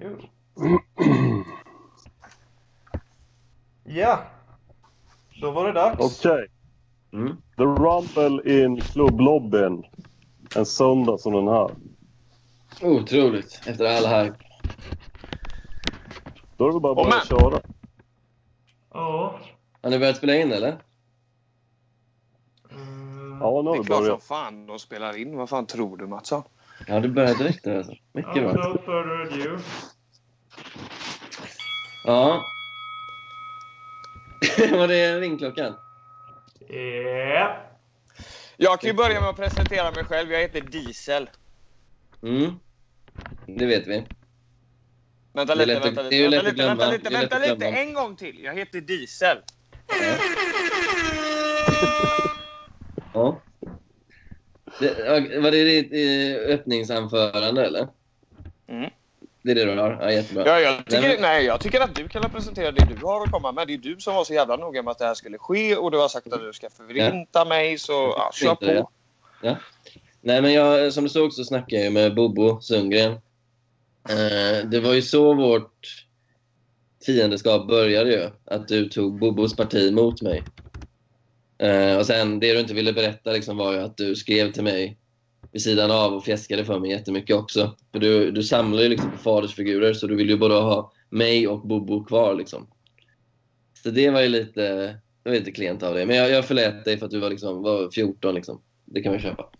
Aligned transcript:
Jo. 0.00 0.18
Ja. 3.84 4.22
Då 5.40 5.50
var 5.50 5.66
det 5.66 5.72
dags. 5.72 6.24
Okej. 6.24 6.46
Mm. 7.12 7.36
The 7.56 7.62
Rumble 7.62 8.62
in 8.64 8.80
klubblobbyn. 8.80 9.84
En 10.56 10.66
söndag 10.66 11.18
som 11.20 11.32
den 11.32 11.48
här. 11.48 11.70
Otroligt, 12.82 13.60
efter 13.66 13.84
all 13.84 14.24
hype. 14.24 14.36
Då 16.56 16.68
är 16.68 16.72
det 16.72 16.80
bara 16.80 17.02
att 17.02 17.10
börja 17.10 17.24
köra. 17.24 17.60
Ja. 18.92 19.40
Har 19.82 19.90
ni 19.90 19.98
börjat 19.98 20.16
spela 20.16 20.34
in 20.34 20.52
eller? 20.52 20.78
Mm. 22.70 23.38
Ja, 23.40 23.62
nu 23.62 23.62
Det 23.62 23.68
har 23.70 23.74
är 23.76 23.78
vi 23.78 23.84
klart 23.84 23.96
som 23.98 24.04
börjat. 24.06 24.22
fan 24.24 24.66
de 24.66 24.78
spelar 24.78 25.16
in. 25.16 25.36
Vad 25.36 25.48
fan 25.48 25.66
tror 25.66 25.96
du 25.96 26.06
Mattsson? 26.06 26.42
Ja, 26.86 27.00
du 27.00 27.08
börjar 27.08 27.34
direkt 27.34 27.64
nu 27.64 27.76
alltså. 27.76 27.94
Mycket 28.12 28.34
bra. 28.34 28.52
Without 28.52 28.84
further 28.84 29.48
ado. 29.48 29.58
Ja. 32.04 32.44
Var 34.78 34.88
det 34.88 35.20
ringklockan? 35.20 35.74
Ja. 36.68 37.56
Jag 38.56 38.80
kan 38.80 38.88
ju 38.88 38.94
börja 38.94 39.20
med 39.20 39.30
att 39.30 39.36
presentera 39.36 39.90
mig 39.90 40.04
själv. 40.04 40.32
Jag 40.32 40.40
heter 40.40 40.60
Diesel. 40.60 41.30
Mm. 42.22 42.54
Det 43.46 43.66
vet 43.66 43.86
vi. 43.86 44.06
Vänta 45.32 45.54
lite, 45.54 45.66
lätt 45.66 45.84
vänta 45.84 46.02
det 46.02 46.28
lite, 46.28 46.36
vänta 46.36 46.50
lite, 46.50 46.66
vänta 46.66 46.90
lite, 46.90 47.10
vänta 47.10 47.38
lite. 47.38 47.66
En 47.66 47.94
gång 47.94 48.16
till. 48.16 48.44
Jag 48.44 48.54
heter 48.54 48.80
Diesel. 48.80 49.38
Ja. 53.14 53.40
Det, 54.80 54.94
ja, 54.98 55.40
var 55.40 55.50
det 55.50 55.64
ditt 55.64 55.92
eh, 55.92 56.54
öppningsanförande 56.54 57.66
eller? 57.66 57.88
Mm. 58.68 58.90
Det 59.42 59.50
är 59.50 59.54
det 59.54 59.64
du 59.64 59.80
har? 59.80 59.98
Ja, 60.00 60.12
jättebra. 60.12 60.46
Ja, 60.46 60.60
jag 60.60 60.76
tycker, 60.78 61.00
Nej, 61.00 61.18
nej, 61.20 61.36
men- 61.38 61.44
jag 61.44 61.60
tycker 61.60 61.80
att 61.80 61.94
du 61.94 62.08
kan 62.08 62.30
presentera 62.30 62.72
det 62.72 62.84
du 62.84 62.96
har 63.04 63.24
att 63.24 63.30
komma 63.30 63.52
med. 63.52 63.66
Det 63.68 63.74
är 63.74 63.78
du 63.78 63.96
som 63.98 64.14
var 64.14 64.24
så 64.24 64.34
jävla 64.34 64.56
noga 64.56 64.82
med 64.82 64.90
att 64.90 64.98
det 64.98 65.04
här 65.04 65.14
skulle 65.14 65.38
ske 65.38 65.76
och 65.76 65.90
du 65.90 65.98
har 65.98 66.08
sagt 66.08 66.32
att 66.32 66.40
du 66.40 66.52
ska 66.52 66.70
förinta 66.70 67.44
mig. 67.44 67.78
Så 67.78 67.92
ja, 67.92 68.30
kör 68.34 68.54
på. 68.54 68.90
Ja. 69.42 69.56
Nej, 70.20 70.42
men 70.42 70.52
jag, 70.52 70.92
som 70.92 71.04
du 71.04 71.10
såg 71.10 71.32
så 71.32 71.44
snackade 71.44 71.82
jag 71.82 71.92
med 71.92 72.14
Bobo 72.14 72.60
Sundgren. 72.60 73.12
Eh, 74.08 74.66
det 74.66 74.80
var 74.80 74.92
ju 74.92 75.02
så 75.02 75.34
vårt 75.34 76.06
fiendeskap 77.06 77.68
började 77.68 78.10
ju. 78.10 78.30
Att 78.44 78.68
du 78.68 78.88
tog 78.88 79.18
Bobos 79.18 79.56
parti 79.56 79.92
mot 79.92 80.22
mig. 80.22 80.44
Eh, 81.60 81.98
och 81.98 82.06
sen, 82.06 82.40
det 82.40 82.52
du 82.52 82.60
inte 82.60 82.74
ville 82.74 82.92
berätta 82.92 83.32
liksom 83.32 83.56
var 83.56 83.72
ju 83.72 83.78
att 83.78 83.96
du 83.96 84.16
skrev 84.16 84.52
till 84.52 84.62
mig 84.62 84.98
vid 85.52 85.62
sidan 85.62 85.90
av 85.90 86.14
och 86.14 86.24
fjäskade 86.24 86.64
för 86.64 86.78
mig 86.78 86.90
jättemycket 86.90 87.36
också. 87.36 87.76
För 87.92 87.98
du, 87.98 88.30
du 88.30 88.42
samlar 88.42 88.82
ju 88.82 88.88
liksom 88.88 89.10
på 89.10 89.18
fadersfigurer 89.18 89.94
så 89.94 90.06
du 90.06 90.16
vill 90.16 90.30
ju 90.30 90.36
både 90.36 90.54
ha 90.54 90.92
mig 91.10 91.48
och 91.48 91.66
Bobo 91.66 92.04
kvar 92.04 92.34
liksom. 92.34 92.66
Så 93.82 93.90
det 93.90 94.10
var 94.10 94.20
ju 94.20 94.28
lite, 94.28 94.62
det 95.22 95.30
var 95.30 95.32
lite 95.32 95.52
klent 95.52 95.82
av 95.82 95.94
dig. 95.94 96.06
Men 96.06 96.16
jag, 96.16 96.30
jag 96.30 96.44
förlät 96.44 96.84
dig 96.84 96.98
för 96.98 97.06
att 97.06 97.12
du 97.12 97.18
var, 97.18 97.30
liksom, 97.30 97.62
var 97.62 97.90
14 97.90 98.34
liksom. 98.34 98.62
Det 98.84 99.02
kan 99.02 99.12
man 99.12 99.20
köpa. 99.20 99.50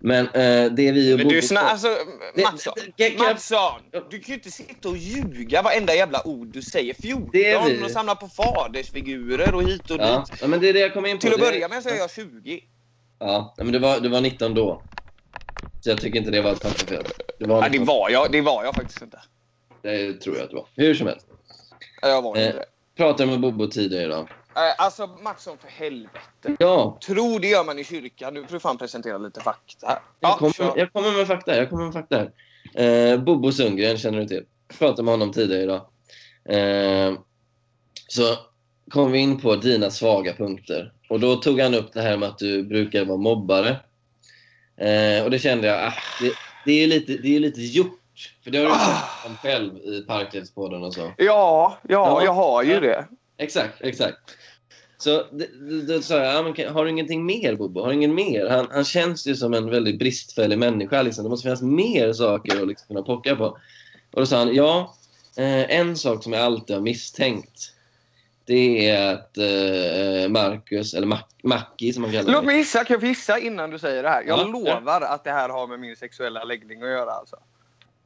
Men 0.00 0.26
eh, 0.26 0.72
det 0.72 0.92
vi 0.92 1.16
Men 1.16 1.28
du 1.28 1.42
snä, 1.42 1.60
alltså, 1.60 1.88
Det- 2.34 2.42
Mattsson. 2.42 2.74
det- 2.96 3.18
Mattsson! 3.18 3.80
Du 4.10 4.18
kan 4.20 4.28
ju 4.28 4.34
inte 4.34 4.50
sitta 4.50 4.88
och 4.88 4.96
ljuga 4.96 5.62
varenda 5.62 5.94
jävla 5.94 6.26
ord 6.26 6.46
du 6.52 6.62
säger. 6.62 6.94
14 6.94 7.30
Det 7.32 7.50
är 7.50 7.64
vi. 7.68 7.84
och 7.84 7.90
samla 7.90 8.14
på 8.14 8.28
fadersfigurer 8.28 9.54
och 9.54 9.62
hit 9.62 9.90
och 9.90 9.96
Ja, 10.00 10.26
dit. 10.30 10.38
ja, 10.40 10.46
men 10.46 10.60
det 10.60 10.68
är 10.68 10.72
det 10.72 10.80
jag 10.80 10.94
kom 10.94 11.06
in 11.06 11.16
på. 11.16 11.20
Till 11.20 11.32
att 11.34 11.38
Det- 11.40 11.44
börja 11.46 11.68
med 11.68 11.82
så 11.82 11.88
är 11.88 11.96
jag 11.96 12.10
20. 12.10 12.60
Ja, 13.18 13.54
men 13.58 13.72
du 13.72 13.78
var, 13.78 14.00
du 14.00 14.08
var 14.08 14.20
19 14.20 14.54
då. 14.54 14.84
Så 15.80 15.90
jag 15.90 16.00
tycker 16.00 16.18
inte 16.18 16.30
det 16.30 16.40
var 16.42 16.52
ett. 16.52 16.88
Du 17.38 17.46
var 17.46 17.56
Ja, 17.56 17.62
det 17.62 17.70
19. 17.70 17.86
var 17.86 18.10
jag, 18.10 18.32
det 18.32 18.40
var 18.40 18.64
jag 18.64 18.74
faktiskt 18.74 19.02
inte. 19.02 19.20
Det 19.82 20.12
tror 20.12 20.36
jag 20.36 20.44
att 20.44 20.50
det 20.50 20.56
var. 20.56 20.68
Hur 20.76 20.94
som 20.94 21.06
helst. 21.06 21.26
Ja, 22.02 22.08
Jag 22.08 22.22
var 22.22 22.36
Eh. 22.36 22.46
inte 22.46 22.58
det. 22.58 22.64
Pratade 22.96 23.30
med 23.30 23.40
Bobo 23.40 23.66
tidigare 23.66 24.04
idag. 24.04 24.28
Eh, 24.58 24.74
Alltså 24.84 25.06
Mattsson, 25.06 25.58
för 25.58 25.68
helvete. 25.68 26.56
Ja, 26.58 26.98
Tro 27.06 27.38
det 27.38 27.48
gör 27.48 27.64
man 27.64 27.78
i 27.78 27.84
kyrkan. 27.84 28.34
Nu 28.34 28.44
får 28.44 28.52
du 28.52 28.60
fan 28.60 28.78
presentera 28.78 29.18
lite 29.18 29.40
fakta. 29.40 29.86
här. 29.86 29.98
jag 30.20 30.30
Ja, 30.30 30.36
kommer, 30.38 30.78
jag 30.78 30.92
kommer 30.92 31.12
med 31.18 31.26
fakta. 31.26 31.56
Jag 31.56 31.70
kommer 31.70 31.84
med 31.84 31.92
fakta. 31.94 32.26
Eh, 32.74 33.18
Bobo 33.20 33.52
Sundgren 33.52 33.98
känner 33.98 34.18
du 34.18 34.26
till. 34.26 34.44
Pratade 34.78 35.02
med 35.02 35.12
honom 35.12 35.32
tidigare 35.32 35.62
idag. 35.62 35.86
Eh, 36.48 37.18
så 38.08 38.22
kom 38.90 39.12
vi 39.12 39.18
in 39.18 39.40
på 39.40 39.56
dina 39.56 39.90
svaga 39.90 40.32
punkter. 40.34 40.92
Och 41.08 41.20
då 41.20 41.36
tog 41.36 41.60
han 41.60 41.74
upp 41.74 41.92
det 41.92 42.00
här 42.02 42.16
med 42.16 42.28
att 42.28 42.38
du 42.38 42.62
brukar 42.62 43.04
vara 43.04 43.18
mobbare. 43.18 43.68
Eh, 44.76 45.24
och 45.24 45.30
det 45.30 45.38
kände 45.38 45.66
jag, 45.68 45.86
ah, 45.86 45.92
det, 46.20 46.32
det 46.64 46.82
är 46.84 46.86
lite, 46.86 47.12
det 47.12 47.36
är 47.36 47.40
lite 47.40 47.60
gjort. 47.60 47.94
För 48.44 48.50
det 48.50 48.58
har 48.58 48.64
du 48.64 48.70
Ah. 48.72 48.78
sagt 48.78 49.26
om 49.26 49.36
själv 49.36 49.76
i 49.76 50.04
Parklivspodden 50.06 50.82
och 50.82 50.94
så. 50.94 51.00
Ja, 51.00 51.12
ja, 51.16 51.78
Ja. 51.88 52.24
jag 52.24 52.32
har 52.32 52.62
ju 52.62 52.72
Ja. 52.72 52.80
det. 52.80 53.06
Exakt, 53.38 53.74
exakt. 53.80 54.18
Så 54.98 55.24
då 55.88 56.02
sa 56.02 56.16
jag, 56.16 56.34
ja, 56.34 56.42
men 56.42 56.74
har 56.74 56.84
du 56.84 56.90
ingenting 56.90 57.26
mer 57.26 57.54
Bobo? 57.56 57.80
Har 57.80 57.88
du 57.88 57.94
ingen 57.94 58.14
mer? 58.14 58.46
Han, 58.46 58.66
han 58.70 58.84
känns 58.84 59.26
ju 59.26 59.34
som 59.34 59.54
en 59.54 59.70
väldigt 59.70 59.98
bristfällig 59.98 60.58
människa. 60.58 61.02
Liksom. 61.02 61.24
Det 61.24 61.30
måste 61.30 61.42
finnas 61.44 61.62
mer 61.62 62.12
saker 62.12 62.62
att 62.62 62.68
liksom 62.68 62.86
kunna 62.88 63.02
pocka 63.02 63.36
på. 63.36 63.44
Och 64.12 64.20
då 64.20 64.26
sa 64.26 64.38
han, 64.38 64.54
ja, 64.54 64.94
eh, 65.36 65.78
en 65.78 65.96
sak 65.96 66.22
som 66.22 66.32
jag 66.32 66.42
alltid 66.42 66.76
har 66.76 66.82
misstänkt. 66.82 67.72
Det 68.44 68.88
är 68.88 69.14
att 69.14 69.38
eh, 69.38 70.28
Marcus, 70.28 70.94
eller 70.94 71.06
Mac, 71.06 71.18
Mackie 71.42 71.92
som 71.92 72.04
han 72.04 72.12
kallar 72.12 72.32
Låt 72.32 72.44
mig. 72.44 72.56
gissa, 72.56 72.84
kan 72.84 72.98
jag 73.00 73.08
gissa 73.08 73.38
innan 73.38 73.70
du 73.70 73.78
säger 73.78 74.02
det 74.02 74.08
här? 74.08 74.24
Jag 74.26 74.38
Ja. 74.38 74.44
lovar 74.44 75.00
att 75.00 75.24
det 75.24 75.30
här 75.30 75.48
har 75.48 75.66
med 75.66 75.80
min 75.80 75.96
sexuella 75.96 76.44
läggning 76.44 76.82
att 76.82 76.88
göra 76.88 77.10
alltså. 77.10 77.36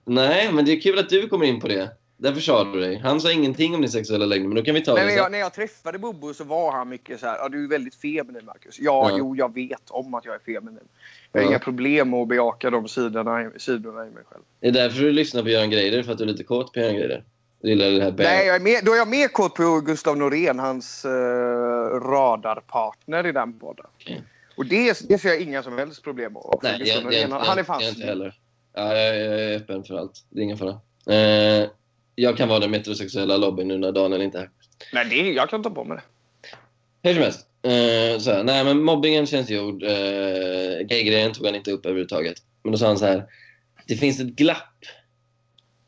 Nej, 0.05 0.53
men 0.53 0.65
det 0.65 0.73
är 0.73 0.81
kul 0.81 0.99
att 0.99 1.09
du 1.09 1.29
kommer 1.29 1.47
in 1.47 1.61
på 1.61 1.69
det. 1.69 1.91
Därför 2.17 2.41
sa 2.41 2.65
du 2.65 2.81
dig. 2.81 2.97
Han 2.99 3.21
sa 3.21 3.33
ingenting 3.33 3.75
om 3.75 3.81
din 3.81 3.91
sexuella 3.91 4.27
läggning, 4.27 4.49
men 4.49 4.57
då 4.57 4.63
kan 4.63 4.75
vi 4.75 4.81
ta 4.81 4.95
det 4.95 5.01
men 5.01 5.09
sen. 5.09 5.17
jag, 5.19 5.33
när 5.33 5.39
jag 5.39 5.55
träffade 5.55 5.99
Bobo 5.99 6.35
så 6.35 6.45
var 6.45 6.73
han 6.73 6.89
mycket 6.89 7.21
så 7.21 7.27
här, 7.27 7.37
ja 7.39 7.49
du 7.49 7.65
är 7.65 7.69
väldigt 7.69 7.95
feminin 7.95 8.45
Marcus. 8.45 8.79
Ja, 8.81 9.11
Ja. 9.11 9.17
jo 9.19 9.37
jag 9.37 9.55
vet 9.55 9.91
om 9.91 10.15
att 10.15 10.25
jag 10.25 10.35
är 10.35 10.39
feminin. 10.39 10.81
Jag 11.33 11.41
har 11.41 11.45
Ja. 11.45 11.51
inga 11.51 11.59
problem 11.59 12.11
med 12.11 12.21
att 12.21 12.29
bejaka 12.29 12.71
de 12.71 12.89
sidorna, 12.89 13.51
sidorna 13.57 14.07
i 14.07 14.11
mig 14.11 14.23
själv. 14.31 14.43
Det 14.61 14.69
är 14.69 14.73
därför 14.73 15.03
du 15.03 15.13
lyssnar 15.13 15.43
på 15.43 15.49
Göran 15.49 15.71
Greider, 15.71 16.03
för 16.03 16.13
att 16.13 16.19
du 16.19 16.25
är 16.25 16.29
lite 16.29 16.45
kåt 16.45 16.73
på 16.73 16.81
Göran 16.81 16.95
Greider. 16.97 17.25
Du 17.61 17.69
gillar 17.69 17.91
det 17.91 18.03
här 18.03 18.15
Nej, 18.19 18.47
jag 18.47 18.57
är 18.57 18.61
mer, 18.61 18.83
då 18.83 18.93
är 18.93 18.97
jag 18.97 19.09
mer 19.09 19.29
kåt 19.29 19.55
på 19.55 19.81
Gustav 19.81 20.17
Norén, 20.17 20.59
hans 20.59 21.05
uh, 21.05 21.11
radarpartner 22.01 23.27
i 23.27 23.33
den 23.33 23.59
podden. 23.59 23.87
Okej. 24.01 24.23
Och 24.57 24.67
det, 24.67 25.09
det 25.09 25.19
ser 25.19 25.29
jag 25.29 25.41
inga 25.41 25.63
som 25.63 25.79
helst 25.79 26.03
problem 26.03 26.33
med. 26.33 26.43
Nej, 26.63 26.83
jag, 26.89 27.05
Norén, 27.05 27.31
jag, 27.31 27.39
han 27.39 27.53
är 27.53 27.57
jag, 27.57 27.67
fan 27.67 27.81
jag 27.81 27.89
inte 27.89 27.95
snygg. 27.95 28.09
heller. 28.09 28.35
Ja, 28.75 28.97
jag, 28.97 29.17
jag 29.17 29.41
är 29.41 29.57
öppen 29.57 29.85
för 29.85 29.95
allt. 29.95 30.25
Det 30.31 30.41
är 30.41 30.43
ingen 30.45 30.59
fara. 30.59 30.71
Eh, 31.17 31.69
jag 32.15 32.37
kan 32.37 32.49
vara 32.49 32.59
den 32.59 32.71
metrosexuella 32.71 33.37
lobbyn 33.37 33.69
nu 33.69 33.79
när 33.79 33.93
Daniel 33.93 34.23
inte 34.23 34.39
är 34.39 34.43
här. 34.43 34.51
Nej, 34.93 35.07
det, 35.11 35.33
jag 35.33 35.51
kan 35.51 35.63
ta 35.63 35.71
på 35.71 35.85
mig 35.85 35.97
det. 35.97 36.03
Hur 37.09 37.15
som 37.15 37.23
helst. 37.23 37.47
Eh, 37.63 38.19
så 38.21 38.31
här, 38.31 38.45
nej, 38.45 38.65
men 38.65 38.83
mobbingen 38.83 39.27
känns 39.27 39.51
gjord. 39.51 39.83
Eh, 39.83 40.79
Gay-grejen 40.87 41.33
tog 41.33 41.47
han 41.47 41.55
inte 41.55 41.73
upp 41.73 41.87
överhuvudtaget. 41.87 42.37
Men 42.63 42.73
då 42.73 42.79
sa 42.79 42.87
han 42.87 42.99
så 42.99 43.07
här. 43.07 43.25
Det 43.87 43.97
finns 43.97 44.21
ett 44.21 44.27
glapp 44.27 44.85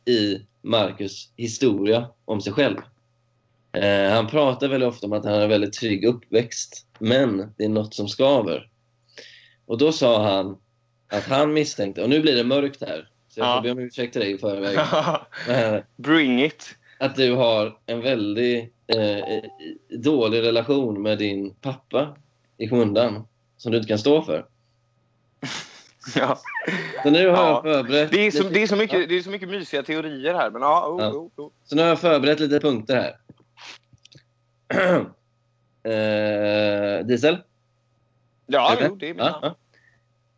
i 0.04 0.38
Marcus 0.62 1.32
historia 1.36 2.06
om 2.24 2.40
sig 2.40 2.52
själv. 2.52 2.76
Eh, 3.72 4.10
han 4.10 4.26
pratar 4.26 4.68
väldigt 4.68 4.88
ofta 4.88 5.06
om 5.06 5.12
att 5.12 5.24
han 5.24 5.34
har 5.34 5.40
en 5.40 5.48
väldigt 5.48 5.72
trygg 5.72 6.04
uppväxt. 6.04 6.86
Men 6.98 7.52
det 7.56 7.64
är 7.64 7.68
något 7.68 7.94
som 7.94 8.08
skaver. 8.08 8.68
Och 9.66 9.78
då 9.78 9.92
sa 9.92 10.22
han 10.22 10.58
att 11.08 11.24
han 11.24 11.52
misstänkte, 11.52 12.02
och 12.02 12.10
nu 12.10 12.20
blir 12.20 12.36
det 12.36 12.44
mörkt 12.44 12.80
här. 12.80 13.08
Så 13.34 13.40
jag 13.40 13.46
Ja. 13.48 13.54
får 13.56 13.62
be 13.62 13.70
om 13.70 13.78
ursäkt 13.78 14.12
till 14.12 14.22
dig 14.22 14.32
i 14.32 14.38
förväg. 14.38 14.76
Eh, 15.48 15.80
Bring 15.96 16.42
it. 16.44 16.76
att 16.98 17.16
du 17.16 17.32
har 17.34 17.78
en 17.86 18.00
väldigt 18.00 18.72
eh, 18.86 19.42
dålig 19.98 20.42
relation 20.42 21.02
med 21.02 21.18
din 21.18 21.54
pappa 21.54 22.16
i 22.56 22.68
skymundan 22.68 23.26
som 23.56 23.72
du 23.72 23.78
inte 23.78 23.88
kan 23.88 23.98
stå 23.98 24.22
för. 24.22 24.46
Ja. 26.16 26.38
Så 27.02 27.10
nu 27.10 27.28
har 27.28 27.36
Ja. 27.36 27.50
jag 27.50 27.62
förberett 27.62 28.10
Det, 28.10 28.20
är 28.26 28.30
så, 28.30 28.42
lite, 28.42 28.54
det, 28.54 28.62
är 28.62 28.66
så 28.66 28.76
mycket, 28.76 29.08
det 29.08 29.14
är 29.18 29.22
så 29.22 29.30
mycket 29.30 29.48
mysiga 29.48 29.82
teorier 29.82 30.34
här. 30.34 30.50
Men 30.50 30.62
ja, 30.62 30.86
oh, 30.88 31.02
Ja. 31.02 31.10
oh, 31.10 31.30
oh. 31.36 31.50
så 31.64 31.76
nu 31.76 31.82
har 31.82 31.88
jag 31.88 32.00
förberett 32.00 32.40
lite 32.40 32.60
punkter 32.60 32.96
här. 32.96 33.16
eh, 37.00 37.06
diesel? 37.06 37.38
ja 38.46 38.76
jo, 38.80 38.94
det 38.96 39.06
är 39.06 39.08
Ja, 39.08 39.14
mina. 39.14 39.38
ja. 39.42 39.54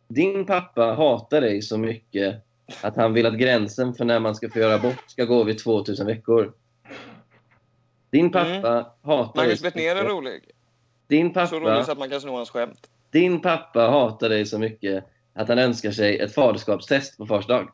Din 0.07 0.45
pappa 0.45 0.93
hatar 0.93 1.41
dig 1.41 1.61
så 1.61 1.77
mycket 1.77 2.35
att 2.81 2.95
han 2.95 3.13
vill 3.13 3.25
att 3.25 3.37
gränsen 3.37 3.93
för 3.93 4.05
när 4.05 4.19
man 4.19 4.35
ska 4.35 4.49
få 4.49 4.59
göra 4.59 4.75
abort 4.75 5.03
ska 5.07 5.25
gå 5.25 5.43
vid 5.43 5.59
2000 5.59 6.07
veckor. 6.07 6.53
Din 8.09 8.31
pappa 8.31 8.71
Mm. 8.73 8.85
hatar 9.01 9.41
Magnus 9.41 9.61
Betnér 9.61 9.95
är 9.95 10.05
rolig. 10.05 10.51
Din 11.07 11.33
Så 11.33 11.39
rolig 11.39 11.65
pappa 11.65 11.83
så 11.83 11.91
att 11.91 11.97
man 11.97 12.09
kan 12.09 12.21
sno 12.21 12.35
hans 12.35 12.49
skämt. 12.49 12.89
Din 13.11 13.41
pappa 13.41 13.79
hatar 13.79 14.29
dig 14.29 14.45
så 14.45 14.59
mycket 14.59 15.03
att 15.33 15.47
han 15.47 15.59
önskar 15.59 15.91
sig 15.91 16.19
ett 16.19 16.33
faderskapstest 16.33 17.17
på 17.17 17.25
fars 17.25 17.47
dag. 17.47 17.71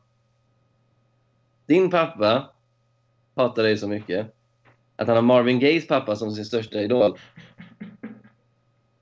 Din 1.66 1.90
pappa 1.90 2.50
hatar 3.36 3.63
dig 3.63 3.78
så 3.78 3.88
mycket 3.88 4.36
att 4.95 5.07
han 5.07 5.16
har 5.16 5.24
Marvin 5.24 5.60
Gayes 5.60 5.88
pappa 5.88 6.16
som 6.16 6.31
sin 6.31 6.45
största 6.45 6.81
idol. 6.81 7.18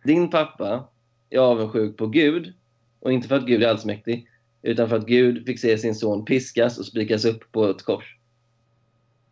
Din 0.04 0.30
pappa 0.30 0.88
är 1.30 1.40
avundsjuk 1.40 1.98
på 1.98 2.08
Gud, 2.08 2.54
och 3.00 3.12
inte 3.12 3.28
för 3.28 3.36
att 3.36 3.46
Gud 3.46 3.64
är 3.64 3.68
allsmäktig, 3.68 4.28
utan 4.62 4.90
för 4.90 4.96
att 4.96 5.06
Gud 5.06 5.46
fick 5.46 5.60
se 5.60 5.78
sin 5.78 5.96
son 5.96 6.26
piskas 6.26 6.78
och 6.78 6.86
spikas 6.86 7.26
upp 7.26 7.52
på 7.52 7.66
ett 7.66 7.84
kors. 7.84 8.18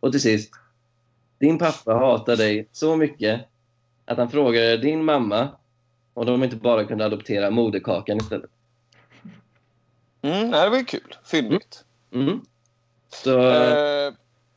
Och 0.00 0.12
till 0.12 0.20
sist. 0.20 0.54
Din 1.38 1.58
pappa 1.58 1.92
hatar 1.94 2.36
dig 2.36 2.68
så 2.72 2.96
mycket 2.96 3.40
att 4.04 4.18
han 4.18 4.30
frågade 4.30 4.76
din 4.76 5.04
mamma 5.04 5.48
om 6.14 6.26
de 6.26 6.44
inte 6.44 6.56
bara 6.56 6.84
kunde 6.84 7.04
adoptera 7.04 7.50
moderkakan 7.50 8.16
istället. 8.16 8.50
Mm, 10.22 10.50
det 10.50 10.70
var 10.70 10.76
ju 10.76 10.84
kul. 10.84 11.14
Fyndigt. 11.24 11.84
Mm. 12.14 12.40
Så 13.08 13.40
Eh, 13.40 14.12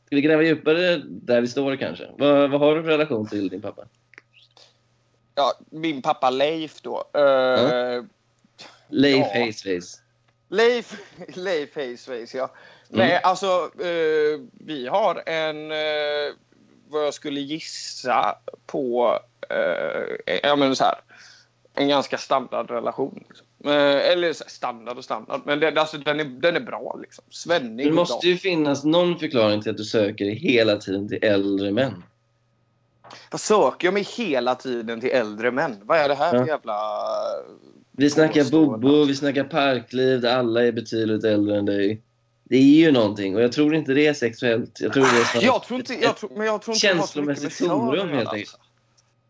ska 0.06 0.16
vi 0.16 0.20
gräva 0.22 0.42
djupare 0.42 0.96
där 1.06 1.40
vi 1.40 1.48
står 1.48 1.76
kanske? 1.76 2.08
Vad, 2.18 2.50
vad 2.50 2.60
har 2.60 2.76
du 2.76 2.82
för 2.82 2.90
relation 2.90 3.26
till 3.26 3.48
din 3.48 3.62
pappa? 3.62 3.84
ja, 5.34 5.52
min 5.70 6.02
pappa 6.02 6.30
Leif 6.30 6.82
då. 6.82 7.04
Eh, 7.14 8.04
Leif 8.88 9.26
Ja. 9.34 9.46
Haceface. 9.46 10.00
Leif, 10.54 10.96
Leif 11.34 11.76
Haceface, 11.76 12.38
ja. 12.38 12.50
Nej, 12.88 13.20
alltså 13.22 13.70
eh, 13.80 14.40
vi 14.52 14.86
har 14.86 15.22
en, 15.28 15.72
eh, 15.72 16.34
vad 16.88 17.06
jag 17.06 17.14
skulle 17.14 17.40
gissa 17.40 18.38
på, 18.66 19.18
eh, 19.50 20.38
ja 20.42 20.56
men 20.56 20.76
så 20.76 20.84
här, 20.84 20.98
en 21.74 21.88
ganska 21.88 22.18
standard 22.18 22.70
relation. 22.70 23.24
Liksom. 23.28 23.46
Eh, 23.64 24.10
eller 24.12 24.32
standard 24.32 24.98
och 24.98 25.04
standard, 25.04 25.40
men 25.44 25.60
det, 25.60 25.80
alltså, 25.80 25.98
den, 25.98 26.20
är, 26.20 26.24
den 26.24 26.56
är 26.56 26.60
bra 26.60 26.98
liksom. 27.02 27.24
Svennig 27.30 27.86
Det 27.86 27.92
måste 27.92 28.28
ju 28.28 28.36
finnas 28.36 28.84
någon 28.84 29.18
förklaring 29.18 29.62
till 29.62 29.70
att 29.70 29.76
du 29.76 29.84
söker 29.84 30.24
hela 30.24 30.76
tiden 30.76 31.08
till 31.08 31.24
äldre 31.24 31.72
män. 31.72 32.02
Vad 33.30 33.40
söker 33.40 33.86
jag 33.86 33.94
mig 33.94 34.02
hela 34.16 34.54
tiden 34.54 35.00
till 35.00 35.10
äldre 35.10 35.50
män? 35.50 35.80
Vad 35.82 35.98
är 35.98 36.08
det 36.08 36.14
här 36.14 36.34
Ja. 36.34 36.40
för 36.40 36.48
jävla... 36.48 36.78
Vi 37.96 38.10
snackar. 38.10 38.50
Bobo, 38.50 39.04
vi 39.04 39.14
snackar 39.14 39.44
parkliv 39.44 40.20
där 40.20 40.36
alla 40.36 40.66
är 40.66 40.72
betydligt 40.72 41.24
äldre 41.24 41.58
än 41.58 41.64
dig. 41.64 42.02
Det 42.44 42.56
är 42.56 42.62
ju 42.62 42.92
någonting 42.92 43.36
och 43.36 43.42
jag 43.42 43.52
tror 43.52 43.74
inte 43.74 43.94
det 43.94 44.06
är 44.06 44.14
sexuellt. 44.14 44.80
Jag 44.80 44.92
tror 44.92 45.02
det 45.02 45.08
är 45.08 45.24
snarare 45.24 45.46
Jag 45.46 45.62
tror 45.62 45.80
inte, 45.80 45.94
jag 45.94 46.16
tror, 46.16 46.30
men 46.36 46.46
jag 46.46 46.62
tror 46.62 46.74
inte 46.74 46.86
det 46.86 46.94
har 46.98 47.06
så 47.06 47.22
mycket 47.22 47.42
med 47.42 47.52
Känslomässigt 47.52 47.68
tomrum, 47.68 48.08
helt 48.08 48.32
enkelt. 48.32 48.58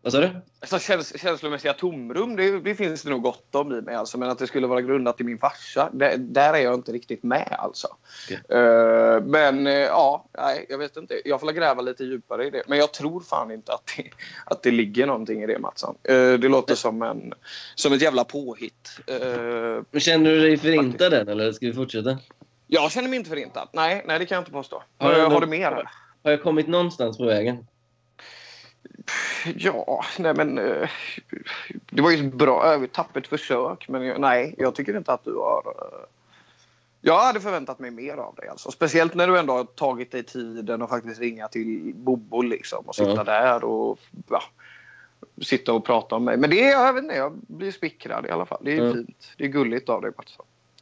Vad 0.04 0.12
sa 0.12 0.20
du? 0.20 0.30
Alltså, 0.60 0.78
käns 0.78 1.20
känslomässiga 1.20 1.72
tomrum, 1.72 2.36
det, 2.36 2.60
det 2.60 2.74
finns 2.74 3.02
det 3.02 3.10
nog 3.10 3.22
gott 3.22 3.54
om 3.54 3.72
i 3.72 3.80
mig. 3.80 3.94
Alltså, 3.94 4.18
men 4.18 4.30
att 4.30 4.38
det 4.38 4.46
skulle 4.46 4.66
vara 4.66 4.80
grundat 4.80 5.20
i 5.20 5.24
min 5.24 5.38
farsa, 5.38 5.90
det, 5.92 6.16
där 6.16 6.54
är 6.54 6.58
jag 6.58 6.74
inte 6.74 6.92
riktigt 6.92 7.22
med. 7.22 7.56
Alltså. 7.58 7.88
Okej. 8.26 8.58
Eh, 8.58 9.20
men 9.24 9.66
eh, 9.66 9.72
ja, 9.72 10.28
nej, 10.38 10.66
jag 10.68 10.78
vet 10.78 10.96
inte. 10.96 11.20
Jag 11.24 11.40
får 11.40 11.52
gräva 11.52 11.82
lite 11.82 12.04
djupare 12.04 12.46
i 12.46 12.50
det. 12.50 12.62
Men 12.66 12.78
jag 12.78 12.92
tror 12.92 13.20
fan 13.20 13.50
inte 13.50 13.72
att 13.72 13.90
det, 13.96 14.10
att 14.46 14.62
det 14.62 14.70
ligger 14.70 15.06
någonting 15.06 15.42
i 15.42 15.46
det, 15.46 15.58
Mattsson. 15.58 15.94
Eh, 16.02 16.14
det 16.14 16.48
låter 16.48 16.74
som, 16.74 17.02
en, 17.02 17.32
som 17.74 17.92
ett 17.92 18.02
jävla 18.02 18.24
påhitt. 18.24 18.88
Men 19.90 20.00
Känner 20.00 20.30
du 20.30 20.40
dig 20.40 20.56
förintad 20.56 21.12
än 21.14 21.28
eller 21.28 21.52
ska 21.52 21.66
vi 21.66 21.72
fortsätta? 21.72 22.18
jag 22.66 22.92
känner 22.92 23.08
mig 23.08 23.16
inte 23.18 23.30
förintad. 23.30 23.68
Nej, 23.72 24.04
nej, 24.06 24.18
det 24.18 24.26
kan 24.26 24.36
jag 24.36 24.40
inte 24.42 24.52
påstå. 24.52 24.82
Har 24.98 25.08
Har, 25.08 25.14
du 25.16 25.22
har 25.22 25.30
någon- 25.30 25.40
du 25.40 25.46
mer? 25.46 25.88
Har 26.24 26.30
jag 26.30 26.42
kommit 26.42 26.68
någonstans 26.68 27.18
på 27.18 27.24
vägen? 27.24 27.66
Ja, 29.56 30.04
nej 30.18 30.34
men... 30.34 30.58
eh, 30.58 30.88
Det 31.90 32.02
var 32.02 32.10
ju 32.10 32.26
ett 32.26 32.34
bra, 32.34 32.86
tappert 32.92 33.26
försök. 33.26 33.88
Men 33.88 34.02
jag, 34.06 34.20
nej, 34.20 34.54
jag 34.58 34.74
tycker 34.74 34.96
inte 34.96 35.12
att 35.12 35.24
du 35.24 35.34
har... 35.34 35.62
eh, 35.66 36.06
Jag 37.00 37.18
hade 37.20 37.40
förväntat 37.40 37.78
mig 37.78 37.90
mer 37.90 38.16
av 38.16 38.34
dig. 38.34 38.48
Alltså. 38.48 38.70
Speciellt 38.70 39.14
när 39.14 39.26
du 39.28 39.38
ändå 39.38 39.52
har 39.52 39.64
tagit 39.64 40.12
dig 40.12 40.22
tiden 40.22 40.82
och 40.82 40.88
faktiskt 40.88 41.20
ringa 41.20 41.48
till 41.48 41.92
Bobo 41.94 42.42
liksom, 42.42 42.84
och 42.88 42.94
sitta 42.94 43.10
Ja. 43.16 43.24
där 43.24 43.64
och 43.64 43.98
ja, 44.30 44.42
sitta 45.42 45.72
och 45.72 45.84
prata 45.84 46.14
om 46.16 46.24
mig. 46.24 46.36
Men 46.36 46.50
det 46.50 46.62
är, 46.64 46.70
jag 46.70 46.92
vet 46.92 47.02
inte, 47.02 47.16
jag 47.16 47.32
blir 47.46 47.72
smickrad 47.72 48.26
i 48.26 48.30
alla 48.30 48.46
fall. 48.46 48.60
Det 48.64 48.72
är 48.76 48.84
Ja. 48.84 48.92
fint. 48.92 49.32
Det 49.36 49.44
är 49.44 49.48
gulligt 49.48 49.88
av 49.88 50.02
dig 50.02 50.12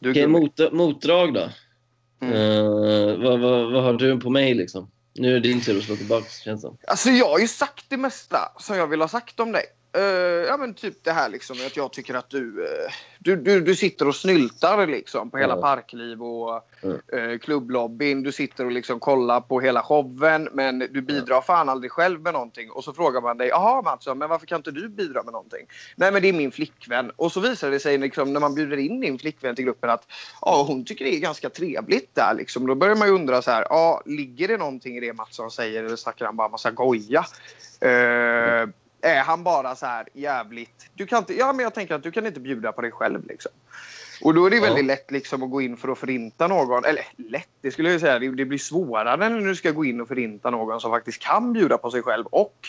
är 0.09 0.13
Okej, 0.13 0.27
mot, 0.27 0.73
motdrag 0.73 1.35
då? 1.35 1.49
Mm. 2.21 2.35
Eh, 2.35 3.17
vad, 3.25 3.41
vad, 3.41 3.73
vad 3.73 3.83
har 3.83 3.93
du 3.93 4.21
på 4.21 4.31
mig 4.31 4.55
liksom? 4.55 4.91
Nu 5.15 5.29
är 5.29 5.33
det 5.33 5.41
din 5.41 5.61
tur 5.61 5.79
att 5.79 5.85
slå 5.85 5.97
tillbaka 5.97 6.29
känns 6.45 6.63
det 6.63 6.69
som. 6.69 6.79
Alltså 6.87 7.11
jag 7.11 7.29
har 7.29 7.39
ju 7.39 7.49
sagt 7.49 7.85
det 7.89 7.97
mesta 7.97 8.53
som 8.59 8.77
jag 8.77 8.87
vill 8.87 9.01
ha 9.01 9.09
sagt 9.09 9.41
om 9.41 9.53
dig. 9.53 9.65
Eh, 9.95 10.03
ja 10.49 10.57
men 10.57 10.75
typ 10.75 11.05
det 11.05 11.13
här 11.13 11.29
liksom 11.29 11.57
att 11.67 11.77
jag 11.77 11.93
tycker 11.93 12.15
att 12.15 12.31
du, 12.31 12.65
eh, 12.65 12.93
du, 13.19 13.37
du, 13.37 13.61
du 13.61 13.77
sitter 13.77 14.09
och 14.09 14.17
snyltar 14.17 14.87
liksom 14.87 15.31
på 15.31 15.39
hela 15.39 15.55
Ja. 15.55 15.61
Parkliv 15.61 16.23
och 16.23 16.69
Mm. 16.85 17.01
uh, 17.15 17.39
klubblobbyn. 17.39 18.23
Du 18.23 18.33
sitter 18.33 18.65
och 18.65 18.73
liksom 18.73 19.01
kollar 19.01 19.41
på 19.41 19.61
hela 19.61 19.83
showen 19.83 20.49
men 20.53 20.79
du 20.79 21.03
bidrar 21.03 21.41
fan 21.41 21.69
aldrig 21.69 21.93
själv 21.93 22.21
med 22.21 22.33
någonting. 22.33 22.71
Och 22.71 22.85
så 22.85 22.93
frågar 22.93 23.21
man 23.21 23.39
dig, 23.39 23.49
jaha 23.49 23.83
Mattsson, 23.83 24.19
men 24.19 24.29
varför 24.29 24.47
kan 24.47 24.57
inte 24.57 24.71
du 24.71 24.89
bidra 24.89 25.23
med 25.23 25.33
någonting? 25.33 25.67
Nej 25.97 26.13
men 26.13 26.23
det 26.23 26.29
är 26.29 26.33
min 26.33 26.53
flickvän. 26.53 27.11
Och 27.17 27.33
så 27.33 27.41
visar 27.41 27.71
det 27.71 27.81
sig 27.81 27.99
liksom, 27.99 28.33
när 28.33 28.41
man 28.41 28.55
bjuder 28.55 28.77
in 28.77 29.01
din 29.01 29.19
flickvän 29.19 29.57
till 29.57 29.65
gruppen 29.65 29.91
att 29.91 30.07
ja, 30.41 30.65
hon 30.69 30.85
tycker 30.85 31.05
det 31.05 31.15
är 31.15 31.21
ganska 31.21 31.51
trevligt 31.51 32.15
där. 32.15 32.35
Liksom. 32.35 32.67
Då 32.67 32.75
börjar 32.75 32.97
man 32.97 33.09
ju 33.09 33.15
undra 33.15 33.43
så 33.43 33.51
här, 33.51 33.67
ja, 33.71 34.03
ligger 34.07 34.49
det 34.49 34.57
någonting 34.57 34.97
i 34.97 35.01
det 35.01 35.13
Mattsson 35.13 35.51
säger 35.51 35.85
eller 35.85 35.97
snackar 35.97 36.27
han 36.27 36.37
bara 36.37 36.49
massa 36.49 36.71
goja? 36.71 37.25
Eh, 37.81 38.69
är 39.03 39.21
han 39.23 39.45
bara 39.45 39.77
så 39.77 39.87
här 39.87 40.09
jävligt... 40.13 40.91
Du 40.95 41.07
kan 41.07 41.19
inte, 41.19 41.35
ja, 41.35 41.53
men 41.53 41.63
jag 41.63 41.75
tänker 41.75 41.95
att 41.95 42.03
du 42.03 42.11
kan 42.11 42.27
inte 42.27 42.41
bjuda 42.41 42.73
på 42.73 42.81
dig 42.81 42.91
själv. 42.91 43.27
Liksom. 43.27 43.53
Och 44.23 44.35
då 44.35 44.47
är 44.47 44.51
det 44.51 44.57
Ja. 44.57 44.63
väldigt 44.63 44.85
lätt 44.85 45.11
liksom, 45.11 45.43
att 45.43 45.51
gå 45.51 45.61
in 45.61 45.77
för 45.77 45.89
att 45.89 45.99
förinta 45.99 46.49
någon. 46.49 46.85
Eller 46.85 47.05
lätt, 47.17 47.49
det 47.61 47.71
skulle 47.71 47.91
jag 47.93 48.01
säga. 48.01 48.19
Det, 48.19 48.45
blir 48.45 48.59
svårare 48.59 49.29
när 49.29 49.41
du 49.41 49.57
ska 49.57 49.71
gå 49.71 49.85
in 49.85 50.01
och 50.01 50.09
förinta 50.09 50.51
någon 50.51 50.81
som 50.81 50.91
faktiskt 50.91 51.23
kan 51.23 51.53
bjuda 51.53 51.79
på 51.79 51.91
sig 51.91 52.03
själv 52.03 52.27
och 52.27 52.69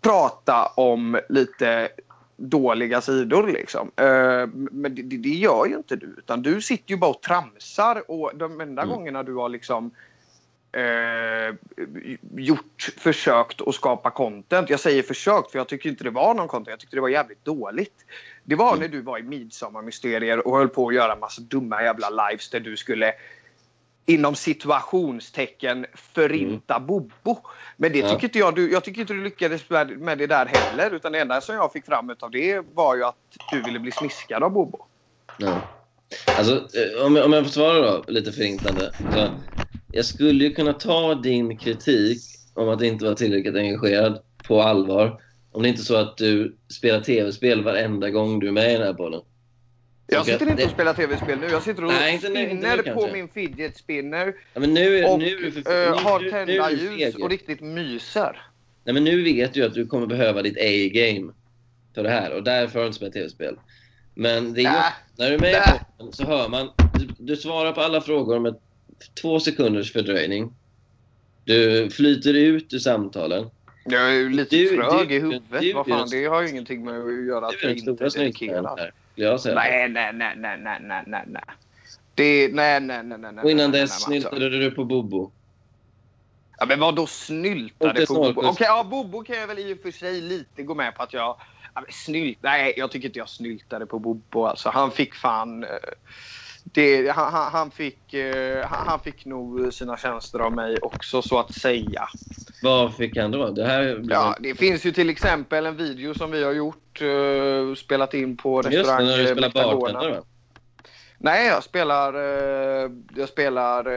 prata 0.00 0.66
om 0.66 1.20
lite 1.28 1.88
dåliga 2.36 3.00
sidor. 3.00 3.46
Liksom. 3.46 3.90
Eh, 3.96 4.46
men 4.52 4.94
det, 4.94 5.02
det, 5.02 5.16
det 5.16 5.28
gör 5.28 5.66
ju 5.66 5.76
inte 5.76 5.96
du. 5.96 6.14
Utan 6.18 6.42
du 6.42 6.62
sitter 6.62 6.90
ju 6.90 6.96
bara 6.96 7.10
och 7.10 7.22
tramsar. 7.22 8.10
Och 8.10 8.32
de 8.34 8.60
enda 8.60 8.82
Mm. 8.82 8.94
gångerna 8.94 9.22
du 9.22 9.34
har 9.34 9.48
liksom 9.48 9.90
eh, 10.72 11.54
gjort, 12.36 12.90
försökt 12.98 13.60
att 13.60 13.74
skapa 13.74 14.10
content. 14.10 14.70
Jag 14.70 14.80
säger 14.80 15.02
försökt 15.02 15.50
för 15.50 15.58
jag 15.58 15.68
tycker 15.68 15.88
inte 15.88 16.04
det 16.04 16.10
var 16.10 16.34
någon 16.34 16.48
content. 16.48 16.68
Jag 16.68 16.80
tyckte 16.80 16.96
det 16.96 17.00
var 17.00 17.08
jävligt 17.08 17.44
dåligt. 17.44 18.04
Det 18.44 18.54
var 18.54 18.68
Mm. 18.68 18.80
när 18.80 18.88
du 18.88 19.02
var 19.02 19.18
i 19.18 19.22
Midsommarmysterier 19.22 20.46
och 20.46 20.56
höll 20.56 20.68
på 20.68 20.88
att 20.88 20.94
göra 20.94 21.16
massa 21.16 21.42
dumma 21.42 21.82
jävla 21.82 22.10
lives 22.10 22.50
där 22.50 22.60
du 22.60 22.76
skulle 22.76 23.12
inom 24.06 24.34
situationstecken 24.34 25.86
förinta 25.94 26.80
Bobo. 26.80 27.36
Men 27.76 27.92
det 27.92 27.98
Mm. 27.98 28.08
Ja. 28.10 28.14
tycker 28.14 28.26
inte 28.26 28.38
jag. 28.38 28.54
Du, 28.54 28.72
jag 28.72 28.84
tycker 28.84 29.00
inte 29.00 29.12
du 29.12 29.24
lyckades 29.24 29.70
med, 29.70 29.98
med 29.98 30.18
det 30.18 30.26
där 30.26 30.46
heller. 30.46 30.90
Utan 30.90 31.12
det 31.12 31.20
enda 31.20 31.40
som 31.40 31.54
jag 31.54 31.72
fick 31.72 31.86
fram 31.86 32.14
av 32.20 32.30
det 32.30 32.60
var 32.74 32.96
ju 32.96 33.04
att 33.04 33.16
du 33.52 33.62
ville 33.62 33.78
bli 33.78 33.92
smiskad 33.92 34.42
av 34.42 34.50
Bobo. 34.50 34.86
Ja. 35.38 35.62
Alltså, 36.38 36.52
eh, 36.78 37.06
om 37.06 37.16
jag, 37.16 37.24
om 37.24 37.32
jag 37.32 37.44
får 37.44 37.50
svara 37.50 37.80
då, 37.80 38.04
lite 38.08 38.32
förintande. 38.32 38.92
Så, 39.08 39.28
jag 39.90 40.04
skulle 40.04 40.44
ju 40.44 40.54
kunna 40.54 40.72
ta 40.72 41.14
din 41.14 41.58
kritik 41.58 42.18
om 42.54 42.68
att 42.68 42.82
inte 42.82 43.04
vara 43.04 43.14
tillräckligt 43.14 43.56
engagerad 43.56 44.22
på 44.46 44.62
allvar. 44.62 45.22
Om 45.52 45.62
det 45.62 45.68
inte 45.68 45.82
är 45.82 45.84
så 45.84 45.96
att 45.96 46.16
du 46.16 46.56
spelar 46.68 47.00
tv-spel 47.00 47.64
varenda 47.64 48.10
gång 48.10 48.40
du 48.40 48.48
är 48.48 48.52
med 48.52 48.70
i 48.70 48.72
den 48.72 48.86
här 48.86 48.94
podden. 48.94 49.20
Jag 50.06 50.26
sitter 50.26 50.42
inte 50.42 50.54
det- 50.54 50.64
och 50.64 50.70
spelar 50.70 50.94
tv-spel 50.94 51.38
nu. 51.38 51.46
Jag 51.46 51.62
sitter 51.62 51.84
och 51.84 51.92
Nej, 51.92 52.14
inte 52.14 52.28
nu, 52.28 52.50
inte 52.50 52.76
nu 52.76 52.82
spinner 52.82 52.94
på 52.94 53.08
min 53.12 53.28
fidget 53.28 53.76
spinner. 53.76 54.34
Ja, 54.54 54.60
nu, 54.60 55.04
Och 55.04 55.18
nu, 55.18 55.50
för, 55.50 55.90
nu, 55.90 56.02
har 56.02 56.30
tända 56.30 56.70
ljus 56.70 57.14
och 57.14 57.30
riktigt 57.30 57.60
myser. 57.60 58.42
Nej, 58.84 58.94
men 58.94 59.04
nu 59.04 59.22
vet 59.22 59.54
du 59.54 59.64
att 59.64 59.74
du 59.74 59.86
kommer 59.86 60.06
behöva 60.06 60.42
ditt 60.42 60.56
A-game 60.56 61.32
för 61.94 62.02
det 62.02 62.10
här 62.10 62.32
och 62.36 62.42
därför 62.42 62.74
har 62.74 62.80
du 62.80 62.86
inte 62.86 62.96
spelat 62.96 63.14
tv-spel. 63.14 63.56
Men 64.14 64.52
det 64.54 64.60
är 64.60 64.72
Nä. 64.72 64.82
när 65.18 65.28
du 65.28 65.34
är 65.34 65.38
med 65.38 65.50
i 65.50 65.78
podden 65.98 66.12
så 66.12 66.24
hör 66.24 66.48
man, 66.48 66.70
du, 66.92 67.08
du 67.18 67.36
svarar 67.36 67.72
på 67.72 67.80
alla 67.80 68.00
frågor 68.00 68.38
med 68.38 68.54
två 69.22 69.40
sekunders 69.40 69.92
fördröjning. 69.92 70.54
Du 71.44 71.90
flyter 71.90 72.34
ut 72.34 72.74
ur 72.74 72.78
samtalen. 72.78 73.50
Jag 73.84 74.02
är 74.02 74.14
ju 74.14 74.30
lite 74.30 74.56
Du- 74.56 74.68
trög 74.68 75.08
du- 75.08 75.14
i 75.14 75.18
huvudet. 75.18 75.42
du- 75.60 75.72
Vad 75.72 75.86
fan, 75.86 76.08
det 76.10 76.24
har 76.24 76.42
ju 76.42 76.48
ingenting 76.48 76.84
med 76.84 76.94
att 77.00 77.26
göra 77.26 77.46
att 77.46 77.62
jag 77.62 77.76
inte 77.76 78.10
säga. 78.10 79.54
Nej, 79.54 79.88
nej, 79.88 80.12
nej, 80.12 80.34
nej, 80.36 80.58
nej, 80.80 81.02
nej, 81.06 81.24
nej. 81.26 81.42
Det, 82.14 82.48
nej, 82.54 82.80
nej, 82.80 83.02
nej, 83.02 83.18
nej, 83.18 83.32
nej. 83.32 83.44
Och 83.44 83.50
innan 83.50 83.70
dess 83.70 84.02
snyltade 84.02 84.48
du 84.58 84.70
på 84.70 84.84
Bobo. 84.84 85.30
Ja, 86.58 86.66
men 86.66 86.80
vadå 86.80 87.06
snyltade 87.06 88.06
på 88.06 88.14
Bobo? 88.14 88.40
Okej, 88.46 88.66
ja, 88.66 88.84
Bobo 88.84 89.24
kan 89.24 89.36
jag 89.36 89.46
väl 89.46 89.58
i 89.58 89.74
och 89.74 89.78
för 89.78 89.90
sig 89.90 90.20
lite 90.20 90.62
gå 90.62 90.74
med 90.74 90.94
på 90.94 91.02
att 91.02 91.12
jag... 91.12 91.36
Ja, 91.74 91.84
snylt, 91.90 92.38
nej, 92.40 92.74
jag 92.76 92.90
tycker 92.90 93.08
inte 93.08 93.18
jag 93.18 93.28
snyltade 93.28 93.86
på 93.86 93.98
Bobo. 93.98 94.44
Alltså, 94.44 94.68
han 94.68 94.90
fick 94.90 95.14
fan... 95.14 95.64
Det, 96.72 97.08
han, 97.08 97.32
han, 97.52 97.70
fick, 97.70 98.14
eh, 98.14 98.66
han, 98.68 99.00
fick 99.00 99.24
nog 99.24 99.72
sina 99.74 99.96
tjänster 99.96 100.38
av 100.38 100.52
mig 100.52 100.78
också, 100.82 101.22
så 101.22 101.38
att 101.38 101.50
säga. 101.52 102.08
Vad 102.62 102.94
fick 102.94 103.16
han 103.16 103.30
då? 103.30 103.50
Det 103.50 103.64
här 103.64 103.96
blir 103.98 104.16
Ja, 104.16 104.36
det 104.40 104.54
finns 104.54 104.84
ju 104.86 104.92
till 104.92 105.10
exempel 105.10 105.66
en 105.66 105.76
video 105.76 106.14
som 106.14 106.30
vi 106.30 106.44
har 106.44 106.52
gjort, 106.52 107.02
eh, 107.02 107.74
spelat 107.74 108.14
in 108.14 108.36
på 108.36 108.56
Just 108.56 108.70
det, 108.70 108.78
restaurang 108.78 109.06
när 109.06 109.16
du 109.18 109.28
eh, 109.28 109.32
spelar 109.32 109.50
bartender? 109.50 110.22
Nej, 111.18 111.46
jag 111.46 111.64
spelar, 111.64 112.14
jag 113.16 113.28
spelar 113.28 113.90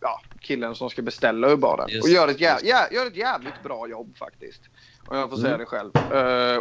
ja, 0.00 0.20
killen 0.40 0.74
som 0.74 0.90
ska 0.90 1.02
beställa 1.02 1.48
ur 1.48 1.56
baren. 1.56 1.86
Just 1.88 2.04
och 2.04 2.10
gör 2.10 2.28
ett, 2.28 2.40
jä- 2.40 2.60
det. 2.62 2.66
jä- 2.66 2.94
gör 2.94 3.06
ett 3.06 3.16
jävligt 3.16 3.62
bra 3.62 3.88
jobb 3.88 4.16
faktiskt. 4.16 4.62
Om 5.06 5.16
jag 5.18 5.30
får 5.30 5.36
säga 5.36 5.48
Mm. 5.48 5.58
det 5.60 5.66
själv. 5.66 5.90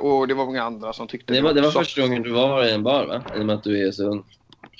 Och 0.02 0.28
det 0.28 0.34
var 0.34 0.46
många 0.46 0.64
andra 0.64 0.94
som 0.94 1.08
tyckte 1.08 1.34
Det 1.34 1.42
var, 1.42 1.54
det 1.54 1.62
var 1.62 1.68
också. 1.68 1.80
första 1.80 2.02
gången 2.02 2.22
du 2.24 2.32
var 2.32 2.66
i 2.66 2.72
en 2.72 2.84
bar 2.84 3.06
va? 3.06 3.24
I 3.36 3.42
och 3.42 3.46
med 3.46 3.56
att 3.56 3.64
du 3.64 3.88
är 3.88 3.92
så 3.92 4.04
ung. 4.04 4.24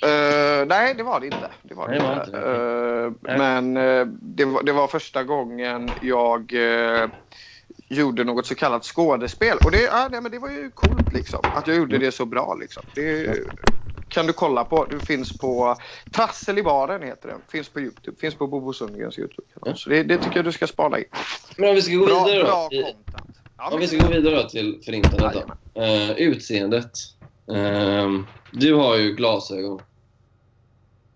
Eh, 0.02 0.66
nej, 0.66 0.94
det 0.94 1.02
var 1.02 1.20
det 1.20 1.26
inte. 1.26 1.50
Det 1.62 1.74
var 1.74 1.88
det 1.88 1.98
Nej, 1.98 2.00
det 2.00 2.06
var 2.06 2.24
inte. 2.24 3.28
Nej. 3.28 3.38
men 3.38 3.76
eh, 3.76 4.06
det, 4.06 4.44
var, 4.44 4.62
det 4.62 4.72
var 4.72 4.88
första 4.88 5.24
gången 5.24 5.94
jag 6.00 6.52
gjorde 7.88 8.24
något 8.24 8.46
så 8.46 8.54
kallat 8.54 8.84
skådespel. 8.84 9.58
Och 9.64 9.70
det, 9.70 9.80
ja, 9.82 10.08
nej, 10.10 10.20
men 10.20 10.32
det 10.32 10.38
var 10.38 10.50
ju 10.50 10.70
coolt 10.70 11.12
liksom. 11.12 11.40
Att 11.52 11.66
jag 11.66 11.76
gjorde 11.76 11.98
det 11.98 12.12
så 12.12 12.24
bra 12.26 12.54
liksom. 12.60 12.82
Det 12.94 13.38
kan 14.08 14.26
du 14.26 14.32
kolla 14.32 14.64
på. 14.64 14.84
Det 14.84 15.00
finns 15.00 15.38
på 15.38 15.76
Trassel 16.16 16.58
i 16.58 16.62
baren 16.62 17.02
heter 17.02 17.28
det. 17.28 17.36
Finns 17.52 17.68
på 17.68 17.80
Youtube. 17.80 18.16
Finns 18.20 18.34
på 18.34 18.46
Bobo 18.46 18.72
Sundgrens 18.72 19.18
Youtube-kanal. 19.18 19.78
Så 19.78 19.90
det, 19.90 20.02
det 20.02 20.18
tycker 20.18 20.36
jag 20.36 20.44
du 20.44 20.52
ska 20.52 20.66
spana 20.66 20.98
in. 20.98 21.04
Men 21.58 21.68
om 21.68 21.74
vi 21.74 21.82
ska 21.82 21.94
gå 21.94 22.06
Bra, 22.06 22.24
vidare 22.24 22.44
bra 22.44 22.68
då. 22.70 22.76
i- 22.76 22.82
content. 22.82 23.30
Ja, 23.56 23.70
Om 23.74 23.80
vi 23.80 23.86
ska 23.88 23.96
gå 23.96 24.06
vidare 24.06 24.42
då 24.42 24.48
till 24.48 24.80
Förintandet 24.84 25.32
då. 25.74 25.82
Eh, 25.82 26.10
utseendet. 26.10 26.90
Ehm, 27.52 28.26
du 28.52 28.74
har 28.74 28.96
ju 28.96 29.14
glasögon. 29.14 29.80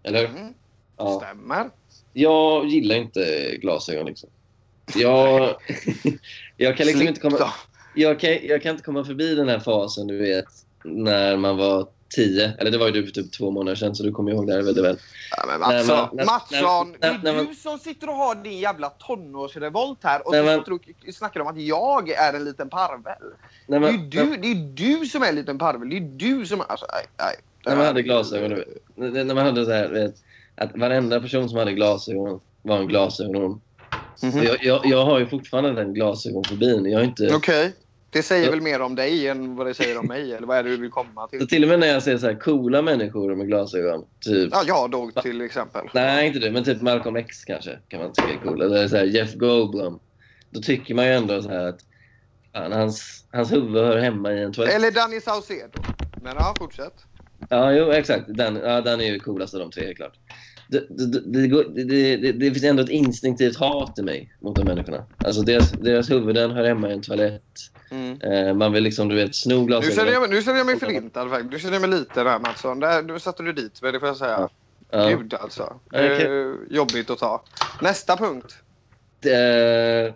Eller? 0.03 0.25
Mm, 0.25 0.55
Ja. 0.97 1.21
Stämmer. 1.21 1.71
Jag 2.13 2.67
gillar 2.67 2.97
inte 2.97 3.57
glasögon 3.61 4.07
liksom. 4.07 4.31
Jag, 4.95 5.55
jag 6.57 6.77
kan 6.77 6.87
liksom 6.87 7.09
inte 7.09 7.21
komma... 7.21 7.53
Jag 7.95 8.21
kan, 8.21 8.31
jag 8.47 8.63
kan 8.63 8.71
inte 8.71 8.85
komma 8.85 9.05
förbi 9.05 9.35
den 9.35 9.49
här 9.49 9.61
fasen, 9.61 10.07
du 10.07 10.19
vet, 10.19 10.47
när 10.85 11.37
man 11.37 11.57
var 11.57 11.89
tio. 12.09 12.53
Eller 12.59 12.71
det 12.71 12.79
var 12.79 12.87
ju 12.87 12.93
du 12.93 13.05
för 13.07 13.13
typ 13.13 13.33
två 13.33 13.51
månader 13.51 13.77
sedan, 13.77 13.95
så 13.95 14.03
du 14.03 14.13
kommer 14.13 14.33
ihåg 14.33 14.47
det 14.47 14.53
här 14.53 14.63
väldigt 14.63 14.85
väl. 14.85 14.99
Ja, 15.37 15.45
men 15.47 15.61
Nej, 15.61 15.79
Mattsson, 15.79 15.97
men- 15.97 16.09
nej, 16.17 16.27
Mattsson 16.27 16.89
nej, 16.91 16.99
det 17.01 17.07
är 17.07 17.21
nej, 17.23 17.35
men- 17.35 17.47
du 17.47 17.55
som 17.55 17.79
sitter 17.79 18.09
och 18.09 18.15
har 18.15 18.35
din 18.35 18.59
jävla 18.59 18.89
tonårsrevolt 18.89 19.99
här 20.03 20.27
och 20.27 20.33
Nej, 20.33 20.43
men- 20.45 21.13
snackar 21.13 21.41
om 21.41 21.47
att 21.47 21.61
jag 21.61 22.11
är 22.11 22.33
en 22.35 22.45
liten 22.45 22.69
parvel. 22.69 23.23
När 23.67 23.81
Det 23.81 23.89
är 23.89 23.93
du, 23.93 24.37
det 24.37 24.49
är 24.49 24.99
du 25.01 25.07
som 25.07 25.23
är 25.23 25.29
en 25.29 25.35
liten 25.35 25.59
parvel. 25.59 25.89
Det 25.91 25.97
är 25.97 26.01
du 26.01 26.47
som... 26.47 26.63
Alltså, 26.69 26.87
nej, 26.93 27.07
nej. 27.19 27.37
när 27.67 27.77
man 27.77 27.87
hade 27.87 28.03
glasögon. 28.03 28.63
När 28.95 29.35
man 29.35 29.45
hade 29.47 29.65
så 29.65 29.73
här, 29.73 29.89
vet, 29.89 30.15
att 30.55 30.77
varenda 30.77 31.21
person 31.21 31.49
som 31.49 31.59
hade 31.59 31.73
glasögon 31.73 32.41
var 32.63 32.79
en 32.79 32.87
glasögon. 32.89 33.61
Mhm. 34.23 34.39
Och 34.39 34.45
Jag, 34.45 34.65
jag, 34.65 34.87
jag 34.87 35.05
har 35.05 35.19
ju 35.19 35.27
fortfarande 35.27 35.73
den 35.73 35.95
glasögonfobin. 35.95 36.85
Jag 36.91 36.99
har 36.99 37.05
inte... 37.05 37.35
Okej. 37.35 37.73
Det 38.11 38.23
säger 38.23 38.45
Ja. 38.45 38.51
väl 38.51 38.61
mer 38.61 38.81
om 38.81 38.95
dig 38.95 39.29
än 39.29 39.57
vad 39.57 39.67
det 39.67 39.75
säger 39.75 39.99
om 39.99 40.07
mig? 40.07 40.33
Eller 40.35 40.47
vad 40.47 40.57
är 40.59 40.63
det 40.63 40.71
du 40.71 40.77
vill 40.77 40.91
komma 40.91 41.23
Så 41.23 41.29
till? 41.29 41.49
till 41.49 41.63
och 41.63 41.69
med 41.69 41.81
när 41.81 41.87
jag 41.87 42.03
ser 42.03 42.19
så 42.19 42.27
här 42.27 42.35
coola 42.35 42.83
människor 42.83 43.35
med 43.35 43.47
glasögon, 43.47 44.05
typ... 44.21 44.49
Ja, 44.53 44.63
jag 44.67 44.91
då 44.91 45.11
till 45.11 45.41
exempel. 45.41 45.87
Nej, 45.95 46.27
inte 46.27 46.39
du, 46.39 46.51
men 46.51 46.65
typ 46.65 46.83
Malcolm 46.83 47.17
X 47.17 47.45
kanske 47.45 47.79
kan 47.89 48.01
man 48.01 48.13
tycka 48.13 48.29
är 48.29 48.37
cool. 48.45 48.63
Eller 48.63 48.89
så 48.89 48.97
här 48.97 49.05
Jeff 49.05 49.35
Goldblum. 49.35 49.99
Då 50.51 50.61
tycker 50.61 50.95
man 50.95 51.07
ju 51.07 51.13
ändå 51.13 51.43
så 51.43 51.49
här 51.49 51.69
att 51.69 51.81
fan, 52.53 52.73
hans, 52.73 53.25
hans 53.33 53.53
huvud 53.53 53.75
hör 53.85 53.99
hemma 53.99 54.33
i 54.33 54.43
en 54.43 54.53
toalett. 54.53 54.75
Eller 54.75 54.91
Danny 54.91 55.21
Saucedo. 55.21 55.79
Men 56.23 56.37
ja, 56.37 56.55
fortsätt. 56.59 56.95
Ja, 57.49 57.73
jo, 57.73 57.91
exakt. 57.93 58.25
Den, 58.29 58.57
ja, 58.57 58.81
den 58.81 59.01
är 59.01 59.05
ju 59.05 59.21
coolast 59.21 59.55
av 59.55 59.61
de 59.61 59.71
tre, 59.71 59.85
helt 59.85 59.97
klart. 59.97 60.15
Det, 60.71 60.87
det, 60.89 61.07
det, 61.07 61.47
det, 61.49 61.85
det, 61.85 62.17
det, 62.17 62.33
det 62.33 62.51
finns 62.51 62.65
ändå 62.65 62.83
ett 62.83 62.89
instinktivt 62.89 63.57
hat 63.57 63.99
i 63.99 64.03
mig 64.03 64.33
mot 64.41 64.57
de 64.57 64.67
människorna. 64.67 65.05
Alltså 65.25 65.43
deras, 65.43 65.71
deras 65.71 66.11
huvuden 66.11 66.51
hör 66.51 66.65
hemma 66.65 66.89
i 66.89 66.93
en 66.93 67.03
toalett. 67.03 67.43
Mm. 67.91 68.21
Eh, 68.21 68.55
man 68.55 68.73
vill 68.73 68.83
liksom, 68.83 69.09
du 69.09 69.15
vet, 69.15 69.35
sno 69.35 69.55
Nu 69.55 69.59
känner, 69.59 69.67
glasögonen. 69.67 70.13
jag, 70.13 70.31
nu 70.31 70.43
känner 70.43 70.59
jag 70.59 70.67
mig 70.67 70.79
förintad 70.79 71.31
faktiskt. 71.31 71.53
Nu 71.53 71.59
känner 71.59 71.75
jag 71.75 71.89
mig 71.89 71.99
lite 71.99 72.25
där 72.25 72.39
Mattsson. 72.39 72.81
Där, 72.81 73.03
nu 73.03 73.19
satte 73.19 73.43
du 73.43 73.53
dit 73.53 73.83
mig, 73.83 73.93
det 73.93 74.01
får 74.01 74.09
jag 74.09 74.17
säga. 74.17 74.49
Ja. 74.91 75.09
Gud 75.09 75.35
alltså. 75.35 75.81
Okej. 75.87 76.23
Eh, 76.23 76.55
jobbigt 76.71 77.11
att 77.11 77.19
ta. 77.19 77.45
Nästa 77.81 78.17
punkt. 78.17 78.55
Eh, 79.25 80.15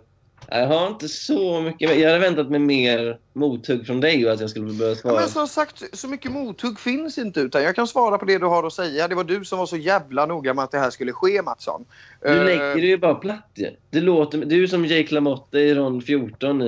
jag 0.49 0.67
har 0.67 0.87
inte 0.87 1.07
så 1.09 1.61
mycket. 1.61 1.99
Jag 1.99 2.07
hade 2.09 2.19
väntat 2.19 2.49
mig 2.49 2.59
mer 2.59 3.17
mothugg 3.33 3.85
från 3.85 3.99
dig 3.99 4.25
och 4.27 4.33
att 4.33 4.39
jag 4.39 4.49
skulle 4.49 4.73
börja 4.73 4.89
Ja, 4.91 4.95
svara. 4.95 5.15
men 5.19 5.29
som 5.29 5.47
sagt, 5.47 5.83
så 5.93 6.07
mycket 6.07 6.31
mothugg 6.31 6.79
finns 6.79 7.17
inte 7.17 7.39
utan 7.39 7.63
jag 7.63 7.75
kan 7.75 7.87
svara 7.87 8.17
på 8.17 8.25
det 8.25 8.37
du 8.37 8.45
har 8.45 8.63
att 8.67 8.73
säga. 8.73 9.07
Det 9.07 9.15
var 9.15 9.23
du 9.23 9.45
som 9.45 9.59
var 9.59 9.65
så 9.65 9.77
jävla 9.77 10.25
noga 10.25 10.53
med 10.53 10.63
att 10.63 10.71
det 10.71 10.79
här 10.79 10.89
skulle 10.89 11.11
ske 11.11 11.41
Mattsson. 11.41 11.85
Du 12.21 12.27
Eh, 12.27 12.45
lägger 12.45 12.75
det 12.75 12.87
ju 12.87 12.97
bara 12.97 13.15
platt 13.15 13.51
ju. 13.55 13.67
Det 13.89 14.01
låter, 14.01 14.37
du 14.37 14.63
är 14.63 14.67
som 14.67 14.85
Jake 14.85 15.13
LaMotta 15.13 15.59
i 15.59 15.73
rond 15.75 16.03
14 16.05 16.61
i 16.61 16.65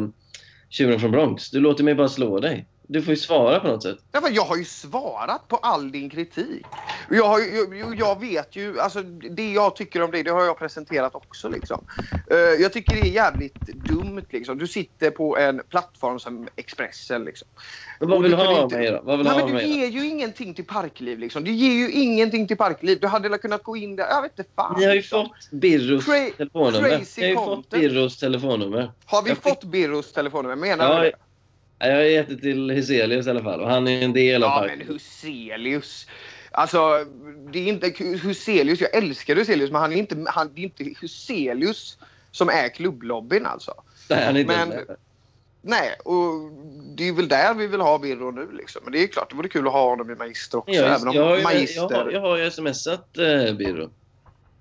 uh, 0.00 0.08
Tjuren 0.68 1.00
från 1.00 1.10
Bronx. 1.10 1.50
Du 1.50 1.60
låter 1.60 1.84
mig 1.84 1.94
bara 1.94 2.08
slå 2.08 2.38
dig. 2.40 2.66
Du 2.90 3.02
får 3.02 3.10
ju 3.10 3.16
svara 3.16 3.60
på 3.60 3.66
något 3.68 3.82
sätt. 3.82 3.98
Ja, 4.12 4.28
jag 4.30 4.42
har 4.42 4.56
ju 4.56 4.64
svarat 4.64 5.48
på 5.48 5.56
all 5.56 5.92
din 5.92 6.10
kritik. 6.10 6.66
Jag, 7.10 7.24
har, 7.24 7.38
jag, 7.78 7.94
jag 7.98 8.20
vet 8.20 8.56
ju, 8.56 8.80
alltså 8.80 9.02
det 9.02 9.52
jag 9.52 9.76
tycker 9.76 10.02
om 10.02 10.10
dig, 10.10 10.22
det 10.22 10.30
har 10.30 10.44
jag 10.44 10.58
presenterat 10.58 11.14
också 11.14 11.48
liksom. 11.48 11.84
Eh, 12.30 12.36
jag 12.38 12.72
tycker 12.72 12.94
det 12.96 13.00
är 13.00 13.10
jävligt 13.12 13.66
dumt 13.66 14.22
liksom. 14.30 14.58
Du 14.58 14.66
sitter 14.66 15.10
på 15.10 15.36
en 15.38 15.60
plattform 15.70 16.18
som 16.18 16.48
Expressen 16.56 17.24
liksom. 17.24 17.48
Men 18.00 18.08
vad 18.10 18.22
vill 18.22 18.30
du 18.30 18.36
ha 18.36 18.62
inte- 18.62 18.76
mig 18.76 18.90
då? 18.90 19.00
Vad 19.04 19.18
vill 19.18 19.26
Nej, 19.26 19.34
ha 19.34 19.40
men 19.40 19.48
du 19.48 19.54
mig 19.54 19.66
då? 19.66 19.72
ger 19.78 19.86
ju 19.88 20.06
ingenting 20.06 20.54
till 20.54 20.66
Parkliv 20.66 21.18
liksom. 21.18 21.44
Du 21.44 21.50
ger 21.52 21.72
ju 21.72 21.90
ingenting 21.92 22.46
till 22.48 22.56
Parkliv. 22.56 22.98
Du 23.00 23.06
hade 23.06 23.28
väl 23.28 23.38
kunnat 23.38 23.62
gå 23.62 23.76
in 23.76 23.96
där, 23.96 24.06
jag 24.08 24.22
vet 24.22 24.38
inte 24.38 24.50
fan. 24.56 24.74
Ni 24.78 24.84
har 24.84 24.92
ju 24.92 24.96
liksom. 24.98 25.26
fått 25.26 25.50
Birros 25.50 26.06
Cra- 26.08 26.36
telefonnummer. 26.36 26.88
crazy 26.88 27.20
Ni 27.20 27.26
har 27.26 27.30
ju 27.30 27.36
content. 27.36 27.66
fått 27.70 27.80
Birros 27.80 28.18
telefonnummer. 28.18 28.92
Har 29.04 29.22
vi 29.22 29.28
Jag 29.30 29.38
fick- 29.38 29.48
fått 29.48 29.64
Birros 29.64 30.12
telefonnummer? 30.12 30.56
Menar 30.56 30.92
Ja, 30.94 30.98
du 31.04 31.10
det? 31.10 31.16
Jag 31.78 31.94
har 31.94 32.02
gett 32.02 32.28
det 32.28 32.36
till 32.36 32.70
Hyselius 32.70 33.26
i 33.26 33.30
alla 33.30 33.42
fall. 33.42 33.60
Och 33.60 33.70
han 33.70 33.88
är 33.88 34.02
en 34.02 34.12
del 34.12 34.42
av 34.42 34.50
Ja, 34.50 34.58
parken. 34.58 34.78
men 34.78 34.86
Huselius. 34.86 36.06
Alltså, 36.50 37.04
det 37.52 37.58
är 37.58 37.66
inte 37.68 37.92
Huselius. 38.22 38.80
Jag 38.80 38.94
älskar 38.94 39.36
Huselius, 39.36 39.70
men 39.70 39.80
han 39.80 39.92
är 39.92 39.96
inte, 39.96 40.24
han, 40.26 40.50
det 40.54 40.60
är 40.60 40.64
inte 40.64 40.84
Huselius 41.00 41.98
som 42.30 42.48
är 42.48 42.68
klubblobbyn 42.68 43.46
alltså. 43.46 43.74
Nej, 44.10 44.24
han 44.24 44.36
är 44.36 44.40
inte 44.40 44.66
men-. 44.66 44.96
Nej, 45.62 45.96
och 46.04 46.52
det 46.96 47.08
är 47.08 47.12
väl 47.12 47.28
där 47.28 47.54
vi 47.54 47.66
vill 47.66 47.80
ha 47.80 47.98
Birro 47.98 48.30
nu 48.30 48.48
liksom. 48.52 48.80
Men 48.84 48.92
det 48.92 49.02
är 49.02 49.06
klart, 49.06 49.30
det 49.30 49.36
vore 49.36 49.48
kul 49.48 49.66
att 49.66 49.72
ha 49.72 49.88
honom 49.88 50.10
i 50.10 50.14
Magister 50.14 50.58
också. 50.58 50.72
Jag, 50.72 50.94
även 50.94 51.12
jag, 51.12 51.22
om 51.22 51.28
har 51.28 51.36
ju, 51.36 51.42
Magister... 51.42 51.88
jag, 51.90 52.04
har, 52.04 52.10
jag 52.10 52.20
har 52.20 52.36
ju 52.36 52.50
smsat 52.50 53.18
eh, 53.18 53.54
Birro. 53.54 53.90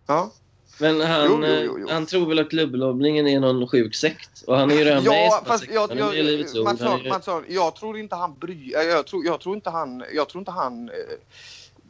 Ja. 0.08 0.32
Men 0.80 1.02
han, 1.02 1.26
Jo, 1.26 1.46
jo, 1.46 1.78
jo, 1.80 1.88
eh, 1.88 1.94
han 1.94 2.06
tror 2.06 2.28
väl 2.28 2.40
att 2.40 2.50
klubblobbningen 2.50 3.28
är 3.28 3.40
någon 3.40 3.68
sjuk 3.68 3.96
sekt. 3.96 4.44
Och 4.48 4.58
han 4.58 4.72
är 4.72 4.76
ju 4.76 4.84
redan 4.84 5.04
med 5.04 5.14
i 5.14 5.26
Ja, 5.26 5.44
fast 5.46 5.66
jag, 5.74 6.16
i 6.16 6.24
Livets 6.24 6.54
jag, 6.56 6.62
Ord. 6.62 6.68
Matsson, 6.68 7.00
är 7.00 7.04
ju- 7.04 7.10
Matsson, 7.10 7.44
jag 7.48 7.76
tror 7.76 7.98
inte 7.98 8.16
han 8.16 8.36
bryr 8.40 8.72
jag, 8.74 9.08
tror, 9.08 9.26
jag 9.26 9.40
tror 9.40 9.56
inte 9.56 9.70
han... 9.70 10.04
Jag 10.14 10.30
tror 10.30 10.42
inte 10.42 10.52
han... 10.52 10.90
eh, 10.90 10.96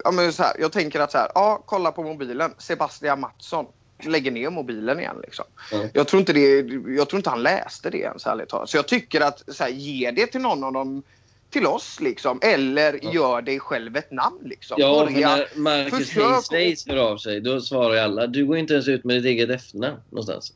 Ja, 0.04 0.12
men 0.12 0.34
så 0.34 0.44
här, 0.44 0.54
jag 0.60 0.72
tänker 0.72 1.00
att 1.00 1.12
så 1.12 1.18
här, 1.18 1.32
ja, 1.36 1.64
kolla 1.66 1.92
på 1.92 2.04
mobilen. 2.04 2.54
Sebastian 2.58 3.20
Mattsson 3.20 3.66
lägger 4.04 4.32
ner 4.32 4.50
mobilen 4.50 5.00
igen. 5.00 5.16
Liksom. 5.24 5.46
Ja. 5.72 5.84
Jag, 5.94 6.08
tror 6.08 6.20
inte 6.20 6.34
det, 6.34 6.58
jag 6.96 7.10
tror 7.10 7.20
inte 7.20 7.30
han 7.30 7.44
läste 7.44 7.90
det 7.90 7.98
ens 7.98 8.26
ärligt 8.28 8.50
talat. 8.50 8.70
Så 8.70 8.78
jag 8.78 8.88
tycker 8.88 9.22
att 9.22 9.44
så 9.48 9.64
här, 9.64 9.72
ge 9.72 10.12
det 10.12 10.28
till 10.28 10.42
någon 10.42 10.64
av 10.64 10.74
dem, 10.74 11.04
till 11.50 11.66
oss 11.66 12.00
liksom. 12.00 12.40
Eller 12.44 13.00
Ja. 13.02 13.14
gör 13.14 13.42
dig 13.42 13.60
själv 13.60 13.98
ett 13.98 14.12
namn 14.12 14.40
liksom. 14.46 14.78
Ja, 14.80 15.06
Börja- 15.06 15.36
när 15.36 15.48
Marcus 15.60 16.16
Hayes 16.16 16.48
Face 16.86 16.94
hör 16.94 16.98
av 17.12 17.18
sig, 17.18 17.42
då 17.42 17.62
svarar 17.62 17.94
ju 17.94 18.00
alla. 18.00 18.28
Du 18.28 18.46
går 18.46 18.58
inte 18.58 18.74
ens 18.74 18.88
ut 18.88 19.04
med 19.04 19.16
ditt 19.16 19.26
eget 19.26 19.50
efternamn 19.50 19.98
någonstans. 20.10 20.54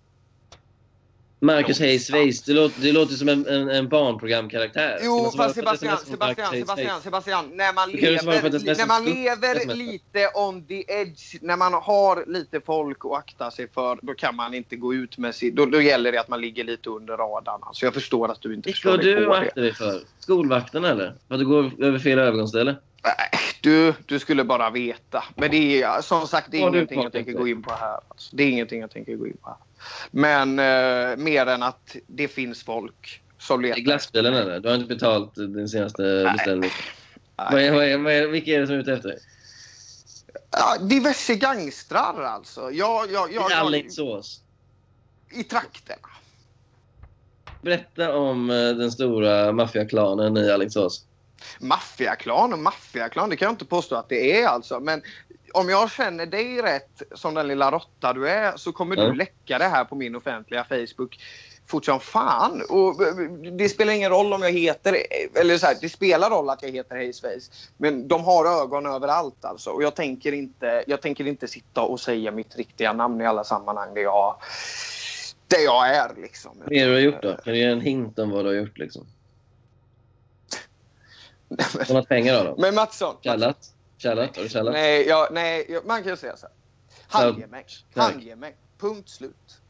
Marcus 1.44 1.80
Jo, 1.80 1.86
Hayes. 1.86 2.08
Face, 2.08 2.44
det 2.46 2.54
låter, 2.54 2.82
det 2.82 2.92
låter 2.92 3.14
som 3.14 3.30
en, 3.30 3.48
en, 3.48 3.70
en 3.70 3.90
barnprogramkaraktär. 3.90 5.00
Jo, 5.04 5.32
fast 5.38 5.56
Sebastian, 5.56 5.98
Sebastian, 5.98 6.52
Sebastian? 6.52 7.02
Sebastian, 7.02 7.52
när 7.54 7.74
man 7.74 7.92
lever, 7.92 8.76
när 8.76 8.88
man 8.88 9.06
lever 9.06 9.76
lite 9.76 10.30
on 10.36 10.66
the 10.66 10.84
edge, 10.88 11.38
när 11.42 11.58
man 11.58 11.74
har 11.74 12.24
lite 12.28 12.62
folk 12.62 13.06
att 13.06 13.12
akta 13.12 13.52
sig 13.52 13.68
för, 13.74 14.00
då 14.02 14.14
kan 14.14 14.36
man 14.36 14.54
inte 14.54 14.76
gå 14.76 14.94
ut 14.94 15.18
med 15.18 15.36
sitt, 15.36 15.56
då, 15.56 15.66
då 15.66 15.82
gäller 15.82 16.12
det 16.12 16.18
att 16.20 16.28
man 16.28 16.42
ligger 16.42 16.64
lite 16.64 16.90
under 16.90 17.18
radarn. 17.18 17.62
Så 17.74 17.86
jag 17.86 17.94
förstår 17.94 18.32
att 18.32 18.42
du 18.42 18.54
inte 18.54 18.68
Vilka 18.68 18.76
förstår 18.76 18.98
dig 18.98 19.16
du 19.16 19.34
aktat 19.34 19.56
dig 19.56 19.74
för? 19.74 20.02
Skolvakten 20.20 20.86
eller? 20.86 21.16
För 21.28 21.36
att 21.36 21.40
du 21.40 21.46
går 21.46 21.72
över 21.80 22.00
fel 22.00 22.20
övergångsställe? 22.20 22.76
Nej, 23.04 23.40
du, 23.62 23.94
du 24.06 24.20
skulle 24.20 24.44
bara 24.44 24.70
veta. 24.70 25.24
Men 25.36 25.52
det 25.52 25.82
är 25.82 26.02
som 26.02 26.28
sagt 26.28 26.48
det 26.52 26.58
är 26.58 26.68
ingenting 26.68 27.02
jag 27.04 27.12
tänker 27.12 27.34
gå 27.34 27.48
in 27.48 27.62
på 27.62 27.72
här. 27.74 28.00
Alltså. 28.08 28.36
Det 28.36 28.44
är 28.44 28.50
ingenting 28.50 28.82
jag 28.82 28.92
tänker 28.92 29.16
gå 29.16 29.28
in 29.28 29.38
på 29.42 29.50
här. 29.50 29.58
Men 30.12 30.60
eh, 30.60 31.18
mer 31.18 31.46
än 31.46 31.64
att 31.64 31.96
det 32.08 32.28
finns 32.28 32.64
folk 32.64 33.22
som 33.38 33.66
I 33.66 33.68
letar. 33.68 33.82
glassbilen 33.82 34.34
eller? 34.34 34.60
Du 34.60 34.70
har 34.70 34.76
inte 34.76 34.88
betalt 34.88 35.36
din 35.36 35.70
senaste 35.70 36.32
beställning? 36.38 36.70
Nej. 37.38 37.48
Vad 37.52 37.62
är, 37.62 37.72
vad 37.72 37.84
är, 37.84 37.98
vad 37.98 38.14
är, 38.14 38.28
vilka 38.28 38.52
är 38.52 38.60
det 38.60 38.68
som 38.68 38.76
är 38.76 38.80
ute 38.80 38.94
efter 38.94 39.10
dig? 39.10 39.20
Ja, 40.52 40.78
diverse 40.82 41.36
gangstrar 41.36 42.24
alltså. 42.24 42.72
Jag, 42.72 43.12
jag, 43.12 43.34
jag, 43.34 43.52
I 43.52 43.54
Alingsås. 43.54 44.42
I 45.32 45.44
trakterna. 45.44 46.08
Berätta 47.62 48.16
om 48.16 48.50
eh, 48.50 48.56
den 48.56 48.92
stora 48.92 49.52
maffiaklanen 49.52 50.38
i 50.38 50.52
Alingsås. 50.52 51.06
Maffiaklan 51.60 52.54
och 52.54 52.60
maffiaklan, 52.60 53.30
det 53.30 53.36
kan 53.36 53.46
jag 53.46 53.54
inte 53.54 53.66
påstå 53.66 53.96
att 53.96 54.10
det 54.10 54.42
är 54.42 54.48
alltså. 54.48 54.80
Men 54.80 55.02
om 55.54 55.70
jag 55.70 55.92
känner 55.92 56.26
dig 56.26 56.62
rätt 56.62 57.02
som 57.16 57.34
den 57.34 57.48
lilla 57.48 57.72
råtta 57.72 58.14
du 58.14 58.30
är 58.30 58.58
så 58.58 58.72
kommer 58.72 58.98
Ja. 58.98 59.04
du 59.04 59.14
läcka 59.14 59.58
det 59.58 59.66
här 59.68 59.86
på 59.86 59.96
min 59.96 60.16
offentliga 60.16 60.64
Facebook 60.64 61.20
fort 61.68 61.86
som 61.86 62.00
fan. 62.00 62.62
Och 62.70 62.96
det 63.58 63.70
spelar 63.70 63.94
ingen 63.94 64.10
roll 64.10 64.34
om 64.34 64.42
jag 64.42 64.52
heter, 64.52 64.98
eller 65.36 65.58
så 65.58 65.66
här, 65.66 65.78
det 65.82 65.90
spelar 65.90 66.30
roll 66.30 66.50
att 66.50 66.64
jag 66.64 66.70
heter 66.70 67.06
Hazeface. 67.06 67.52
Men 67.78 68.08
de 68.08 68.24
har 68.24 68.62
ögon 68.62 68.86
överallt 68.86 69.46
alltså. 69.46 69.70
Och 69.70 69.84
jag 69.84 69.96
tänker 69.96 70.32
inte, 70.32 70.84
jag 70.88 71.02
tänker 71.02 71.28
inte 71.28 71.48
sitta 71.48 71.82
och 71.82 72.00
säga 72.00 72.32
mitt 72.32 72.56
riktiga 72.56 72.94
namn 72.94 73.22
i 73.22 73.26
alla 73.26 73.44
sammanhang 73.44 73.94
där 73.94 74.02
jag, 74.02 74.36
där 75.48 75.60
jag 75.60 75.90
är 75.96 76.12
liksom. 76.22 76.52
Vad 76.60 76.74
är 76.74 76.80
det 76.80 76.86
du 76.86 76.94
har 76.94 77.00
gjort 77.00 77.22
då? 77.22 77.34
Kan 77.34 77.54
du 77.54 77.60
ge 77.60 77.66
en 77.66 77.82
hint 77.82 78.20
om 78.20 78.30
vad 78.32 78.46
du 78.46 78.50
har 78.50 78.56
gjort 78.56 78.78
liksom? 78.78 79.06
Tjänat 81.88 82.08
pengar 82.08 82.36
av 82.36 82.46
dem? 82.46 82.56
Men 82.58 82.76
Mattsson, 82.76 83.16
Kallat? 83.22 83.58
Källat? 84.02 84.36
Har 84.36 84.44
du 84.44 84.50
källat? 84.50 84.74
Nej, 84.74 85.08
ja, 85.08 85.28
nej 85.32 85.66
jag, 85.70 85.86
man 85.86 86.04
kan 86.04 86.12
ju 86.12 86.18
säga 86.18 86.38
så 86.38 86.46
här. 86.46 86.56
Handgemäng. 87.08 87.64
Handgemäng. 87.96 88.54
Punkt 88.78 89.10
slut. 89.10 89.62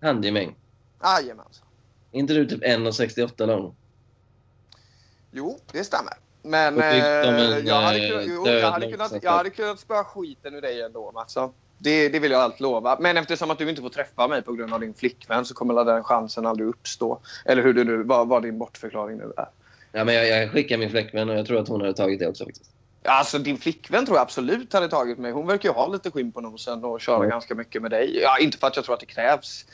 Handgemäng. 0.00 0.56
Jajamensan. 1.02 1.66
Är 2.12 2.18
inte 2.18 2.34
du 2.34 2.46
typ 2.46 2.62
1,68 2.62 3.46
lång? 3.46 3.74
Jo, 5.30 5.58
det 5.72 5.84
stämmer. 5.84 6.12
Men 6.42 6.74
de 6.74 6.82
eh, 6.82 7.28
en, 7.28 7.66
jag, 7.66 7.80
hade 7.80 7.98
eh, 7.98 8.10
kunnat, 8.10 8.24
jo, 8.28 8.44
död 8.44 8.62
jag, 8.62 8.70
hade 8.70 8.84
kunnat, 8.84 8.98
långsamt? 8.98 9.22
jag 9.22 9.32
hade 9.32 9.50
kunnat 9.50 9.80
spöa 9.80 10.04
skiten 10.04 10.54
ur 10.54 10.60
dig 10.60 10.82
ändå 10.82 11.12
Mattsson. 11.12 11.52
Det, 11.78 12.08
det 12.08 12.18
vill 12.18 12.30
jag 12.30 12.40
allt 12.40 12.60
lova. 12.60 12.96
Men 13.00 13.16
eftersom 13.16 13.50
att 13.50 13.58
du 13.58 13.70
inte 13.70 13.82
får 13.82 13.88
träffa 13.88 14.28
mig 14.28 14.42
på 14.42 14.52
grund 14.52 14.74
av 14.74 14.80
din 14.80 14.94
flickvän 14.94 15.44
så 15.44 15.54
kommer 15.54 15.84
den 15.84 16.04
chansen 16.04 16.46
aldrig 16.46 16.68
uppstå. 16.68 17.20
Eller 17.44 17.62
hur 17.62 17.72
du 17.72 17.84
nu, 17.84 18.02
vad, 18.02 18.28
vad 18.28 18.42
din 18.42 18.58
bortförklaring 18.58 19.18
nu 19.18 19.32
är. 19.36 19.48
Ja, 19.92 20.04
men 20.04 20.14
jag, 20.14 20.28
jag 20.28 20.50
skickar 20.50 20.78
min 20.78 20.90
flickvän 20.90 21.28
och 21.28 21.34
jag 21.34 21.46
tror 21.46 21.58
att 21.58 21.68
hon 21.68 21.80
hade 21.80 21.94
tagit 21.94 22.18
det 22.18 22.28
också 22.28 22.44
faktiskt. 22.44 22.72
Alltså 23.04 23.38
din 23.38 23.58
flickvän 23.58 24.06
tror 24.06 24.16
jag 24.16 24.22
absolut 24.22 24.72
hade 24.72 24.88
tagit 24.88 25.18
mig. 25.18 25.32
Hon 25.32 25.46
verkar 25.46 25.68
ju 25.68 25.72
ha 25.72 25.86
lite 25.86 26.10
skinn 26.10 26.32
på 26.32 26.40
nosen 26.40 26.84
och 26.84 27.00
köra 27.00 27.16
Mm. 27.16 27.28
ganska 27.30 27.54
mycket 27.54 27.82
med 27.82 27.90
dig. 27.90 28.18
Ja, 28.22 28.38
inte 28.38 28.58
för 28.58 28.66
att 28.66 28.76
jag 28.76 28.84
tror 28.84 28.94
att 28.94 29.00
det 29.00 29.06
krävs 29.06 29.64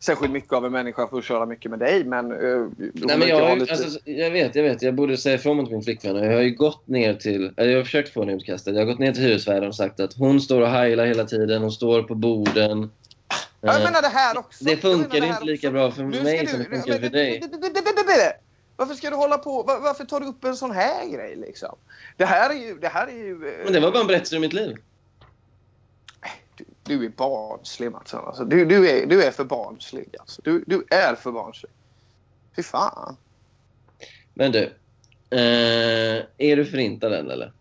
särskilt 0.00 0.32
mycket 0.32 0.52
av 0.52 0.66
en 0.66 0.72
människa 0.72 1.08
för 1.08 1.18
att 1.18 1.24
köra 1.24 1.46
mycket 1.46 1.70
med 1.70 1.78
dig. 1.80 2.04
Men, 2.04 2.32
uh, 2.32 2.68
Nej, 2.94 3.18
men 3.18 3.28
jag, 3.28 3.58
lite... 3.58 3.72
alltså, 3.72 3.98
jag 4.04 4.30
vet, 4.30 4.54
jag 4.54 4.62
vet. 4.62 4.82
Jag 4.82 4.94
borde 4.94 5.16
säga 5.16 5.34
ifrån 5.34 5.56
mot 5.56 5.70
min 5.70 5.82
flickvän. 5.82 6.16
Jag 6.16 6.32
har 6.32 6.40
ju 6.40 6.54
gått 6.54 6.88
ner 6.88 7.14
till... 7.14 7.52
Eller 7.56 7.70
jag 7.70 7.78
har 7.78 7.84
försökt 7.84 8.12
få 8.12 8.20
henne 8.20 8.32
utkastad. 8.32 8.70
Jag 8.70 8.78
har 8.78 8.84
gått 8.86 8.98
ner 8.98 9.12
till 9.12 9.22
hyresvärden 9.22 9.68
och 9.68 9.74
sagt 9.76 10.00
att 10.00 10.14
hon 10.14 10.40
står 10.40 10.60
och 10.60 10.68
heilar 10.68 11.06
hela 11.06 11.24
tiden. 11.24 11.62
Hon 11.62 11.72
står 11.72 12.02
på 12.02 12.14
borden. 12.14 12.90
Ja, 13.28 13.36
jag 13.60 13.76
Eh, 13.76 13.84
menar 13.84 14.02
det 14.02 14.08
här 14.08 14.38
också. 14.38 14.64
det 14.64 14.76
funkar 14.76 15.24
inte 15.24 15.44
lika 15.44 15.70
bra 15.70 15.90
för 15.90 16.02
mig 16.04 16.46
som 16.46 16.58
det 16.58 16.64
funkar 16.64 16.98
för 16.98 17.08
dig. 17.08 17.42
Varför 18.76 18.94
ska 18.94 19.10
du 19.10 19.16
hålla 19.16 19.38
på? 19.38 19.62
var- 19.62 19.80
Varför 19.80 20.04
tar 20.04 20.20
du 20.20 20.26
upp 20.26 20.44
en 20.44 20.56
sån 20.56 20.70
här 20.70 21.06
grej 21.08 21.36
liksom? 21.36 21.76
Det 22.16 22.24
här 22.24 22.50
är 22.50 22.54
ju... 22.54 22.78
Det 22.78 22.88
här 22.88 23.06
är 23.06 23.12
ju 23.12 23.48
eh, 23.48 23.64
Men 23.64 23.72
det 23.72 23.80
var 23.80 23.90
bara 23.90 24.00
en 24.00 24.06
berättelse 24.06 24.36
ur 24.36 24.40
mitt 24.40 24.52
liv. 24.52 24.76
du, 26.56 26.64
du 26.82 27.04
är 27.04 27.08
barnslig 27.08 27.92
Mattsson. 27.92 28.24
Alltså, 28.24 28.44
du, 28.44 28.64
du, 28.64 28.90
är, 28.90 29.06
du 29.06 29.22
är 29.22 29.30
för 29.30 29.44
barnslig. 29.44 30.14
Alltså. 30.20 30.42
Du, 30.44 30.64
du 30.66 30.84
är 30.90 31.14
för 31.14 31.32
barnslig. 31.32 31.72
Fy 32.56 32.62
fan. 32.62 33.16
Men 34.34 34.52
du. 34.52 34.62
Eh, 35.30 36.24
är 36.38 36.56
du 36.56 36.64
förintad 36.66 37.12
än 37.12 37.30
eller? 37.30 37.52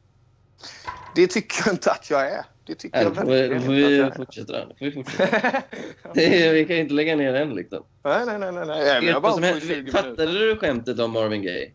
Det 1.16 1.28
tycker 1.28 1.64
jag 1.66 1.74
inte 1.74 1.92
att 1.92 2.10
jag 2.10 2.32
är. 2.32 2.46
Det 2.66 2.76
tycker 2.76 2.98
Eller 3.00 3.10
jag 3.10 3.16
får 3.16 3.26
vi, 3.26 3.40
verkligen 3.40 3.62
får 3.64 3.72
vi 3.72 3.98
jag 3.98 4.08
är. 4.08 4.12
fortsätta? 4.12 4.54
då? 4.66 4.76
Får 4.80 4.86
vi 4.86 4.92
fortsätta? 4.92 5.62
Det 6.14 6.52
vi 6.54 6.66
kan 6.66 6.76
ju 6.76 6.82
inte 6.82 6.94
lägga 6.94 7.16
ner 7.16 7.34
än 7.34 7.56
liksom. 7.56 7.84
Nej, 8.04 8.26
nej, 8.26 8.40
nej. 8.40 8.52
nej, 8.52 8.66
nej. 8.68 9.06
Jag, 9.06 9.14
bara 9.14 9.20
vad 9.20 9.32
som 9.34 9.42
på 9.42 9.48
hände? 9.48 9.62
20 9.62 9.76
minuter. 9.76 9.92
Fattade 9.92 10.32
du 10.40 10.58
skämtet 10.58 11.00
om 11.00 11.12
Marvin 11.12 11.42
Gaye? 11.44 11.72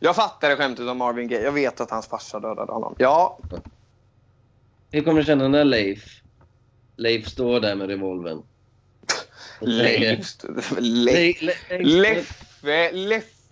jag 0.00 0.16
fattade 0.16 0.56
skämtet 0.56 0.88
om 0.88 0.98
Marvin 0.98 1.28
Gaye. 1.28 1.42
Jag 1.44 1.52
vet 1.52 1.80
att 1.80 1.90
hans 1.90 2.06
farsa 2.08 2.40
dödade 2.40 2.72
honom. 2.72 2.94
Ja, 2.98 3.38
Hur 4.90 5.00
kommer 5.02 5.20
du 5.20 5.26
känna 5.26 5.48
när 5.48 5.64
Leif, 5.64 6.20
Leif 6.96 7.28
står 7.28 7.60
där 7.60 7.74
med 7.74 7.88
revolvern? 7.88 8.38
Och 9.60 9.68
säger- 9.68 10.80
Leif. 10.80 11.42
Leif. 11.70 12.42
Le- 12.62 12.92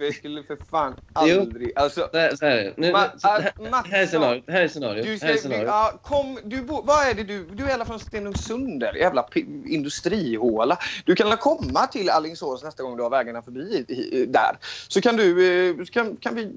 Leffe 0.03 0.19
skulle 0.19 0.43
för 0.43 0.59
fan 0.71 0.95
aldrig... 1.13 1.73
Alltså, 1.77 2.09
Så 2.13 2.19
här, 2.19 2.37
så 2.37 2.47
här, 2.47 2.57
är 2.57 2.65
det. 2.65 2.73
nu, 2.77 2.93
Ma- 2.93 3.19
så, 3.19 3.29
ah, 3.29 3.39
här, 3.41 3.53
Mattsson. 3.71 3.93
här 3.93 4.03
är 4.03 4.07
scenariot. 4.07 4.45
Här 4.49 4.61
är 4.63 4.69
scenariot. 4.69 5.07
du 5.07 5.19
Här 5.27 5.33
är 5.33 5.37
scenariot. 5.37 5.67
ja, 5.67 5.93
kom, 6.03 6.39
du, 6.45 6.63
bo, 6.63 6.83
vad 6.85 7.07
är 7.09 7.15
det 7.15 7.23
du... 7.25 7.45
Du 7.45 7.71
är 7.71 7.75
alla 7.75 7.85
från 7.85 8.01
Stenungsund 8.01 8.83
jävla 8.83 9.29
industrihåla. 9.67 10.79
Du 11.05 11.15
kan 11.15 11.37
komma 11.37 11.87
till 11.87 12.11
Alingsås 12.11 12.63
nästa 12.63 12.83
gång 12.83 12.97
du 12.97 13.03
har 13.03 13.11
vägarna 13.11 13.43
förbi 13.43 13.85
i- 13.89 14.27
där. 14.27 14.57
Så 14.89 15.01
kan 15.01 15.17
du... 15.17 15.49
eh, 15.71 15.85
Kan, 15.85 16.17
kan 16.17 16.35
vi 16.35 16.51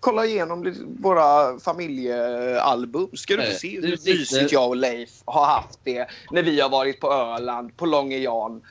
kolla 0.00 0.26
igenom 0.26 0.74
våra 1.00 1.58
familjealbum. 1.58 3.08
Ska 3.12 3.36
du 3.36 3.42
få 3.46 3.52
se 3.52 3.80
hur 3.80 3.90
mysigt 3.90 4.52
jag 4.52 4.68
och 4.68 4.76
Leif 4.76 5.10
har 5.24 5.46
haft 5.46 5.78
det 5.84 6.06
när 6.30 6.42
vi 6.42 6.60
har 6.60 6.68
varit 6.68 7.00
på 7.00 7.12
Öland, 7.12 7.76
på 7.76 7.86
Långe 7.86 8.16
Jan. 8.18 8.62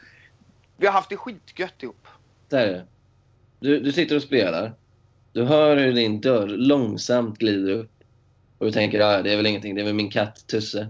Vi 0.77 0.86
har 0.86 0.93
haft 0.93 1.10
det 1.10 1.17
skitgött 1.17 1.83
ihop. 1.83 2.07
Här 2.51 2.59
är 2.68 2.72
det. 2.72 2.85
Du, 3.64 3.80
du 3.80 3.92
sitter 3.92 4.16
och 4.16 4.22
spelar. 4.22 4.74
Du 5.34 5.44
hör 5.44 5.78
hur 5.78 5.94
din 5.94 6.22
dörr 6.22 6.48
långsamt 6.48 7.38
glider 7.40 7.72
upp. 7.72 7.92
Och 8.58 8.66
du 8.66 8.72
tänker 8.72 9.00
ja, 9.00 9.22
det 9.22 9.32
är 9.32 9.38
väl 9.38 9.46
ingenting, 9.46 9.76
det 9.76 9.82
är 9.82 9.86
väl 9.86 9.94
min 9.94 10.10
katt 10.10 10.48
Tusse. 10.48 10.88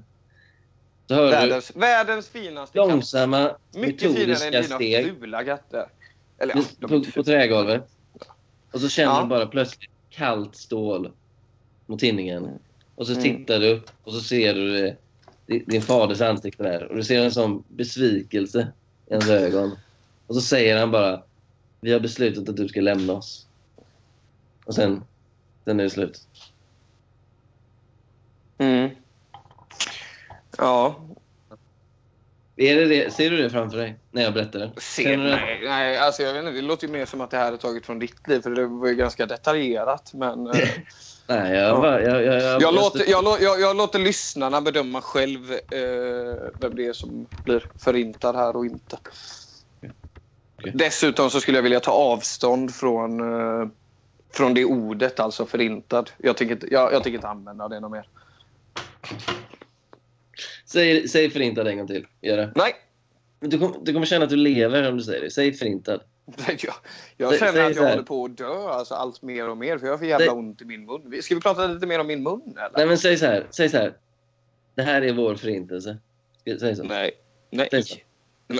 Så 1.07 1.13
hör 1.15 1.23
du 1.25 1.29
Världens, 1.31 1.75
världens 1.75 2.27
finaste 2.29 2.77
katt. 2.79 2.87
långsamma, 2.89 3.51
Mycket 3.75 4.15
finare 4.15 4.45
än 4.45 4.51
dina 4.51 4.63
steg 4.75 5.13
fula 5.19 5.43
katter. 5.43 5.85
Eller, 6.37 6.55
ja, 6.79 6.87
på, 6.87 7.03
på 7.15 7.23
trägolvet. 7.23 7.87
Och 8.71 8.81
så 8.81 8.89
känner 8.89 9.13
Ja. 9.13 9.21
du 9.21 9.27
bara 9.27 9.45
plötsligt 9.47 9.89
kallt 10.09 10.55
stål 10.55 11.11
mot 11.85 11.99
tinningen. 11.99 12.49
Och 12.95 13.07
så 13.07 13.11
Mm. 13.13 13.23
tittar 13.23 13.59
du 13.59 13.69
upp 13.73 13.89
och 14.03 14.13
så 14.13 14.19
ser 14.19 14.53
du 14.53 14.77
det, 14.77 14.95
din- 15.45 15.63
din 15.67 15.81
faders 15.81 16.21
ansikte 16.21 16.63
där. 16.63 16.83
Och 16.83 16.95
du 16.95 17.03
ser 17.03 17.23
en 17.23 17.31
sån 17.31 17.63
besvikelse 17.67 18.67
i 19.09 19.13
hans 19.13 19.29
ögon. 19.29 19.71
Och 20.27 20.35
så 20.35 20.41
säger 20.41 20.77
han 20.79 20.91
bara 20.91 21.23
Vi 21.83 21.93
har 21.93 21.99
beslutat 21.99 22.49
att 22.49 22.57
du 22.57 22.67
ska 22.67 22.81
lämna 22.81 23.13
oss. 23.13 23.47
Och 24.65 24.75
sen, 24.75 25.03
sen 25.65 25.79
är 25.79 25.83
det 25.83 25.89
slut. 25.89 26.21
Mm. 28.57 28.89
Ja. 30.57 30.95
Är 32.55 32.75
det 32.75 32.85
det, 32.85 33.13
ser 33.13 33.29
du 33.29 33.37
det 33.37 33.49
framför 33.49 33.77
dig 33.77 33.99
när 34.11 34.21
jag 34.21 34.33
berättar 34.33 34.59
det? 34.59 34.71
Nej, 35.17 35.61
nej, 35.63 35.97
alltså 35.97 36.23
jag 36.23 36.33
vet 36.33 36.39
inte, 36.39 36.51
det 36.51 36.61
låter 36.61 36.87
ju 36.87 36.93
mer 36.93 37.05
som 37.05 37.21
att 37.21 37.31
det 37.31 37.37
här 37.37 37.53
är 37.53 37.57
taget 37.57 37.85
från 37.85 37.99
ditt 37.99 38.27
liv. 38.27 38.41
För 38.41 38.49
det 38.49 38.67
var 38.67 38.87
ju 38.87 38.95
ganska 38.95 39.25
detaljerat. 39.25 40.13
Men 40.13 40.47
eh, 40.47 40.69
Nej, 41.27 41.53
jag, 41.53 41.81
bara, 41.81 42.01
jag, 42.01 42.23
jag, 42.23 42.41
jag, 42.41 42.61
jag, 42.61 42.73
låter, 42.73 43.09
jag, 43.09 43.23
lå- 43.23 43.41
jag, 43.41 43.59
jag 43.59 43.75
låter 43.75 43.99
lyssnarna 43.99 44.61
bedöma 44.61 45.01
själv 45.01 45.51
eh, 45.51 46.51
vem 46.57 46.75
det 46.75 46.85
är 46.85 46.93
som 46.93 47.27
blir 47.43 47.63
förintad 47.77 48.35
här 48.35 48.55
och 48.55 48.65
inte. 48.65 48.97
Dessutom 50.73 51.29
så 51.29 51.41
skulle 51.41 51.57
jag 51.57 51.63
vilja 51.63 51.79
ta 51.79 51.91
avstånd 51.91 52.75
från, 52.75 53.19
eh, 53.19 53.67
från 54.33 54.53
det 54.53 54.65
ordet, 54.65 55.19
alltså 55.19 55.45
förintad. 55.45 56.11
Jag 56.17 56.37
tänker 56.37 56.55
inte, 56.55 56.67
jag, 56.71 56.93
jag 56.93 57.03
tänker 57.03 57.17
inte 57.17 57.27
använda 57.27 57.67
det 57.67 57.79
något 57.79 57.91
mer. 57.91 58.07
Säg, 60.65 61.07
säg 61.07 61.29
förintad 61.29 61.67
en 61.67 61.77
gång 61.77 61.87
till. 61.87 62.07
Gör 62.21 62.37
det. 62.37 62.51
Nej, 62.55 62.73
Du, 63.39 63.59
kom, 63.59 63.75
du 63.83 63.93
kommer 63.93 64.05
känna 64.05 64.23
att 64.23 64.29
du 64.29 64.35
lever 64.35 64.89
om 64.89 64.97
du 64.97 65.03
säger 65.03 65.21
det. 65.21 65.31
Säg 65.31 65.53
förintad. 65.53 66.01
jag, 66.47 66.73
jag 67.17 67.39
känner 67.39 67.51
säg 67.51 67.61
att 67.65 67.75
jag 67.75 67.89
håller 67.89 68.03
på 68.03 68.25
att 68.25 68.37
dö 68.37 68.69
alltså, 68.69 68.93
allt 68.95 69.21
mer 69.21 69.49
och 69.49 69.57
mer. 69.57 69.77
För 69.77 69.85
jag 69.85 69.93
har 69.93 69.97
för 69.97 70.05
jävla 70.05 70.25
Säg- 70.25 70.35
ont 70.35 70.61
i 70.61 70.65
min 70.65 70.85
mun. 70.85 71.21
Ska 71.21 71.35
vi 71.35 71.41
prata 71.41 71.67
lite 71.67 71.85
mer 71.85 71.99
om 71.99 72.07
min 72.07 72.23
mun 72.23 72.41
eller? 72.57 72.71
Nej 72.77 72.85
men 72.85 72.97
säg 72.97 73.17
så 73.17 73.25
här. 73.25 73.47
Säg 73.51 73.69
så 73.69 73.77
här. 73.77 73.93
Det 74.75 74.81
här 74.81 75.01
är 75.01 75.13
vår 75.13 75.35
förintelse. 75.35 75.97
Säg 76.59 76.75
så. 76.75 76.83
Nej. 76.83 77.11
Nej. 77.49 77.67
Säg 77.71 77.83
så. 77.83 77.95
Men, 78.47 78.59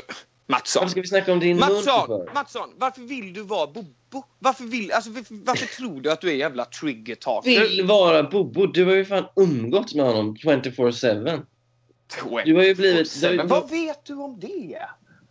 Mattsson. 0.53 0.79
Varför 0.81 0.91
ska 0.91 1.01
vi 1.01 1.07
snacka 1.07 1.33
om 1.33 1.39
din 1.39 1.49
mun 1.57 1.59
Mattsson, 1.59 2.07
för? 2.07 2.33
Matsson, 2.33 2.69
varför 2.77 3.01
vill 3.01 3.33
du 3.33 3.41
vara 3.43 3.67
Bobo? 3.67 4.23
Varför, 4.39 4.63
vill, 4.63 4.91
alltså, 4.91 5.09
varför, 5.29 5.65
tror 5.65 6.01
du 6.01 6.11
att 6.11 6.21
du 6.21 6.29
är 6.29 6.33
jävla 6.35 6.65
trigger 6.65 7.15
talker? 7.15 7.49
Vill 7.61 7.85
vara 7.85 8.23
Bobo. 8.23 8.65
Du 8.67 8.85
har 8.85 8.93
ju 8.93 9.05
fan 9.05 9.25
umgåtts 9.35 9.95
med 9.95 10.05
honom 10.05 10.35
24-7. 10.35 11.41
Du 12.45 12.55
har 12.55 12.63
ju 12.63 12.75
blivit- 12.75 13.21
du 13.21 13.37
Men 13.37 13.47
vad 13.47 13.69
vet 13.69 14.05
du 14.05 14.13
om 14.13 14.39
det? 14.39 14.79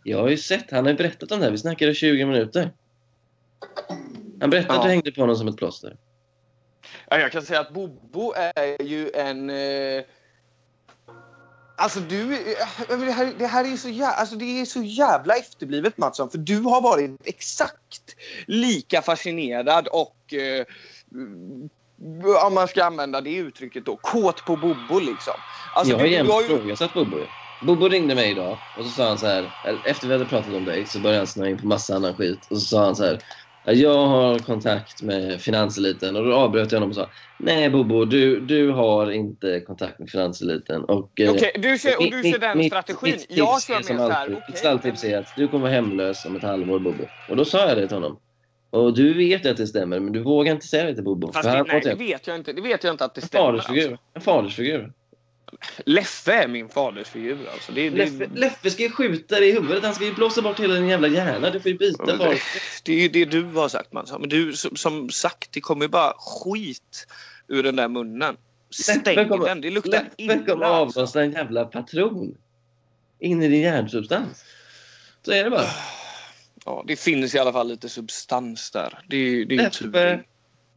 Jag 0.03 0.19
har 0.19 0.29
ju 0.29 0.37
sett. 0.37 0.71
Han 0.71 0.83
har 0.83 0.91
ju 0.91 0.97
berättat 0.97 1.31
om 1.31 1.39
det 1.39 1.45
här. 1.45 1.51
Vi 1.51 1.57
snackade 1.57 1.93
20 1.93 2.25
minuter. 2.25 2.71
Han 4.41 4.49
berättade 4.49 4.73
att 4.73 4.77
Ja. 4.79 4.83
du 4.83 4.89
hängde 4.89 5.11
på 5.11 5.21
honom 5.21 5.35
som 5.35 5.47
ett 5.47 5.57
plåster. 5.57 5.97
Ja, 7.09 7.19
jag 7.19 7.31
kan 7.31 7.41
säga 7.41 7.59
att 7.59 7.73
Bobo 7.73 8.33
är 8.35 8.81
ju 8.81 9.11
en... 9.11 9.49
Eh... 9.49 10.03
Alltså 11.75 11.99
du, 11.99 12.33
eh, 12.33 12.99
det 12.99 13.11
här, 13.11 13.33
det 13.39 13.47
här 13.47 13.73
är 13.73 13.77
så 13.77 13.89
jävla, 13.89 14.13
alltså 14.13 14.35
det 14.35 14.61
är 14.61 14.65
så 14.65 14.83
jävla 14.83 15.35
efterblivet 15.35 15.97
Mattsson. 15.97 16.29
För 16.29 16.37
du 16.37 16.59
har 16.59 16.81
varit 16.81 17.11
exakt 17.23 18.15
lika 18.47 19.01
fascinerad 19.01 19.87
och 19.87 20.33
eh, 20.33 20.65
om 22.47 22.53
man 22.53 22.67
ska 22.67 22.83
använda 22.83 23.21
det 23.21 23.35
uttrycket 23.35 23.85
då, 23.85 23.95
kåt 23.95 24.45
på 24.45 24.55
Bobo 24.55 24.99
liksom. 24.99 25.33
Alltså, 25.75 25.93
jag 25.93 25.99
har 25.99 26.05
jämt 26.05 26.29
ifrågasatt 26.29 26.93
Bobo. 26.93 27.17
Bobo 27.59 27.87
ringde 27.87 28.15
mig 28.15 28.31
idag 28.31 28.57
och 28.77 28.85
så 28.85 28.89
sa 28.91 29.07
han 29.07 29.17
så 29.17 29.25
här, 29.25 29.51
efter 29.85 30.07
vi 30.07 30.13
hade 30.13 30.25
pratat 30.25 30.53
om 30.53 30.65
dig 30.65 30.85
så 30.85 30.99
började 30.99 31.19
han 31.19 31.27
snöa 31.27 31.49
in 31.49 31.57
på 31.57 31.67
massa 31.67 31.95
annan 31.95 32.15
skit 32.15 32.47
och 32.49 32.57
så 32.57 32.65
sa 32.65 32.85
han 32.85 32.95
så 32.95 33.03
här 33.03 33.19
jag 33.63 34.07
har 34.07 34.39
kontakt 34.39 35.01
med 35.01 35.41
finanseliten 35.41 36.15
och 36.15 36.25
då 36.25 36.33
avbröt 36.33 36.71
jag 36.71 36.79
honom 36.79 36.89
och 36.89 36.95
sa 36.95 37.09
Nej 37.39 37.69
Bobo, 37.69 38.05
du, 38.05 38.39
du 38.39 38.69
har 38.71 39.11
inte 39.11 39.59
kontakt 39.59 39.99
med 39.99 40.09
finanseliten. 40.09 40.83
Och, 40.83 41.19
eh, 41.19 41.31
Okej, 41.31 41.51
du 41.59 41.77
ser, 41.77 41.97
och 41.97 42.03
du 42.11 42.21
mitt- 42.21 42.33
ser 42.33 42.39
den 42.39 42.57
mitt- 42.57 42.67
strategin. 42.67 42.99
Mitt 43.11 43.19
tips 43.19 43.37
jag 43.37 43.63
kör 43.63 43.75
mer 43.75 43.81
så 43.83 43.93
här, 43.93 44.21
alltid, 44.21 44.43
mitt 44.47 44.57
stalltips 44.57 45.03
är 45.03 45.17
att 45.17 45.27
du 45.35 45.47
kommer 45.47 45.61
vara 45.61 45.71
hemlös 45.73 46.25
om 46.25 46.35
ett 46.35 46.43
halvår 46.43 46.79
Bobo. 46.79 47.09
Och 47.27 47.35
då 47.35 47.45
sa 47.45 47.67
jag 47.67 47.77
det 47.77 47.87
till 47.87 47.97
honom. 47.97 48.19
Och 48.71 48.95
du 48.95 49.13
vet 49.13 49.45
att 49.45 49.57
det 49.57 49.67
stämmer 49.67 49.99
men 49.99 50.13
du 50.13 50.19
vågar 50.23 50.53
inte 50.53 50.67
säga 50.67 50.83
det 50.83 50.95
till 50.95 51.03
Bobo. 51.03 51.31
Fast 51.33 51.51
det, 51.51 51.63
nej, 51.63 51.81
det 51.83 51.95
vet 51.95 52.27
jag 52.27 52.35
inte. 52.35 52.53
Det 52.53 52.61
vet 52.61 52.83
jag 52.83 52.93
inte 52.93 53.05
att 53.05 53.15
det 53.15 53.21
en 53.21 53.27
stämmer. 53.27 53.45
fadersfigur. 53.45 53.91
Alltså. 53.91 54.03
En 54.15 54.21
fadersfigur. 54.21 54.91
Leffe 55.85 56.33
är 56.33 56.47
min 56.47 56.69
fadersfigur. 56.69 57.47
Alltså. 57.53 57.71
Det, 57.71 57.89
det, 57.89 57.97
Leffe, 57.97 58.29
Leffe 58.35 58.69
ska 58.71 58.83
ju 58.83 58.89
skjuta 58.91 59.39
dig 59.39 59.49
i 59.49 59.51
huvudet. 59.51 59.83
Han 59.83 59.95
ska 59.95 60.05
ju 60.05 60.13
blåsa 60.13 60.41
bort 60.41 60.59
hela 60.59 60.73
din 60.73 60.87
jävla 60.89 61.07
hjärna. 61.07 61.49
Du 61.49 61.59
får 61.59 61.71
ju 61.71 61.77
byta 61.77 62.05
det, 62.05 62.17
far. 62.17 62.35
det 62.83 62.93
är 62.93 62.99
ju 63.01 63.07
det 63.07 63.25
du 63.25 63.43
har 63.43 63.67
sagt 63.69 63.93
Mansson. 63.93 64.21
Men 64.21 64.29
du, 64.29 64.53
som, 64.53 64.75
som 64.75 65.09
sagt, 65.09 65.51
det 65.51 65.61
kommer 65.61 65.85
ju 65.85 65.89
bara 65.89 66.13
skit 66.17 67.07
ur 67.47 67.63
den 67.63 67.75
där 67.75 67.87
munnen. 67.87 68.37
Leffe 68.87 69.25
kommer- 69.25 69.45
den. 69.45 69.61
Det 69.61 69.69
luktar 69.69 69.91
Leffe 70.17 70.37
kommer 70.45 70.65
illa. 70.65 70.69
avlossa 70.69 71.01
Alltså. 71.01 71.19
en 71.19 71.31
jävla 71.31 71.65
patron 71.65 72.37
in 73.19 73.43
i 73.43 73.47
din 73.47 73.61
hjärnsubstans. 73.61 74.43
Så 75.25 75.31
är 75.31 75.43
det 75.43 75.49
bara. 75.49 75.67
Ja, 76.65 76.83
det 76.87 76.95
finns 76.95 77.35
i 77.35 77.39
alla 77.39 77.53
fall 77.53 77.67
lite 77.67 77.89
substans 77.89 78.71
där. 78.71 78.99
Det, 79.09 79.45
det 79.45 79.55
är 79.55 79.81
ju. 79.81 79.89
Leffe 79.91 80.23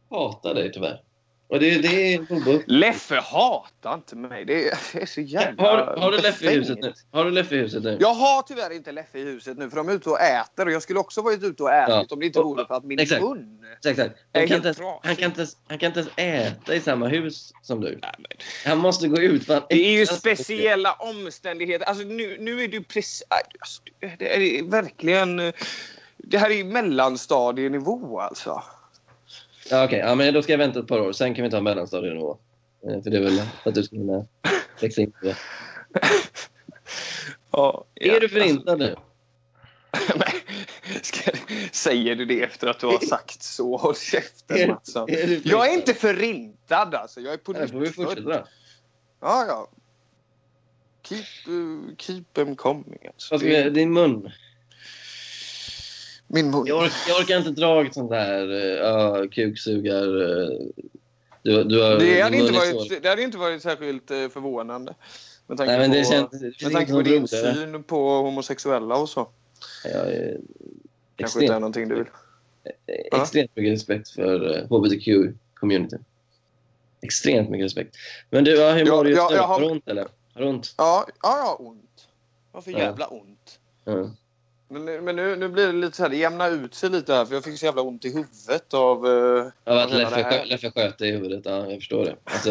hatar 0.09 0.53
dig 0.53 0.71
tyvärr. 0.73 1.01
Och 1.49 1.59
det, 1.59 1.77
det 1.81 2.13
är 2.13 2.19
Bobo. 2.19 2.59
Leffe 2.67 3.15
hatar 3.15 3.93
inte 3.93 4.15
mig. 4.15 4.45
Det 4.45 4.67
är, 4.69 4.77
det 4.93 5.01
är 5.01 5.05
så 5.05 5.21
jävla 5.21 5.63
Har, 5.63 5.97
har 5.97 6.11
du 6.11 6.17
Leffe 6.17 6.45
i 6.45 6.47
befängt. 6.47 6.61
huset 6.69 6.79
nu? 6.81 6.93
Har 7.11 7.25
du 7.25 7.31
Leffe 7.31 7.55
i 7.55 7.59
huset 7.59 7.83
nu? 7.83 7.97
Jag 7.99 8.13
har 8.13 8.41
tyvärr 8.41 8.71
inte 8.73 8.91
Leffe 8.91 9.19
i 9.19 9.23
huset 9.23 9.57
nu 9.57 9.69
för 9.69 9.77
de 9.77 9.89
är 9.89 9.93
ute 9.93 10.09
och 10.09 10.19
äter 10.19 10.65
och 10.65 10.71
jag 10.71 10.81
skulle 10.81 10.99
också 10.99 11.21
varit 11.21 11.43
ute 11.43 11.63
och 11.63 11.73
ätit 11.73 11.89
Ja. 11.89 12.05
om 12.09 12.19
det 12.19 12.25
inte 12.25 12.39
vore 12.39 12.65
för 12.65 12.73
att 12.75 12.83
min 12.83 12.99
Exakt. 12.99 13.21
mun... 13.21 13.59
Exakt, 13.85 13.97
kan, 14.33 14.43
inte 14.43 14.73
han, 15.03 15.15
kan 15.15 15.25
inte 15.25 15.47
han 15.67 15.77
kan 15.77 15.87
inte 15.87 15.99
ens 15.99 16.11
äta 16.55 16.75
i 16.75 16.79
samma 16.81 17.07
hus 17.07 17.53
som 17.61 17.81
du. 17.81 17.87
Nej, 18.01 18.11
men 18.17 18.25
Han 18.65 18.77
måste 18.77 19.07
gå 19.07 19.21
ut. 19.21 19.45
för 19.45 19.63
Det 19.69 19.75
är 19.75 19.99
ju 19.99 20.05
speciella 20.05 20.93
omständigheter. 20.93 21.85
Alltså 21.85 22.03
nu, 22.03 22.37
nu 22.39 22.63
är 22.63 22.67
du 22.67 22.83
precis... 22.83 23.23
Alltså, 23.29 23.81
det 24.19 24.57
är 24.57 24.63
verkligen... 24.71 25.37
Det 26.17 26.37
här 26.37 26.49
är 26.51 26.63
mellanstadienivå 26.63 28.19
alltså. 28.19 28.63
Ja, 29.69 29.85
Okej, 29.85 29.99
ja, 29.99 30.15
men 30.15 30.33
då 30.33 30.41
ska 30.41 30.53
jag 30.53 30.57
vänta 30.57 30.79
ett 30.79 30.87
par 30.87 30.99
år. 30.99 31.11
Sen 31.11 31.33
kan 31.33 31.43
vi 31.43 31.51
ta 31.51 31.61
mellanstadienivå. 31.61 32.37
Eh, 32.87 33.03
För 33.03 33.09
det 33.09 33.17
är 33.17 33.21
väl 33.21 33.41
att 33.63 33.75
du 33.75 33.83
ska 33.83 33.95
hinna 33.95 34.25
växa 34.81 35.01
in 35.01 35.13
det. 35.21 35.37
Ja, 37.51 37.85
Är 37.95 38.19
du 38.19 38.29
förintad 38.29 38.79
nu? 38.79 38.95
Nej, 40.15 40.33
ska, 41.01 41.31
säger 41.71 42.15
du 42.15 42.25
det 42.25 42.43
efter 42.43 42.67
att 42.67 42.79
du 42.79 42.87
har 42.87 42.99
sagt 42.99 43.43
så? 43.43 43.77
Håll 43.77 43.95
käften 43.95 44.57
förintad? 44.57 45.09
Jag 45.43 45.69
är 45.69 45.73
inte 45.73 45.93
förintad 45.93 46.95
alltså. 46.95 47.21
Jag 47.21 47.33
är 47.33 47.37
på 47.37 47.53
Ja, 47.55 47.59
då 47.61 47.67
får 47.67 47.79
vi 47.79 47.85
nytt 47.85 47.95
fortsätta. 47.95 48.47
Ja, 49.21 49.45
ja. 49.47 49.69
Keep, 51.03 51.47
uh, 51.47 51.95
keep 51.97 52.23
them 52.33 52.55
coming. 52.55 53.07
Alltså. 53.07 53.37
Din 53.69 53.93
mun. 53.93 54.31
Min 56.27 56.51
mun. 56.51 56.63
Jag, 56.65 56.77
ork, 56.83 56.91
jag 57.07 57.19
orkar 57.19 57.37
inte 57.37 57.49
dra 57.51 57.85
ett 57.85 57.93
sånt 57.93 58.09
där 58.09 58.47
uh, 59.21 59.29
kuksugar... 59.29 60.07
Uh, 60.21 60.49
du, 61.43 61.63
du 61.63 61.81
har, 61.83 61.99
Det 61.99 62.21
hade, 62.21 62.37
inte 62.37 62.53
varit, 62.53 63.03
det 63.03 63.09
hade 63.09 63.21
inte 63.21 63.37
varit 63.37 63.61
särskilt 63.61 64.11
eh, 64.11 64.29
förvånande. 64.29 64.95
Med 65.47 65.57
tanke 65.57 65.71
Nej, 65.77 65.79
men 65.79 65.91
det 65.91 66.03
på, 66.03 66.09
känns- 66.11 66.31
det 66.41 66.63
med 66.63 66.71
tanke 66.73 66.91
på 66.91 67.01
din 67.01 67.13
roligare. 67.27 67.55
syn 67.55 67.83
på 67.83 68.09
homosexuella 68.21 68.95
och 68.95 69.09
så. 69.09 69.27
Jag 69.83 70.07
är 70.13 70.37
Kanske 71.15 71.41
inte 71.41 71.53
är 71.53 71.59
någonting 71.59 71.87
du 71.89 71.95
vill. 71.95 72.05
extremt 73.21 73.51
mycket 73.55 73.73
respekt 73.73 74.09
för 74.09 74.65
hbtq-communityn. 74.69 76.03
Extremt 77.01 77.49
mycket 77.49 77.65
respekt. 77.65 77.95
Men 78.29 78.43
du, 78.43 78.55
ja, 78.55 78.71
hur 78.71 78.85
mår 78.85 79.03
du 79.03 79.09
just 79.09 79.31
nu? 79.31 79.37
har- 79.37 79.59
du 79.59 79.65
ont 79.65 79.87
eller? 79.87 80.07
Har 80.33 80.41
du 80.41 80.47
ont? 80.47 80.75
Ja, 80.77 81.05
ja, 81.23 81.37
jag 81.37 81.45
har 81.45 81.61
ont. 81.67 82.07
Jag 82.51 82.57
har 82.57 82.61
för 82.61 82.71
Ja. 82.71 82.77
jävla 82.79 83.07
ont. 83.07 83.59
Ja. 83.85 84.11
Men, 84.69 84.85
nu- 84.85 85.01
men 85.01 85.15
nu, 85.15 85.35
nu 85.35 85.47
blir 85.49 85.67
det 85.67 85.73
lite 85.73 85.97
så 85.97 86.03
här, 86.03 86.09
det 86.09 86.15
jämnar 86.17 86.51
ut 86.51 86.73
sig 86.75 86.89
lite 86.89 87.13
här 87.13 87.25
för 87.25 87.33
jag 87.33 87.43
fick 87.43 87.59
så 87.59 87.65
jävla 87.65 87.81
ont 87.81 88.05
i 88.05 88.07
huvudet 88.13 88.73
av... 88.73 89.07
eh, 89.07 89.73
Av 89.73 89.77
att 89.77 89.91
Leffe, 89.93 90.45
Leffe 90.45 90.71
sköt 90.71 91.01
i 91.01 91.11
huvudet, 91.11 91.41
ja 91.45 91.65
jag 91.65 91.75
förstår 91.79 92.05
det. 92.05 92.15
Alltså, 92.23 92.49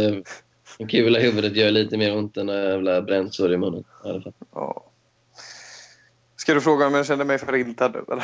en 0.79 0.88
kula 0.88 1.18
i 1.18 1.22
huvudet 1.22 1.57
gör 1.57 1.70
lite 1.70 1.96
mer 1.96 2.16
ont 2.16 2.37
än 2.37 2.48
jävla 2.48 3.02
brännsår 3.02 3.52
i 3.52 3.57
munnen. 3.57 3.85
I 4.05 4.09
alla 4.09 4.20
fall. 4.22 4.33
Ja. 4.55 4.85
Ska 6.37 6.55
du 6.55 6.61
fråga 6.61 6.87
om 6.87 6.94
jag 6.94 7.07
känner 7.07 7.24
mig 7.24 7.38
förintad 7.38 7.96
eller? 7.96 8.16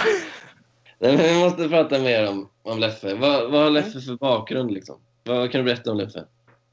Nej, 0.99 1.17
men 1.17 1.35
vi 1.35 1.45
måste 1.45 1.69
prata 1.69 1.99
mer 1.99 2.29
om, 2.29 2.49
om 2.63 2.79
Leffe. 2.79 3.15
Vad, 3.15 3.43
vad 3.51 3.61
har 3.61 3.69
Mm. 3.71 3.75
Leffe 3.75 4.01
för 4.01 4.17
bakgrund 4.17 4.71
liksom? 4.71 4.97
Vad 5.25 5.51
kan 5.53 5.59
du 5.59 5.65
berätta 5.65 5.91
om 5.91 5.97
Leffe? 5.97 6.25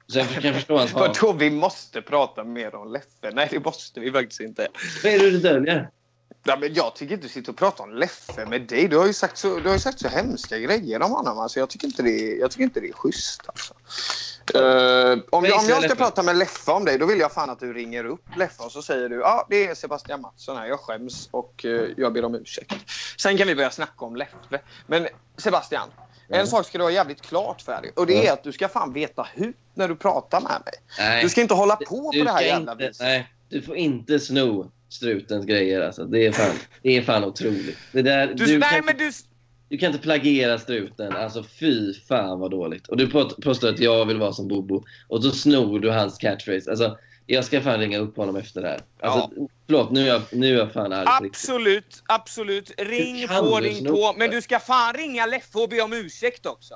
Så 0.08 0.20
jag 0.20 0.28
kan 0.30 0.54
förstå 0.54 0.78
hans 0.78 0.94
hat. 0.94 1.22
Vadå, 1.22 1.34
vi 1.38 1.50
måste 1.52 2.02
prata 2.02 2.44
mer 2.44 2.76
om 2.76 2.92
Leffe? 2.92 3.32
Nej, 3.34 3.48
det 3.52 3.66
måste 3.66 4.00
vi 4.00 4.12
faktiskt 4.12 4.42
inte. 4.42 4.68
Vad 5.04 5.14
är 5.14 5.20
det 5.20 5.32
du 5.32 5.38
döljer? 5.40 5.90
Ja, 6.44 6.58
men 6.60 6.74
jag 6.74 6.96
tycker 6.96 7.14
inte 7.16 7.30
sitta 7.30 7.52
och 7.52 7.58
prata 7.58 7.84
om 7.84 7.94
Leffe 7.94 8.46
med 8.46 8.62
dig. 8.62 8.88
Du 8.88 8.98
har 8.98 9.08
ju 9.08 9.14
sagt 9.14 9.38
så, 9.38 9.60
du 9.60 9.70
har 9.70 9.78
sagt 9.78 10.00
så 10.00 10.08
hemska 10.08 10.58
grejer 10.60 11.02
om 11.02 11.12
honom. 11.12 11.40
Alltså, 11.40 11.60
jag, 11.60 11.70
tycker 11.70 11.88
inte 11.88 12.04
det, 12.04 12.10
är- 12.34 12.40
jag 12.40 12.52
tycker 12.52 12.64
inte 12.64 12.80
det 12.80 12.88
är 12.90 12.94
schysst. 12.94 13.42
Alltså. 13.46 13.74
Eh, 14.56 15.18
om, 15.30 15.46
jag, 15.46 15.60
om 15.60 15.66
jag 15.70 15.84
ska 15.84 15.96
prata 15.96 16.24
med 16.24 16.38
Leffe 16.38 16.72
om 16.72 16.86
dig, 16.86 16.98
då 16.98 17.06
vill 17.06 17.20
jag 17.20 17.32
fan 17.32 17.50
att 17.50 17.60
du 17.60 17.74
ringer 17.74 18.06
upp 18.06 18.26
Leffe 18.38 18.64
och 18.64 18.72
så 18.72 18.82
säger 18.82 19.10
du 19.10 19.16
ja, 19.16 19.48
det 19.50 19.68
är 19.68 19.76
Sebastian 19.76 20.22
Mattsson 20.22 20.58
här. 20.58 20.66
Jag 20.66 20.80
skäms 20.80 21.28
och 21.32 21.66
eh, 21.66 21.82
jag 21.98 22.14
ber 22.14 22.26
om 22.26 22.36
ursäkt. 22.36 22.74
Sen 23.18 23.38
kan 23.38 23.48
vi 23.48 23.56
börja 23.56 23.72
snacka 23.72 24.06
om 24.06 24.16
Leffe. 24.16 24.62
Men 24.88 25.08
Sebastian, 25.38 25.90
en 26.28 26.48
sak 26.48 26.66
ska 26.66 26.78
du 26.78 26.84
ha 26.84 26.92
jävligt 26.92 27.22
klart 27.22 27.62
för 27.62 27.82
dig. 27.82 27.92
Och 27.96 28.06
det 28.06 28.22
är 28.22 28.26
Ja. 28.26 28.34
att 28.34 28.44
du 28.44 28.52
ska 28.52 28.68
fan 28.68 28.94
veta 28.94 29.28
hur 29.34 29.54
när 29.74 29.88
du 29.88 29.96
pratar 29.96 30.42
med 30.42 30.62
mig. 30.66 30.74
Nej. 31.00 31.24
Du 31.24 31.30
ska 31.30 31.42
inte 31.42 31.54
hålla 31.54 31.76
på 31.76 32.10
Du 32.14 32.20
på 32.20 32.26
det 32.26 32.32
här 32.32 32.42
jävla 32.42 32.72
inte, 32.72 32.88
viset. 32.88 33.00
nej, 33.06 33.34
du 33.50 33.62
får 33.62 33.76
inte 33.76 34.20
sno 34.20 34.72
strutens 34.90 35.46
grejer 35.46 35.82
alltså. 35.82 36.06
Det 36.06 36.26
är 36.26 36.32
fan, 36.32 36.56
det 36.82 36.98
är 36.98 37.02
fan 37.02 37.24
otroligt. 37.24 37.78
Det 37.92 38.02
där, 38.02 38.28
Du, 38.28 38.46
du, 38.46 38.58
nej, 38.58 38.82
kan, 38.86 38.98
du... 38.98 39.12
du 39.70 39.78
kan 39.78 39.92
inte 39.92 40.04
plagiera 40.04 40.60
struten. 40.60 41.16
Alltså 41.16 41.44
fy 41.44 41.94
fan 41.94 42.40
vad 42.40 42.52
dåligt. 42.52 42.88
Och 42.88 42.98
du 42.98 43.08
påstår 43.42 43.70
att 43.70 43.80
jag 43.80 44.06
vill 44.06 44.18
vara 44.18 44.34
som 44.34 44.48
Bobo. 44.48 44.84
Och 45.08 45.24
så 45.24 45.32
snor 45.32 45.80
du 45.80 45.90
hans 45.90 46.18
catchphrase. 46.18 46.70
Alltså, 46.70 46.98
jag 47.26 47.46
ska 47.46 47.62
fan 47.62 47.80
ringa 47.80 47.98
upp 47.98 48.18
honom 48.18 48.36
efter 48.36 48.62
det 48.62 48.68
här. 48.68 48.82
Alltså, 49.00 49.30
Förlåt, 49.66 49.92
nu 49.92 50.02
är, 50.02 50.08
jag, 50.08 50.22
nu 50.32 50.54
är 50.54 50.58
jag 50.60 50.74
fan 50.74 50.94
arg. 50.94 51.08
Absolut, 51.08 52.04
absolut. 52.06 52.72
Ring 52.78 53.28
på, 53.28 53.60
ring 53.60 53.86
på. 53.86 54.16
Men 54.18 54.30
du 54.30 54.42
ska 54.42 54.60
fan 54.60 54.94
ringa 54.94 55.26
Leffe 55.26 55.60
och 55.60 55.70
be 55.70 55.82
om 55.82 55.94
ursäkt 55.94 56.46
också. 56.46 56.74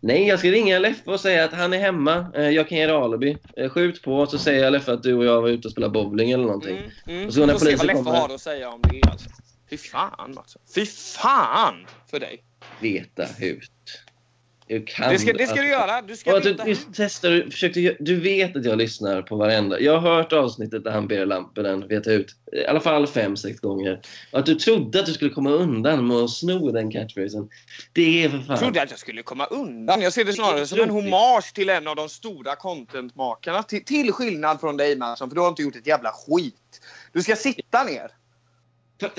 Nej, 0.00 0.26
jag 0.28 0.38
ska 0.38 0.50
ringa 0.50 0.78
Leffe 0.78 1.10
och 1.10 1.20
säga 1.20 1.44
att 1.44 1.52
han 1.52 1.72
är 1.72 1.78
hemma. 1.78 2.26
Eh, 2.34 2.48
Jag 2.50 2.68
kan 2.68 2.78
ge 2.78 2.86
dig 2.86 2.96
alibi. 2.96 3.38
Eh, 3.56 3.68
Skjut 3.70 4.02
på 4.02 4.26
så 4.26 4.38
säger 4.38 4.64
jag 4.64 4.72
Leffe 4.72 4.92
att 4.92 5.02
du 5.02 5.14
och 5.14 5.24
jag 5.24 5.42
var 5.42 5.48
ute 5.48 5.68
och 5.68 5.72
spelade 5.72 5.92
bowling 5.92 6.30
eller 6.30 6.44
någonting. 6.44 6.76
Mm, 6.76 6.90
mm. 7.06 7.26
Och 7.26 7.34
så 7.34 7.46
när 7.46 7.52
Får 7.52 7.58
se 7.60 7.64
polisen 7.66 7.78
vad 7.78 7.86
Leffe 7.86 8.04
kommer- 8.04 8.18
har 8.18 8.34
att 8.34 8.40
säga 8.40 8.70
om 8.70 8.82
det. 8.82 9.00
Alltså. 9.10 9.28
Fy 9.70 9.76
fan, 9.76 10.32
Mats. 10.34 10.56
Fy 10.74 10.86
fan 10.86 11.86
för 12.10 12.20
dig. 12.20 12.42
Veta 12.80 13.24
hut. 13.38 13.70
Kan 14.68 15.12
Det 15.12 15.18
ska, 15.18 15.32
det 15.32 15.46
ska 15.46 15.60
du 15.60 15.68
göra. 15.68 16.02
Du 16.02 16.16
ska 16.16 16.34
veta 16.34 16.64
du, 16.64 16.76
testar, 16.92 17.30
du, 17.30 17.50
försökte, 17.50 17.96
du 18.00 18.20
vet 18.20 18.56
att 18.56 18.64
jag 18.64 18.78
lyssnar 18.78 19.22
på 19.22 19.36
varenda. 19.36 19.80
Jag 19.80 19.98
har 19.98 20.16
hört 20.16 20.32
avsnittet 20.32 20.84
där 20.84 20.90
han 20.90 21.08
ber 21.08 21.26
lamporna 21.26 21.76
veta 21.76 22.12
ut. 22.12 22.34
I 22.52 22.66
alla 22.66 22.80
fall 22.80 23.06
fem, 23.06 23.36
sex 23.36 23.60
gånger. 23.60 24.00
Och 24.32 24.38
att 24.38 24.46
du 24.46 24.54
trodde 24.54 25.00
att 25.00 25.06
du 25.06 25.12
skulle 25.12 25.30
komma 25.30 25.50
undan 25.50 26.06
med 26.06 26.16
att 26.16 26.30
sno 26.30 26.72
den 26.72 26.90
catchphrasen. 26.90 27.48
Det 27.92 28.24
är 28.24 28.28
för 28.28 28.38
fan... 28.38 28.46
Jag 28.48 28.58
trodde 28.58 28.82
att 28.82 28.90
jag 28.90 28.98
skulle 28.98 29.22
komma 29.22 29.46
undan. 29.46 30.00
Jag 30.00 30.12
ser 30.12 30.24
det 30.24 30.32
snarare 30.32 30.66
som 30.66 30.80
en 30.80 30.90
hommage 30.90 31.54
till 31.54 31.68
en 31.68 31.88
av 31.88 31.96
de 31.96 32.08
stora 32.08 32.56
contentmakarna. 32.56 33.62
Till, 33.62 33.84
till 33.84 34.12
skillnad 34.12 34.60
från 34.60 34.76
dig 34.76 34.96
Mattsson, 34.96 35.28
för 35.30 35.34
du 35.34 35.40
har 35.40 35.48
inte 35.48 35.62
gjort 35.62 35.76
ett 35.76 35.86
jävla 35.86 36.12
skit. 36.12 36.80
Du 37.12 37.22
ska 37.22 37.36
sitta 37.36 37.84
ner. 37.84 38.10
För, 39.00 39.10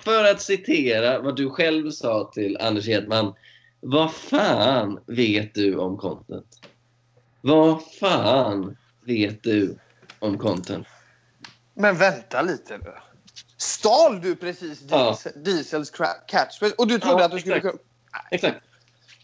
för 0.04 0.30
att 0.30 0.42
citera 0.42 1.18
vad 1.18 1.36
du 1.36 1.50
själv 1.50 1.90
sa 1.90 2.30
till 2.34 2.56
Anders 2.60 2.86
Hedman. 2.86 3.34
Vad 3.84 4.12
fan 4.12 5.00
vet 5.06 5.54
du 5.54 5.76
om 5.76 5.98
content? 5.98 6.60
Vad 7.40 7.82
fan 8.00 8.76
vet 9.06 9.42
du 9.42 9.78
om 10.18 10.38
content? 10.38 10.86
Men 11.74 11.96
vänta 11.96 12.42
lite 12.42 12.78
nu. 12.78 12.92
Stal 13.56 14.20
du 14.20 14.36
precis 14.36 14.82
Ja. 14.90 15.06
Diesel, 15.10 15.42
Diesels 15.44 15.90
catchphrase? 15.90 16.74
Och 16.78 16.86
du 16.86 16.98
trodde 16.98 17.18
Ja, 17.18 17.24
att 17.24 17.32
du 17.32 17.38
skulle 17.40 17.60
kunna... 17.60 17.72
Exakt. 18.30 18.56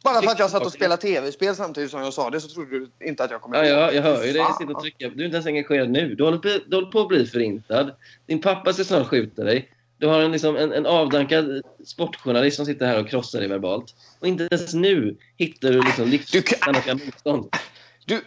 Bara 0.05 0.23
för 0.23 0.31
att 0.31 0.39
jag 0.39 0.51
satt 0.51 0.67
och 0.67 0.73
spelade 0.73 1.03
tv-spel 1.03 1.57
samtidigt 1.57 1.91
som 1.91 2.01
jag 2.01 2.15
sa 2.15 2.31
det 2.31 2.41
så 2.41 2.49
trodde 2.49 2.71
du 2.79 2.91
inte 3.01 3.25
att 3.25 3.31
jag 3.31 3.41
kommer 3.43 3.65
Ja, 3.65 3.87
ihåg. 3.87 3.95
jag, 3.95 4.03
hör 4.03 4.25
ju 4.25 4.33
dig 4.33 4.45
sitta 4.59 4.73
och 4.73 4.81
trycka. 4.83 5.09
Du 5.09 5.21
är 5.23 5.25
inte 5.25 5.35
ens 5.37 5.47
engagerad 5.47 5.91
nu. 5.91 6.15
Du 6.15 6.25
håller, 6.25 6.39
på, 6.39 6.49
du 6.67 6.77
håller 6.77 6.91
på 6.91 7.01
att 7.01 7.09
bli 7.09 7.27
förintad. 7.27 7.91
Din 8.27 8.41
pappa 8.41 8.73
ska 8.73 8.85
snart 8.85 9.07
skjuta 9.07 9.45
dig. 9.45 9.73
Du 9.99 10.07
har 10.07 10.21
en, 10.21 10.33
liksom, 10.33 10.57
en, 10.57 10.73
en 10.73 10.87
avdankad 10.87 11.63
sportjournalist 11.85 12.57
som 12.57 12.67
sitter 12.67 12.87
här 12.87 13.01
och 13.01 13.09
krossar 13.09 13.39
dig 13.39 13.49
verbalt. 13.49 13.95
Och 14.21 14.27
inte 14.27 14.49
ens 14.51 14.75
nu 14.75 15.17
hittar 15.37 15.73
du 15.73 15.83
liksom 15.83 16.09
livsnödvändiga 16.09 16.95
motstånd. 16.95 17.49
Du, 18.05 18.21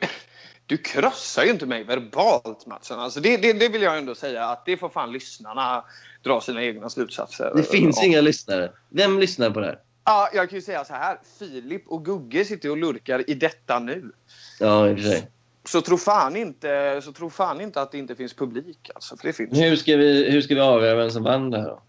du 0.65 0.77
krossar 0.77 1.43
ju 1.43 1.49
inte 1.51 1.65
mig 1.65 1.83
verbalt 1.83 2.65
Mattsson. 2.65 2.99
Alltså 2.99 3.19
det, 3.19 3.37
det, 3.37 3.53
det 3.53 3.69
vill 3.69 3.81
jag 3.81 3.97
ändå 3.97 4.15
säga 4.15 4.45
att 4.45 4.65
det 4.65 4.77
får 4.77 4.89
fan 4.89 5.11
lyssnarna 5.11 5.83
dra 6.23 6.41
sina 6.41 6.63
egna 6.63 6.89
slutsatser. 6.89 7.51
Det 7.55 7.63
finns 7.63 7.97
Ja. 7.99 8.05
inga 8.07 8.21
lyssnare. 8.21 8.71
Vem 8.89 9.19
lyssnar 9.19 9.49
på 9.49 9.59
det 9.59 9.65
här? 9.65 9.79
Ja, 10.05 10.29
jag 10.33 10.49
kan 10.49 10.55
ju 10.57 10.61
säga 10.61 10.85
så 10.85 10.93
här. 10.93 11.19
Filip 11.39 11.83
och 11.87 12.05
Gugge 12.05 12.45
sitter 12.45 12.69
och 12.69 12.77
lurkar 12.77 13.29
i 13.29 13.33
detta 13.33 13.79
nu. 13.79 14.11
Ja, 14.59 14.89
i 14.89 14.93
och 14.93 14.97
för 14.99 15.09
sig. 15.09 15.27
Så 15.63 15.81
tro 15.81 15.97
fan 15.97 16.35
inte, 16.35 17.01
så 17.03 17.11
tro 17.11 17.29
fan 17.29 17.61
inte 17.61 17.81
att 17.81 17.91
det 17.91 17.97
inte 17.97 18.15
finns 18.15 18.33
publik. 18.33 18.89
Alltså, 18.95 19.17
för 19.17 19.27
det 19.27 19.33
finns. 19.33 19.59
Hur 19.59 19.75
ska 19.75 19.97
vi, 19.97 20.31
hur 20.31 20.41
ska 20.41 20.55
vi 20.55 20.61
avgöra 20.61 20.95
vem 20.95 21.11
som 21.11 21.23
vann 21.23 21.49
det 21.51 21.57
här 21.57 21.67
då? 21.67 21.81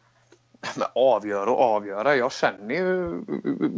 Men 0.77 0.89
avgöra 0.95 1.51
och 1.51 1.61
avgöra. 1.61 2.17
Jag 2.17 2.33
känner 2.33 2.75
ju 2.75 3.25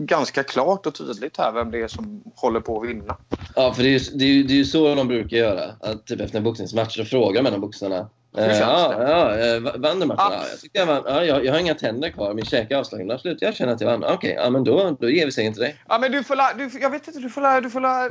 ganska 0.04 0.42
klart 0.42 0.86
och 0.86 0.94
tydligt 0.94 1.36
här 1.36 1.52
vem 1.52 1.70
det 1.70 1.82
är 1.82 1.88
som 1.88 2.22
håller 2.36 2.60
på 2.60 2.80
att 2.80 2.88
vinna. 2.88 3.16
Ja, 3.56 3.72
för 3.74 3.82
det 3.82 3.88
är 3.88 3.98
ju, 3.98 4.18
det 4.18 4.24
är 4.24 4.44
det 4.44 4.60
är 4.60 4.64
så 4.64 4.94
de 4.94 5.08
brukar 5.08 5.36
göra. 5.36 5.64
Att 5.80 6.06
typ 6.06 6.20
efter 6.20 6.38
en 6.38 6.44
boxningsmatch 6.44 6.96
så 6.96 7.04
frågar 7.04 7.42
man 7.42 7.52
de 7.52 7.60
boxarna. 7.60 8.08
Hur 8.36 8.42
känns 8.44 8.60
ja, 8.60 8.94
det? 8.98 9.10
ja, 9.10 9.38
eh, 9.54 9.60
va- 9.60 9.74
vann 9.76 10.00
du 10.00 10.06
matchen? 10.06 10.20
Ah. 10.20 10.32
Ja, 10.32 10.46
jag, 10.50 10.60
tyckte 10.60 10.78
jag, 10.78 10.86
vann. 10.86 11.02
Ja, 11.06 11.24
jag, 11.24 11.44
jag 11.44 11.52
har 11.52 11.60
inga 11.60 11.74
tänder 11.74 12.10
kvar, 12.10 12.34
min 12.34 12.44
käke 12.44 12.74
är 12.74 12.78
avslagen. 12.78 13.10
Absolut, 13.10 13.42
jag 13.42 13.54
känner 13.56 13.72
att 13.72 13.80
jag 13.80 13.88
vann. 13.88 14.04
Okej, 14.14 14.34
ja, 14.38 14.50
men 14.50 14.64
då, 14.64 14.96
då 15.00 15.10
ger 15.10 15.26
vi 15.26 15.32
segern 15.32 15.52
till 15.52 15.62
dig. 15.62 15.76
Ja, 15.88 15.98
men 15.98 16.12
du 16.12 16.24
får 16.24 16.36
la, 16.36 16.52
du, 16.58 16.70
jag 16.80 16.90
vet 16.90 17.08
inte, 17.08 17.20
du 17.20 17.30
får 17.30 17.40
la, 17.40 17.60
du 17.60 17.70
får 17.70 17.80
la 17.80 18.08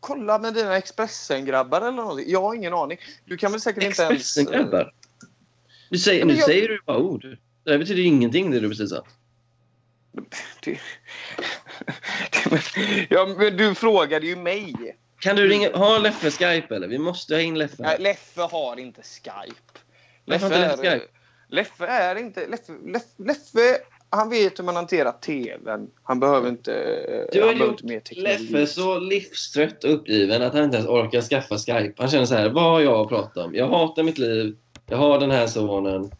kolla 0.00 0.38
med 0.38 0.54
dina 0.54 0.76
Expressen-grabbar 0.76 1.80
eller 1.80 1.92
någonting. 1.92 2.30
Jag 2.30 2.40
har 2.42 2.54
ingen 2.54 2.74
aning. 2.74 2.98
Du 3.24 3.36
kan 3.36 3.50
väl 3.52 3.60
säkert 3.60 3.82
inte 3.82 4.02
ens... 4.02 4.14
Expressen-grabbar? 4.14 4.92
Nu 5.90 5.98
säger, 5.98 6.20
Ja, 6.20 6.26
nu 6.26 6.34
jag- 6.34 6.44
säger 6.44 6.68
du 6.68 6.80
bara 6.86 6.98
ord. 6.98 7.26
Det 7.64 7.70
här 7.70 7.78
betyder 7.78 8.02
ingenting 8.02 8.50
det 8.50 8.60
du 8.60 8.68
precis 8.68 8.90
sa. 8.90 9.02
Ja, 13.08 13.26
men 13.38 13.56
du 13.56 13.74
frågade 13.74 14.26
ju 14.26 14.36
mig. 14.36 14.74
Kan 15.24 15.36
du 15.36 15.48
ringa... 15.48 15.76
Har 15.76 16.00
Leffe 16.00 16.30
Skype 16.30 16.76
eller? 16.76 16.88
Vi 16.88 16.98
måste 16.98 17.34
ha 17.34 17.40
in 17.40 17.58
Leffe. 17.58 17.82
Nej, 17.82 17.96
Leffe 17.98 18.40
har 18.40 18.78
inte 18.78 19.02
Skype. 19.02 19.54
Inte 20.26 20.48
Leffe 20.48 20.76
Skype? 20.76 21.06
Leffe 21.48 21.86
är 21.86 22.16
inte... 22.16 22.46
Leffe, 22.46 22.72
Leffe, 22.86 23.22
Leffe, 23.24 23.78
han 24.10 24.30
vet 24.30 24.58
hur 24.58 24.64
man 24.64 24.76
hanterar 24.76 25.12
TVn. 25.12 25.90
Han 26.02 26.20
behöver 26.20 26.48
inte... 26.48 26.72
Du 27.32 27.40
han 27.40 27.48
har 27.48 27.54
gjort 27.54 27.70
inte 27.70 27.86
mer 27.86 28.00
teknologi. 28.00 28.38
Leffe 28.38 28.66
så 28.66 28.98
livstrött 28.98 29.84
och 29.84 29.94
uppgiven 29.94 30.42
att 30.42 30.54
han 30.54 30.64
inte 30.64 30.76
ens 30.76 30.88
orkar 30.88 31.20
skaffa 31.20 31.58
Skype. 31.58 31.94
Han 31.96 32.10
känner 32.10 32.26
så 32.26 32.34
här, 32.34 32.48
vad 32.48 32.64
har 32.64 32.80
jag 32.80 33.00
att 33.00 33.08
prata 33.08 33.44
om? 33.44 33.54
Jag 33.54 33.68
hatar 33.68 34.02
mitt 34.02 34.18
liv. 34.18 34.56
Jag 34.86 34.96
har 34.96 35.20
den 35.20 35.30
här 35.30 35.46
sonen. 35.46 36.10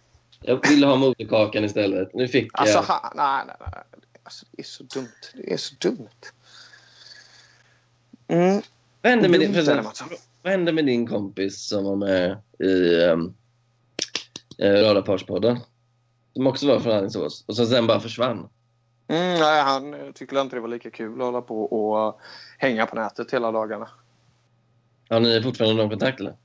Jag 0.40 0.68
ville 0.68 0.86
ha 0.86 0.96
moderkakan 0.96 1.64
istället. 1.64 2.14
Nu 2.14 2.28
fick 2.28 2.50
Alltså, 2.52 2.76
jag... 2.76 2.82
han, 2.82 3.12
nej, 3.14 3.44
nej, 3.46 3.56
nej. 3.60 3.84
Alltså, 4.22 4.46
det 4.50 4.62
är 4.62 4.66
så 4.66 4.82
dumt. 4.82 5.08
Det 5.34 5.52
är 5.52 5.56
så 5.56 5.74
dumt. 5.80 6.08
Mm. 8.28 8.62
Vad 9.04 9.10
hände 9.10 9.28
med 9.28 9.40
din, 9.40 9.52
vad 10.42 10.52
hände 10.52 10.72
med 10.72 10.86
din 10.86 11.06
kompis 11.06 11.68
som 11.68 11.84
var 11.84 11.96
med 11.96 12.38
i 12.58 12.96
um, 12.96 13.34
Radarparspodden? 14.58 15.58
Som 16.32 16.46
också 16.46 16.66
var 16.66 16.80
från 16.80 16.92
Alingsås 16.92 17.44
och 17.46 17.56
som 17.56 17.66
sen 17.66 17.86
bara 17.86 18.00
försvann. 18.00 18.48
Mm, 19.08 19.40
nej, 19.40 19.62
han 19.62 19.94
eh, 19.94 20.12
tyckte 20.12 20.40
inte 20.40 20.56
det 20.56 20.60
var 20.60 20.68
lika 20.68 20.90
kul 20.90 21.20
att 21.20 21.26
hålla 21.26 21.40
på 21.40 21.64
och 21.64 22.08
eh, 22.08 22.14
hänga 22.58 22.86
på 22.86 22.96
nätet 22.96 23.30
hela 23.30 23.52
dagarna. 23.52 23.88
Har 25.08 25.20
ni 25.20 25.42
fortfarande 25.42 25.76
någon 25.76 25.90
kontakt 25.90 26.20
eller? 26.20 26.36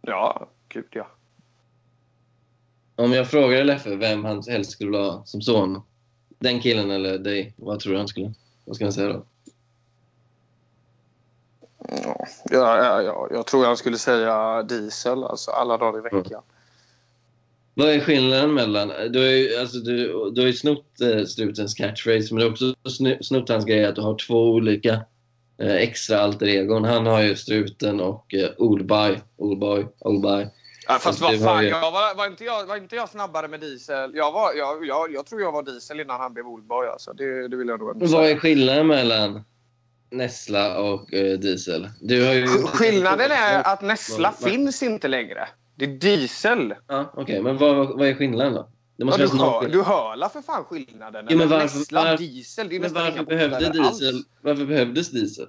Ja, 0.00 0.48
gud 0.68 0.88
ja. 0.90 1.06
Om 2.96 3.12
jag 3.12 3.30
frågade 3.30 3.64
Leffe 3.64 3.96
vem 3.96 4.24
han 4.24 4.42
helst 4.48 4.70
skulle 4.70 4.90
vilja 4.90 5.10
ha 5.10 5.24
som 5.24 5.42
son, 5.42 5.82
den 6.38 6.60
killen 6.60 6.90
eller 6.90 7.18
dig, 7.18 7.54
vad 7.56 7.80
tror 7.80 7.92
du 7.92 7.98
han 7.98 8.08
skulle? 8.08 8.32
Vad 8.64 8.76
ska 8.76 8.84
han 8.84 8.92
säga 8.92 9.12
då? 9.12 9.24
Ja, 11.88 12.26
ja, 12.50 13.02
ja, 13.02 13.28
jag 13.30 13.46
tror 13.46 13.64
jag 13.64 13.78
skulle 13.78 13.98
säga 13.98 14.62
diesel 14.62 15.24
alltså 15.24 15.50
alla 15.50 15.76
dagar 15.76 15.98
i 15.98 16.02
veckan. 16.02 16.42
Vad 17.74 17.88
är 17.88 18.00
skillnaden 18.00 18.54
mellan... 18.54 18.88
Du 18.88 19.18
har 19.18 19.26
ju, 19.26 19.56
alltså, 19.56 19.78
du, 19.78 20.30
du 20.30 20.40
har 20.40 20.46
ju 20.46 20.52
snott 20.52 21.00
eh, 21.00 21.24
strutens 21.24 21.74
catchphrase, 21.74 22.34
men 22.34 22.38
du 22.40 22.44
har 22.44 22.50
också 22.50 22.74
snott 23.22 23.48
hans 23.48 23.64
grej 23.64 23.84
att 23.84 23.94
du 23.94 24.00
har 24.00 24.14
två 24.26 24.50
olika 24.50 24.92
eh, 25.58 25.74
extra 25.74 26.20
alter 26.20 26.46
egon. 26.46 26.84
Han 26.84 27.06
har 27.06 27.22
ju 27.22 27.36
struten 27.36 28.00
och 28.00 28.34
eh, 28.34 28.50
Oldboy. 28.58 29.20
Oldboy. 29.36 29.86
Oldboy. 29.98 30.48
Ja, 30.88 30.94
fast 30.94 31.06
Alltså, 31.06 31.24
vad 31.24 31.54
fan, 31.54 31.62
ju- 31.64 31.68
jag 31.68 31.90
var, 31.92 32.14
var, 32.14 32.26
inte 32.26 32.44
jag, 32.44 32.66
var 32.66 32.76
inte 32.76 32.96
jag 32.96 33.08
snabbare 33.08 33.48
med 33.48 33.60
diesel? 33.60 34.10
Jag, 34.14 34.32
var, 34.32 34.52
jag, 34.54 34.86
jag, 34.86 35.12
jag 35.14 35.26
tror 35.26 35.40
jag 35.40 35.52
var 35.52 35.62
diesel 35.62 36.00
innan 36.00 36.20
han 36.20 36.34
blev 36.34 36.46
Oldboy. 36.46 36.86
Alltså. 36.88 37.12
Det, 37.12 37.48
det 37.48 37.56
vill 37.56 37.68
jag 37.68 37.80
nog 37.80 37.90
ändå 37.90 38.06
Vad 38.06 38.22
är 38.22 38.26
säga. 38.26 38.38
skillnaden 38.38 38.86
mellan 38.86 39.44
Nessla 40.10 40.78
och 40.80 41.14
eh, 41.14 41.38
Diesel? 41.38 41.90
Du 42.00 42.26
har 42.26 42.34
ju... 42.34 42.46
Sk- 42.46 42.66
Skillnaden 42.66 43.30
är 43.30 43.62
att 43.72 43.82
Nessla 43.82 44.34
Vad- 44.40 44.50
finns 44.50 44.82
inte 44.82 45.08
längre. 45.08 45.48
Det 45.74 45.84
är 45.84 45.88
diesel. 45.88 46.74
Ja, 46.86 47.12
Okej, 47.16 47.42
men 47.42 47.56
vad, 47.56 47.76
vad 47.98 48.08
är 48.08 48.14
skillnaden 48.14 48.52
då? 48.52 48.62
Det 48.62 48.68
Ja, 48.96 49.04
måste 49.06 49.22
du, 49.22 49.28
finnas 49.28 49.42
någon 49.46 49.62
hör, 49.64 49.68
du 49.72 49.82
hör 49.82 50.16
la 50.16 50.28
för 50.28 50.42
fan 50.42 50.64
skillnaden? 50.64 51.26
Jo, 51.30 51.38
men 51.38 51.48
varför- 51.48 51.78
Nessla, 51.78 52.04
varför- 52.04 52.16
diesel. 52.18 52.68
Det 52.68 52.76
är 52.76 52.80
Men 52.80 52.92
varför 52.92 53.24
behövde 53.24 53.58
diesel, 53.58 53.80
alls. 54.14 54.26
varför 54.42 54.64
behövdes 54.66 55.10
diesel? 55.10 55.46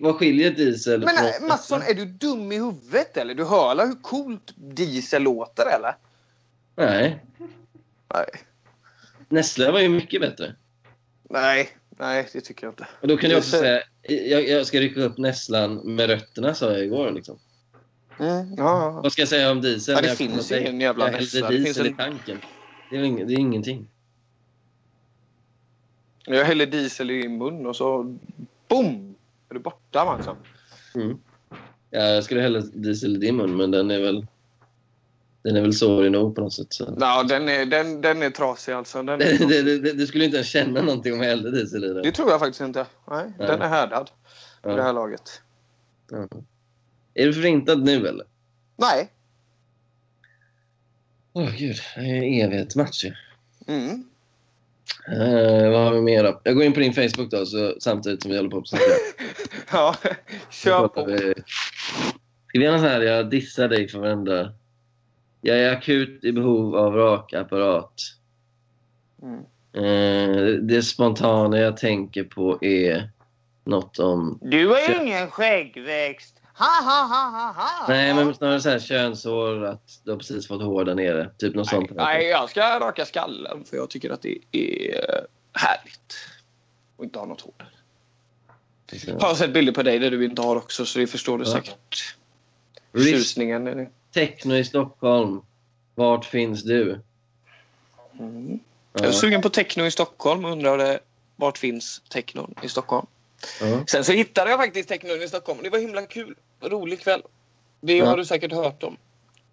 Vad 0.00 0.14
skiljer 0.16 0.50
diesel 0.50 1.04
Men 1.04 1.14
nej, 1.14 1.32
från 1.38 1.48
Mattsson, 1.48 1.82
är 1.82 1.94
du 1.94 2.04
dum 2.04 2.52
i 2.52 2.56
huvudet 2.56 3.16
eller? 3.16 3.34
Du 3.34 3.44
hör 3.44 3.74
la 3.74 3.84
hur 3.86 4.02
coolt 4.02 4.54
diesel 4.56 5.22
låter 5.22 5.66
eller? 5.66 5.94
Nej, 6.76 7.24
Nej. 8.14 8.26
Nessla 9.28 9.72
var 9.72 9.80
ju 9.80 9.88
mycket 9.88 10.20
bättre. 10.20 10.54
Nej, 11.30 11.68
nej 11.98 12.28
det 12.32 12.40
tycker 12.40 12.66
jag 12.66 12.72
inte. 12.72 12.86
Och 13.00 13.08
då 13.08 13.16
kan 13.16 13.30
jag 13.30 13.38
också 13.38 13.56
säga, 13.58 13.82
jag, 14.02 14.48
jag 14.48 14.66
ska 14.66 14.80
rycka 14.80 15.00
upp 15.00 15.18
Nesslan 15.18 15.94
med 15.94 16.06
rötterna 16.10 16.54
sa 16.54 16.72
jag 16.72 16.84
igår. 16.84 17.10
Liksom. 17.10 17.38
Mm, 18.20 18.54
ja, 18.54 18.54
ja. 18.56 19.00
Vad 19.02 19.12
ska 19.12 19.22
jag 19.22 19.28
säga 19.28 19.50
om 19.50 19.60
diesel? 19.60 19.94
Ja, 19.94 20.00
det 20.02 20.08
jag 20.08 20.16
finns 20.16 20.52
ju 20.52 20.60
ingen 20.60 20.80
jävla 20.80 21.04
hällde 21.08 21.40
Det 21.40 21.48
diesel 21.48 21.64
finns 21.64 21.78
i 21.78 21.88
en- 21.88 21.96
tanken. 21.96 22.38
Det 22.90 22.96
är, 22.96 23.02
ing- 23.02 23.24
det 23.26 23.32
är 23.34 23.38
ingenting. 23.38 23.88
Jag 26.26 26.44
häller 26.44 26.66
diesel 26.66 27.10
i 27.10 27.28
mun 27.28 27.66
och 27.66 27.76
så 27.76 28.16
boom! 28.68 29.14
Är 29.48 29.54
du 29.54 29.60
borta 29.60 30.04
Mattsson? 30.04 30.36
Mm. 30.94 31.18
Ja, 31.90 32.00
jag 32.00 32.24
skulle 32.24 32.40
hälla 32.40 32.60
diesel 32.60 33.16
i 33.16 33.18
din 33.18 33.36
mun, 33.36 33.56
men 33.56 33.70
den 33.70 33.90
är 33.90 34.00
väl 34.00 34.26
den 35.42 35.56
är 35.56 35.60
väl 35.60 35.72
sårig 35.72 36.12
nog 36.12 36.34
på 36.34 36.40
något 36.40 36.52
sätt. 36.52 36.72
Så. 36.72 36.96
Ja, 37.00 37.22
den 37.22 37.48
är, 37.48 37.66
den, 37.66 38.00
den 38.00 38.22
är 38.22 38.30
trasig 38.30 38.72
alltså. 38.72 39.02
Den 39.02 39.18
Det, 39.18 39.24
är, 39.58 39.62
det, 39.64 39.78
det, 39.78 39.92
du 39.92 40.06
skulle 40.06 40.24
inte 40.24 40.36
ens 40.36 40.48
känna 40.48 40.82
någonting 40.82 41.12
om 41.12 41.18
jag 41.22 41.28
hällde 41.28 41.50
diesel 41.50 41.84
i 41.84 41.88
den. 41.88 42.02
det 42.02 42.12
tror 42.12 42.30
jag 42.30 42.40
faktiskt 42.40 42.60
inte. 42.60 42.86
Nej, 43.10 43.32
Nej. 43.38 43.48
den 43.48 43.62
är 43.62 43.68
härdad 43.68 44.10
i 44.64 44.68
det 44.68 44.72
Ja. 44.76 44.82
här 44.82 44.92
laget. 44.92 45.42
Ja. 46.10 46.28
Är 47.14 47.26
du 47.26 47.32
förintad 47.34 47.84
nu 47.84 48.06
eller? 48.08 48.26
Nej. 48.76 49.08
Åh 51.32 51.50
gud, 51.56 51.76
det 51.96 52.00
är 52.00 52.14
en 52.16 52.22
evighetsmatch 52.46 53.04
ju. 53.04 53.12
Mm. 53.66 54.04
Eh, 55.08 55.70
vad 55.70 55.80
har 55.84 55.92
vi 55.92 56.00
mer 56.00 56.24
då? 56.24 56.40
Jag 56.44 56.54
går 56.54 56.64
in 56.64 56.72
på 56.72 56.80
din 56.80 56.92
Facebook 56.94 57.30
då, 57.30 57.46
så, 57.46 57.74
samtidigt 57.80 58.22
som 58.22 58.30
vi 58.30 58.36
håller 58.36 58.50
på 58.50 58.58
att. 58.58 58.64
Ja, 59.72 59.96
kör 60.50 60.88
på. 60.88 61.04
vi- 61.04 61.34
Ska 62.48 62.58
vi 62.58 62.64
göra 62.64 62.78
så 62.78 62.84
här, 62.86 63.00
jag 63.00 63.30
dissar 63.30 63.68
dig 63.68 63.88
för 63.88 63.98
varenda... 63.98 64.52
Jag 65.40 65.58
är 65.58 65.72
akut 65.76 66.24
i 66.24 66.32
behov 66.32 66.76
av 66.76 66.94
rakapparat. 66.94 67.94
Mm. 69.22 69.40
Eh, 69.72 70.52
det 70.52 70.82
spontana 70.82 71.58
jag 71.58 71.76
tänker 71.76 72.24
på 72.24 72.64
är 72.64 73.10
något 73.64 73.98
om... 73.98 74.38
Du 74.42 74.68
har 74.68 74.78
ju 74.78 75.02
ingen 75.02 75.30
skäggväxt. 75.30 76.34
Ha, 76.54 76.82
ha, 76.84 77.02
ha, 77.06 77.30
ha, 77.30 77.52
ha. 77.52 77.86
Nej, 77.88 78.14
men 78.14 78.34
snarare 78.34 78.60
så 78.60 78.68
här 78.70 78.78
könshår, 78.78 79.64
att 79.64 80.00
du 80.04 80.10
har 80.10 80.18
precis 80.18 80.48
fått 80.48 80.62
hår 80.62 80.84
där 80.84 80.94
nere. 80.94 81.30
Typ 81.38 81.54
något 81.54 81.72
Nej, 81.72 81.80
sånt. 81.86 81.90
nej, 81.96 82.26
jag 82.26 82.50
ska 82.50 82.80
raka 82.80 83.04
skallen 83.06 83.64
för 83.64 83.76
jag 83.76 83.90
tycker 83.90 84.10
att 84.10 84.22
det 84.22 84.38
är 84.52 85.26
härligt. 85.52 86.14
Och 86.96 87.04
inte 87.04 87.18
ha 87.18 87.26
något 87.26 87.40
hår. 87.40 87.54
Jag 89.06 89.20
har 89.20 89.34
sett 89.34 89.52
bilder 89.52 89.72
på 89.72 89.82
dig 89.82 89.98
där 89.98 90.10
du 90.10 90.24
inte 90.24 90.42
har 90.42 90.56
också 90.56 90.84
så 90.86 90.98
det 90.98 91.06
förstår 91.06 91.38
du 91.38 91.44
Ja. 91.44 91.50
säkert. 91.52 92.16
Risk 92.92 93.10
Tjusningen. 93.10 93.64
det. 93.64 93.88
Techno 94.14 94.54
i 94.54 94.64
Stockholm. 94.64 95.40
Vart 95.94 96.24
finns 96.24 96.64
du? 96.64 97.00
Mm. 98.20 98.58
Ja, 98.92 99.00
Jag 99.00 99.06
är 99.08 99.12
sugen 99.12 99.42
på 99.42 99.48
techno 99.48 99.84
i 99.84 99.90
Stockholm 99.90 100.44
och 100.44 100.50
undrade 100.52 101.00
vart 101.36 101.58
finns 101.58 102.02
technon 102.08 102.54
i 102.62 102.68
Stockholm. 102.68 103.06
ja. 103.60 103.84
Sen 103.86 104.04
så 104.04 104.12
hittade 104.12 104.50
jag 104.50 104.58
faktiskt 104.58 104.88
technon 104.88 105.22
i 105.22 105.28
Stockholm. 105.28 105.58
Det 105.62 105.70
var 105.70 105.78
himla 105.78 106.02
kul. 106.02 106.34
Rolig 106.60 107.00
kväll. 107.00 107.22
Det 107.80 108.00
har 108.00 108.16
du 108.16 108.24
säkert 108.24 108.52
hört 108.52 108.82
om. 108.82 108.96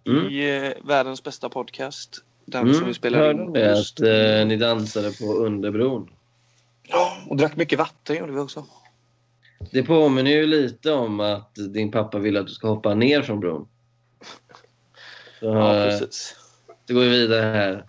Mm. 0.06 0.26
I 0.30 0.56
eh, 0.66 0.72
världens 0.86 1.22
bästa 1.24 1.48
podcast. 1.48 2.22
Den 2.44 2.62
som 2.66 2.74
Mm. 2.74 2.88
vi 2.88 2.94
spelar 2.94 3.18
Hörde 3.18 3.42
in. 3.42 3.52
det, 3.52 3.72
att 3.80 4.00
eh, 4.00 4.46
ni 4.46 4.56
dansade 4.56 5.12
på 5.12 5.24
Underbron. 5.24 6.10
Ja, 6.82 7.16
och 7.28 7.36
drack 7.36 7.56
mycket 7.56 7.78
vatten 7.78 8.16
gjorde 8.16 8.32
vi 8.32 8.38
också. 8.38 8.66
Det 9.70 9.82
påminner 9.82 10.30
ju 10.30 10.46
lite 10.46 10.92
om 10.92 11.20
att 11.20 11.54
din 11.54 11.90
pappa 11.90 12.18
vill 12.18 12.36
att 12.36 12.46
du 12.46 12.52
ska 12.52 12.68
hoppa 12.68 12.94
ner 12.94 13.22
från 13.22 13.40
bron. 13.40 13.68
Så, 15.40 15.46
Ja, 15.46 15.72
precis. 15.72 16.36
så 16.88 16.94
går 16.94 17.00
vi 17.00 17.08
vidare 17.08 17.42
här. 17.42 17.84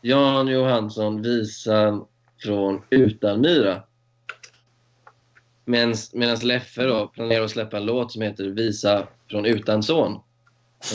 Jan 0.00 0.48
Johansson, 0.48 1.22
visan 1.22 2.06
från 2.42 2.82
Utanmyra. 2.90 3.82
Medan 5.64 6.38
Leffe 6.42 6.82
då 6.82 7.06
planerar 7.08 7.44
att 7.44 7.50
släppa 7.50 7.76
en 7.76 7.84
låt 7.84 8.12
som 8.12 8.22
heter 8.22 8.44
Visa 8.44 9.06
från 9.30 9.46
Utanson. 9.46 10.20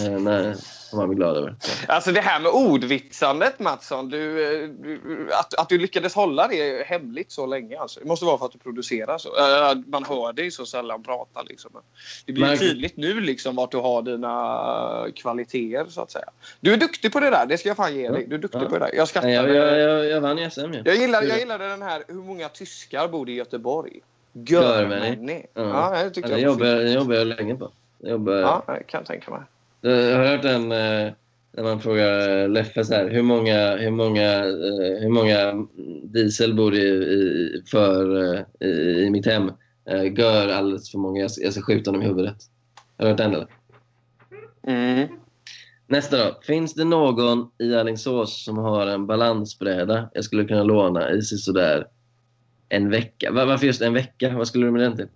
Eh, 0.05 0.11
nej, 0.19 0.55
som 0.89 0.99
han 0.99 1.07
blir 1.09 1.15
glad 1.17 1.37
över. 1.37 1.55
Alltså 1.87 2.11
det 2.11 2.21
här 2.21 2.39
med 2.39 2.51
ordvitsandet 2.51 3.59
Mattsson. 3.59 4.09
Du, 4.09 4.43
eh, 4.63 4.69
du, 4.69 5.29
att, 5.33 5.53
att 5.53 5.69
du 5.69 5.77
lyckades 5.77 6.15
hålla 6.15 6.47
det 6.47 6.85
hemligt 6.87 7.31
så 7.31 7.45
länge. 7.45 7.79
Alltså. 7.79 7.99
Det 7.99 8.05
måste 8.05 8.25
vara 8.25 8.37
för 8.37 8.45
att 8.45 8.51
du 8.51 8.57
producerar 8.59 9.17
så. 9.17 9.29
Äh, 9.29 9.75
man 9.87 10.03
hör 10.03 10.33
dig 10.33 10.51
så 10.51 10.65
sällan 10.65 11.03
prata. 11.03 11.41
Liksom. 11.41 11.71
Det 12.25 12.33
blir 12.33 12.45
Men- 12.45 12.57
tydligt 12.57 12.97
nu 12.97 13.19
liksom 13.21 13.55
vart 13.55 13.71
du 13.71 13.77
har 13.77 14.01
dina 14.01 15.05
kvaliteter 15.15 15.85
så 15.91 16.01
att 16.01 16.11
säga. 16.11 16.29
Du 16.59 16.73
är 16.73 16.77
duktig 16.77 17.11
på 17.13 17.19
det 17.19 17.29
där. 17.29 17.45
Det 17.45 17.57
ska 17.57 17.69
jag 17.69 17.77
fan 17.77 17.95
ge 17.95 18.09
dig. 18.09 18.25
Du 18.29 18.35
är 18.35 18.39
duktig 18.39 18.59
Ja. 18.61 18.65
på 18.69 18.77
det 18.77 18.85
där. 18.85 18.95
Jag 18.95 19.07
skrattar. 19.07 19.27
Nej, 19.27 19.35
jag, 19.35 19.49
jag, 19.55 19.79
jag, 19.79 20.05
jag 20.05 20.21
vann 20.21 20.39
i 20.39 20.49
SM 20.51 20.73
ju. 20.73 20.81
Jag 20.85 20.95
gillar, 20.95 21.23
jag 21.23 21.39
gillade 21.39 21.67
den 21.67 21.81
här 21.81 22.03
Hur 22.07 22.13
många 22.15 22.49
tyskar 22.49 23.07
bor 23.07 23.29
i 23.29 23.33
Göteborg? 23.33 23.99
Görmänni. 24.33 25.45
Ja, 25.53 25.61
Ja. 25.63 26.21
jag 26.27 26.29
var 26.29 26.37
jobbar, 26.93 27.15
jag 27.15 27.27
länge 27.27 27.55
på. 27.55 27.71
Jobbar, 27.99 28.33
Ja, 28.33 28.63
det 28.67 28.83
kan 28.83 28.99
jag 28.99 29.05
tänka 29.07 29.31
mig. 29.31 29.41
Jag 29.91 30.17
har 30.17 30.25
hört 30.25 30.41
den 30.41 30.71
eh, 30.71 31.13
när 31.53 31.63
man 31.63 31.79
frågar 31.81 32.47
Leffe 32.47 32.83
så 32.85 32.93
här, 32.93 33.09
hur 33.09 33.21
många, 33.21 33.75
hur 33.75 33.91
många, 33.91 34.31
eh, 34.45 35.01
hur 35.01 35.09
många 35.09 35.67
diesel 36.03 36.53
bor 36.55 36.75
i, 36.75 36.87
i, 36.87 37.63
för, 37.71 38.23
eh, 38.33 38.41
i, 38.59 39.03
i 39.05 39.09
mitt 39.09 39.25
hem? 39.25 39.51
eh, 39.89 40.13
gör 40.19 40.47
alldeles 40.49 40.91
för 40.91 40.97
många. 40.97 41.21
Jag, 41.21 41.31
jag 41.37 41.53
ska 41.53 41.61
skjuta 41.61 41.91
honom 41.91 42.01
i 42.01 42.07
huvudet. 42.07 42.37
Har 42.97 43.05
du 43.05 43.09
hört 43.11 43.17
den 43.17 43.33
eller? 43.33 43.47
Mm. 44.67 45.07
Nästa 45.87 46.17
då. 46.17 46.39
Finns 46.41 46.73
det 46.73 46.83
någon 46.83 47.49
i 47.59 47.75
Alingsås 47.75 48.43
som 48.45 48.57
har 48.57 48.87
en 48.87 49.07
balansbräda 49.07 50.09
jag 50.13 50.23
skulle 50.23 50.45
kunna 50.45 50.63
låna 50.63 51.11
i 51.11 51.21
sådär 51.21 51.87
en 52.69 52.89
vecka? 52.89 53.31
Va- 53.31 53.45
Varför 53.45 53.65
just 53.67 53.81
en 53.81 53.93
vecka? 53.93 54.37
Vad 54.37 54.47
skulle 54.47 54.65
du 54.65 54.71
med 54.71 54.81
den 54.81 54.95
till? 54.97 55.07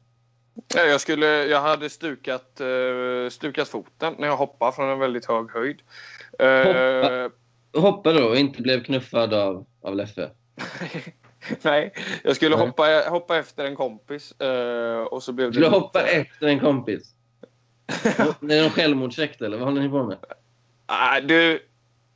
Ja, 0.76 0.82
Jag, 0.82 1.02
skulle, 1.02 1.28
jag 1.28 1.62
hade 1.62 1.90
stukat, 1.90 2.60
eh, 2.60 3.30
stukat 3.30 3.68
foten 3.68 4.16
när 4.18 4.28
jag 4.28 4.38
hoppade 4.38 4.72
från 4.72 4.90
en 4.90 5.00
väldigt 5.00 5.26
hög 5.26 5.52
höjd. 5.52 5.82
Eh, 6.40 6.58
Hoppa? 6.64 7.32
Hoppa 7.80 8.14
då 8.14 8.24
och 8.26 8.38
inte 8.38 8.62
blev 8.62 8.84
knuffad 8.84 9.34
av, 9.34 9.66
av 9.82 9.96
Leffe. 9.96 10.30
nej, 11.62 11.94
jag 12.24 12.36
skulle 12.36 12.58
Nej. 12.58 12.68
hoppa, 12.68 13.04
hoppa 13.10 13.38
efter 13.38 13.66
en 13.66 13.76
kompis. 13.76 14.32
eh, 14.42 15.02
och 15.02 15.24
så 15.24 15.32
blev 15.34 15.48
Du 15.48 15.50
det 15.50 15.54
skulle 15.54 15.68
lite- 15.68 15.80
hoppa 15.80 16.02
efter 16.02 16.48
en 16.48 16.60
kompis. 16.60 17.14
Det 18.40 18.56
är 18.58 18.62
någon 18.62 18.72
självmordsjekt 18.72 19.42
eller? 19.42 19.58
Vad 19.58 19.68
håller 19.68 19.82
ni 19.82 19.90
på 19.90 20.04
med? 20.04 20.18
Nej, 20.90 21.22
du, 21.22 21.60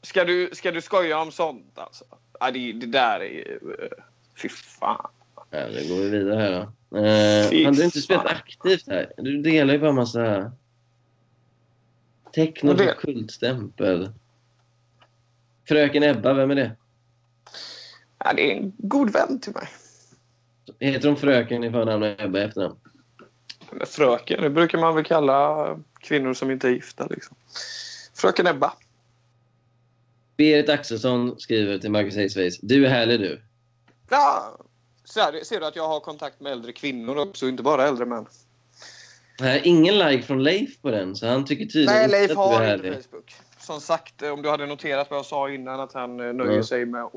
ska, 0.01 0.23
du, 0.25 0.49
ska 0.53 0.71
du 0.71 0.81
skoja 0.81 1.19
om 1.19 1.31
sånt 1.31 1.79
alltså? 1.79 2.05
Nej, 2.41 2.51
det, 2.51 2.71
det 2.71 2.85
där 2.91 3.19
är 3.19 3.23
ju... 3.25 3.59
eh, 3.81 4.03
Fy 4.41 4.49
fan. 4.49 5.09
Ja, 5.53 5.65
då 5.67 5.95
går 5.95 6.01
vi 6.01 6.09
vidare 6.09 6.39
här 6.41 6.51
då. 6.51 6.97
Eh, 6.97 7.65
hade 7.65 7.77
du 7.77 7.83
inte 7.85 8.01
spelat 8.01 8.25
aktivt 8.25 8.87
här? 8.87 9.13
Du 9.17 9.41
delar 9.41 9.73
ju 9.73 9.79
bara 9.79 9.91
massa... 9.91 10.51
Techno 12.33 12.71
Och 12.71 12.77
det- 12.77 12.95
kultstämpel. 12.99 14.11
Fröken 15.67 16.03
Ebba, 16.03 16.33
vem 16.33 16.51
är 16.51 16.55
det? 16.55 16.71
Ja, 18.17 18.33
det 18.33 18.51
är 18.51 18.55
en 18.55 18.73
god 18.77 19.13
vän 19.13 19.39
till 19.39 19.53
mig. 19.53 19.67
Heter 20.79 21.07
hon 21.07 21.17
Fröken 21.17 21.63
i 21.63 21.71
förnamn 21.71 22.03
och 22.03 22.21
Ebba 22.21 22.39
i 22.39 22.43
efternamn? 22.43 22.75
Men 23.71 23.87
Fröken, 23.87 24.41
det 24.41 24.49
brukar 24.49 24.77
man 24.77 24.95
väl 24.95 25.03
kalla 25.03 25.67
kvinnor 25.99 26.33
som 26.33 26.51
inte 26.51 26.67
är 26.67 26.71
gifta. 26.71 27.07
Liksom. 27.07 27.35
Fröken 28.13 28.47
Ebba. 28.47 28.73
Berit 30.37 30.69
Axelsson 30.69 31.39
skriver 31.39 31.77
till 31.77 31.91
Marcus 31.91 32.15
Hayesface. 32.15 32.59
Du 32.61 32.85
är 32.85 32.89
härlig 32.89 33.19
du. 33.19 33.41
Ja, 34.09 34.57
här, 35.15 35.43
ser 35.43 35.59
du 35.59 35.65
att 35.65 35.75
jag 35.75 35.87
har 35.87 35.99
kontakt 35.99 36.39
med 36.39 36.51
äldre 36.51 36.71
kvinnor 36.71 37.17
också, 37.17 37.47
inte 37.47 37.63
bara 37.63 37.87
äldre 37.87 38.05
män. 38.05 38.25
Här, 39.41 39.61
ingen 39.63 39.97
like 39.97 40.23
från 40.23 40.43
Leif 40.43 40.81
på 40.81 40.91
den, 40.91 41.15
så 41.15 41.27
han 41.27 41.45
tycker 41.45 41.65
tydligen 41.65 41.93
Nej, 41.93 42.07
Leif 42.09 42.35
har 42.35 42.61
härlig. 42.61 42.93
inte 42.93 43.03
Facebook. 43.09 43.35
Som 43.59 43.81
sagt, 43.81 44.21
eh, 44.21 44.29
om 44.29 44.41
du 44.41 44.49
hade 44.49 44.65
noterat 44.65 45.09
vad 45.09 45.17
jag 45.17 45.25
sa 45.25 45.49
innan 45.49 45.79
att 45.79 45.93
han 45.93 46.19
eh, 46.19 46.33
nöjer 46.33 46.51
Ja. 46.57 46.63
sig 46.63 46.85
med 46.85 47.03
att 47.03 47.11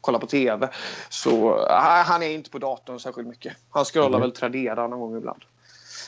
kolla 0.00 0.18
på 0.18 0.26
TV. 0.26 0.68
Så 1.08 1.58
eh, 1.68 1.74
han 2.04 2.22
är 2.22 2.30
inte 2.30 2.50
på 2.50 2.58
datorn 2.58 3.00
särskilt 3.00 3.28
mycket. 3.28 3.56
Han 3.70 3.84
scrollar 3.84 4.08
Mm. 4.08 4.20
väl 4.20 4.30
Tradera 4.32 4.86
någon 4.88 5.00
gång 5.00 5.16
ibland. 5.16 5.42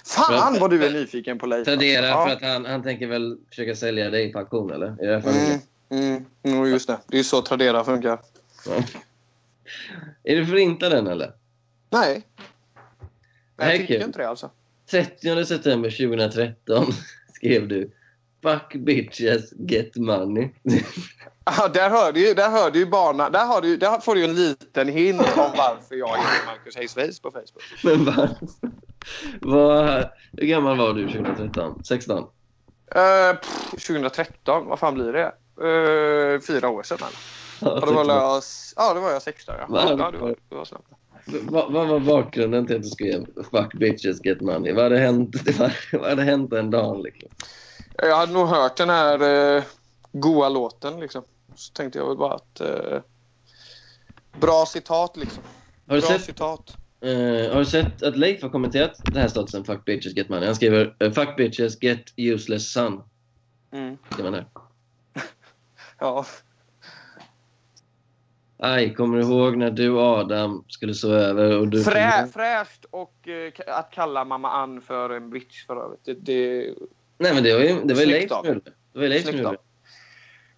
Fan 0.07 0.59
vad 0.61 0.71
du 0.71 0.85
är 0.87 0.91
nyfiken 0.91 1.39
på 1.39 1.47
Leif. 1.47 1.65
Tradera 1.65 2.15
alltså. 2.15 2.39
för 2.39 2.47
att 2.47 2.53
han, 2.53 2.65
han 2.67 2.83
tänker 2.83 3.07
väl 3.07 3.39
försöka 3.49 3.75
sälja 3.77 4.11
dig 4.11 4.33
på 4.33 4.39
auktion, 4.39 4.73
eller? 4.73 4.87
Är 4.87 5.07
det 5.07 5.21
han 5.25 5.35
Mm, 5.91 6.15
mm, 6.15 6.25
mm, 6.43 6.71
just 6.71 6.87
det. 6.87 6.99
Det 7.07 7.19
är 7.19 7.23
så 7.23 7.43
Tradera 7.43 7.85
funkar. 7.85 8.19
Ja. 8.67 8.73
Är 10.25 10.37
du 10.37 10.47
förintad 10.47 10.93
den, 10.93 11.07
eller? 11.07 11.33
Nej. 11.91 12.27
Jag 13.57 13.73
tycker 13.73 13.87
kul. 13.87 14.03
inte 14.03 14.19
det 14.19 14.29
alltså. 14.29 14.51
30 14.91 15.45
september 15.45 15.91
2013 15.91 16.87
skrev 17.35 17.69
du 17.69 17.91
Fuck 18.45 18.75
bitches, 18.75 19.53
get 19.69 19.97
money. 19.97 20.49
Ja, 21.47 21.69
där 21.69 21.91
hör 21.91 22.13
du 22.13 22.29
ju, 22.29 22.35
där 22.35 22.51
hör 22.51 22.71
du 22.71 22.79
ju 22.79 22.87
barna, 22.87 23.31
där, 23.31 23.47
har 23.47 23.61
du, 23.61 23.77
där 23.77 24.01
får 24.01 24.15
du 24.15 24.25
en 24.25 24.35
liten 24.35 24.89
hint 24.89 25.21
om 25.21 25.53
varför 25.57 25.95
jag 25.95 26.09
är 26.09 26.47
Marcus 26.47 26.97
Hayes 26.97 27.21
på 27.21 27.31
Facebook. 27.31 27.63
Men 27.85 28.05
varför? 28.05 28.49
Vad, 29.41 30.09
hur 30.33 30.47
gammal 30.47 30.77
var 30.79 30.93
du 30.93 31.07
2013? 31.07 31.85
16? 31.85 32.19
Uh, 32.19 32.25
pff, 33.37 33.71
2013, 33.71 34.67
vad 34.67 34.79
fan 34.79 34.95
blir 34.95 35.13
det? 35.13 35.33
Uh, 35.65 36.41
fyra 36.41 36.69
år 36.69 36.83
sedan 36.83 36.99
eller? 37.01 37.44
Ja, 37.65 37.81
då 37.81 37.93
var 37.93 38.05
16. 38.05 38.17
jag, 38.17 38.43
ja, 38.89 38.95
då 38.95 39.01
var 39.01 39.11
jag 39.11 39.23
16 39.23 39.55
ja. 39.59 39.67
Va? 39.69 39.97
ja 39.99 40.11
det 40.11 40.19
var, 40.19 40.35
det 40.49 40.55
var 40.55 40.65
snabbt. 40.65 40.89
Vad, 41.43 41.73
vad 41.73 41.89
var 41.89 42.01
bakgrunden 42.01 42.67
till 42.67 42.77
att 42.77 42.83
du 42.83 42.89
skrev 42.89 43.27
Fuck 43.51 43.75
bitches, 43.75 44.25
get 44.25 44.41
money? 44.41 44.73
Vad 44.73 44.83
hade 44.85 44.99
hänt, 44.99 45.37
vad, 45.59 45.73
vad 45.93 46.09
hade 46.09 46.23
hänt 46.23 46.53
en 46.53 46.71
dag? 46.71 47.03
Liksom? 47.03 47.29
Jag 48.03 48.17
hade 48.17 48.33
nog 48.33 48.47
hört 48.47 48.77
den 48.77 48.91
här 48.91 49.23
uh, 49.57 49.63
goa 50.13 50.49
låten 50.49 51.01
liksom. 51.01 51.23
Så 51.55 51.73
tänkte 51.73 51.99
jag 51.99 52.09
väl 52.09 52.17
bara 52.17 52.35
att... 52.35 52.61
eh, 52.61 53.01
bra 54.33 54.67
citat 54.67 55.17
liksom. 55.17 55.43
Har 55.89 55.95
du, 55.95 56.01
bra 56.01 56.11
sett, 56.11 56.23
citat. 56.25 56.79
eh, 57.01 57.53
har 57.53 57.59
du 57.59 57.65
sett 57.65 58.03
att 58.03 58.17
Leif 58.17 58.43
har 58.43 58.49
kommenterat 58.49 59.03
den 59.05 59.21
här 59.21 59.29
statusen 59.29 59.65
Fuck 59.65 59.85
bitches, 59.85 60.17
get 60.17 60.29
money? 60.29 60.47
Han 60.47 60.55
skriver 60.55 60.97
eh, 61.01 61.13
Fuck 61.13 61.37
bitches, 61.37 61.83
get 61.83 62.01
useless 62.17 62.73
son. 62.73 63.03
Mm. 63.73 63.99
Skriver 64.13 64.31
han 64.31 64.35
här. 64.35 64.49
Ja. 65.99 66.27
Aj, 68.59 68.95
kommer 68.95 69.19
du 69.19 69.23
ihåg 69.25 69.57
när 69.57 69.71
du 69.71 69.91
och 69.91 70.03
Adam 70.03 70.65
skulle 70.69 70.95
sova 70.95 71.17
över 71.17 71.59
och 71.59 71.69
du... 71.69 71.83
Frä, 71.85 72.27
fräscht 72.33 72.85
och 72.91 73.29
eh, 73.29 73.53
att 73.79 73.91
kalla 73.91 74.25
mamma 74.25 74.51
Ann 74.51 74.81
för 74.81 75.11
en 75.11 75.31
bitch 75.31 75.67
för 75.67 75.77
övrigt. 75.85 76.01
Det, 76.05 76.15
det, 76.15 76.75
Nej 77.19 77.35
men 77.35 77.43
det 77.43 77.53
var 77.55 77.61
ju, 77.61 77.81
det 77.85 77.95
var 77.95 78.07
Leif 78.07 78.29
som 78.31 78.47
gjorde 78.47 78.61
det. 78.93 79.01
Var 79.01 79.09
Leif 79.09 79.27
som 79.27 79.37
gjorde. 79.39 79.57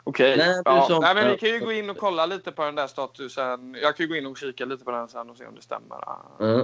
Okej. 0.04 0.36
Nej, 0.36 0.46
du 0.54 0.62
Ja. 0.64 0.86
som- 0.88 1.00
Nej, 1.02 1.14
men 1.14 1.30
vi 1.30 1.36
kan 1.38 1.48
ju 1.48 1.60
gå 1.60 1.72
in 1.72 1.90
och 1.90 1.96
kolla 1.96 2.26
lite 2.26 2.52
på 2.52 2.62
den 2.64 2.74
där 2.74 2.86
statusen. 2.86 3.76
Jag 3.82 3.96
kan 3.96 4.04
ju 4.04 4.08
gå 4.08 4.16
in 4.16 4.26
och 4.26 4.38
kika 4.38 4.64
lite 4.64 4.84
på 4.84 4.90
den 4.90 5.08
sen 5.08 5.30
och 5.30 5.36
se 5.36 5.46
om 5.46 5.54
det 5.54 5.62
stämmer. 5.62 5.96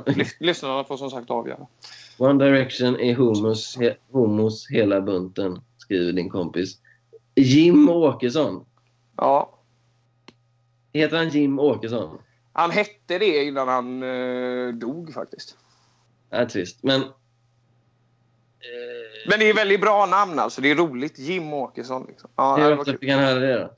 Lys- 0.06 0.36
Lyssnarna 0.40 0.84
får 0.84 0.96
som 0.96 1.10
sagt 1.10 1.30
avgöra. 1.30 1.66
One 2.18 2.44
Direction 2.44 3.00
är 3.00 3.14
homos, 3.14 3.76
he, 3.76 3.94
homos 4.12 4.66
hela 4.70 5.00
bunten, 5.00 5.60
skriver 5.78 6.12
din 6.12 6.30
kompis. 6.30 6.78
Jim 7.34 7.88
Åkesson. 7.88 8.64
Ja. 9.16 9.58
Heter 10.92 11.16
han 11.16 11.28
Jim 11.28 11.58
Åkesson? 11.58 12.18
Han 12.52 12.70
hette 12.70 13.18
det 13.18 13.44
innan 13.44 13.68
han 13.68 14.02
eh, 14.02 14.68
dog 14.74 15.14
faktiskt. 15.14 15.56
Det 16.30 16.36
är 16.36 16.46
trist. 16.46 16.82
Men... 16.82 17.02
Eh, 17.02 17.08
Men 19.28 19.38
det 19.38 19.50
är 19.50 19.54
väldigt 19.54 19.80
bra 19.80 20.06
namn 20.06 20.38
alltså. 20.38 20.60
Det 20.60 20.70
är 20.70 20.74
roligt. 20.74 21.18
Jim 21.18 21.52
Åkesson. 21.52 22.06
Liksom. 22.08 22.30
Ja, 22.36 22.56
hur 22.56 22.78
ofta 22.78 22.92
fick 22.92 23.10
han 23.10 23.18
höra 23.20 23.40
det 23.40 23.58
då? 23.58 23.74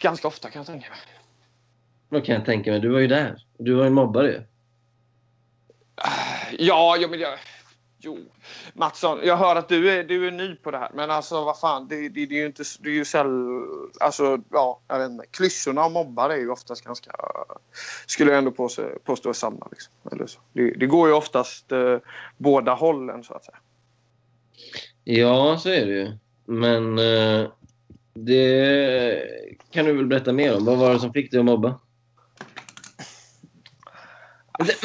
Ganska 0.00 0.28
ofta 0.28 0.50
kan 0.50 0.60
jag 0.60 0.66
tänka 0.66 0.88
mig. 0.90 0.98
Vad 2.08 2.24
kan 2.24 2.34
jag 2.34 2.44
tänka 2.44 2.70
mig? 2.70 2.80
Du 2.80 2.88
var 2.88 2.98
ju 2.98 3.06
där. 3.06 3.44
Du 3.58 3.74
var 3.74 3.84
ju 3.84 3.90
mobbare 3.90 4.28
ju. 4.28 4.42
Ja, 6.58 6.96
ja 6.96 7.08
men 7.08 7.20
jag... 7.20 7.38
Jo. 7.98 8.18
Mattsson, 8.74 9.20
jag 9.22 9.36
hör 9.36 9.56
att 9.56 9.68
du 9.68 9.90
är, 9.90 10.04
du 10.04 10.26
är 10.26 10.30
ny 10.30 10.54
på 10.54 10.70
det 10.70 10.78
här. 10.78 10.90
Men 10.94 11.10
alltså 11.10 11.44
vad 11.44 11.58
fan. 11.58 11.88
Det, 11.88 12.08
det, 12.08 12.26
det 12.26 12.34
är 12.34 12.40
ju 12.40 12.46
inte... 12.46 12.64
Det 12.80 12.88
är 12.88 12.94
ju 12.94 13.04
säll... 13.04 13.28
Alltså, 14.00 14.38
ja, 14.50 14.80
jag 14.88 14.98
vet 14.98 15.10
inte. 15.10 15.26
Klyschorna 15.30 15.84
om 15.84 15.92
mobbare 15.92 16.34
är 16.34 16.38
ju 16.38 16.50
oftast 16.50 16.84
ganska... 16.84 17.10
Skulle 18.06 18.30
jag 18.30 18.38
ändå 18.38 18.50
påstå, 18.50 18.82
påstå 19.04 19.28
är 19.28 19.32
sanna. 19.32 19.68
Liksom. 19.70 19.92
Eller 20.12 20.26
så. 20.26 20.40
Det, 20.52 20.70
det 20.70 20.86
går 20.86 21.08
ju 21.08 21.14
oftast 21.14 21.72
eh, 21.72 21.98
båda 22.36 22.74
hållen 22.74 23.24
så 23.24 23.34
att 23.34 23.44
säga. 23.44 23.58
Ja, 25.04 25.58
så 25.58 25.68
är 25.68 25.86
det 25.86 25.92
ju. 25.92 26.18
Men 26.44 26.98
eh, 26.98 27.48
det 28.14 29.22
kan 29.70 29.84
du 29.84 29.92
väl 29.92 30.06
berätta 30.06 30.32
mer 30.32 30.56
om. 30.56 30.64
Vad 30.64 30.78
var 30.78 30.92
det 30.92 31.00
som 31.00 31.12
fick 31.12 31.30
dig 31.30 31.40
att 31.40 31.46
mobba? 31.46 31.80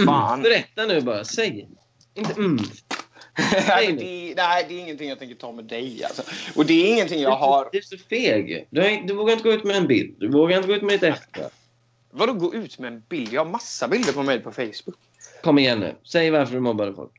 Fan. 0.05 0.41
berätta 0.41 0.85
nu 0.85 1.01
bara. 1.01 1.23
Säg. 1.23 1.69
Inte 2.13 2.33
mm. 2.33 2.57
Nej, 3.67 3.93
det, 3.93 4.33
nej, 4.35 4.65
det 4.67 4.73
är 4.73 4.79
ingenting 4.79 5.09
jag 5.09 5.19
tänker 5.19 5.35
ta 5.35 5.51
med 5.51 5.65
dig. 5.65 6.03
Alltså. 6.03 6.21
Och 6.55 6.65
det 6.65 6.73
är 6.73 6.93
ingenting 6.93 7.21
jag 7.21 7.31
har... 7.31 7.69
Du 7.71 7.77
är 7.77 7.81
så 7.81 7.97
feg. 7.97 8.67
Du, 8.69 9.01
du 9.05 9.13
vågar 9.13 9.33
inte 9.33 9.43
gå 9.43 9.53
ut 9.55 9.63
med 9.63 9.75
en 9.75 9.87
bild. 9.87 10.15
Du 10.19 10.27
vågar 10.27 10.57
inte 10.57 10.67
gå 10.67 10.73
ut 10.73 10.81
med 10.81 10.93
ditt 10.93 11.03
efter. 11.03 11.45
Vadå 12.11 12.33
gå 12.33 12.53
ut 12.53 12.79
med 12.79 12.93
en 12.93 13.03
bild? 13.09 13.33
Jag 13.33 13.45
har 13.45 13.51
massa 13.51 13.87
bilder 13.87 14.13
på 14.13 14.23
mig 14.23 14.39
på 14.39 14.51
Facebook. 14.51 14.95
Kom 15.43 15.59
igen 15.59 15.79
nu. 15.79 15.95
Säg 16.03 16.31
varför 16.31 16.53
du 16.53 16.59
mobbade 16.59 16.93
folk. 16.93 17.11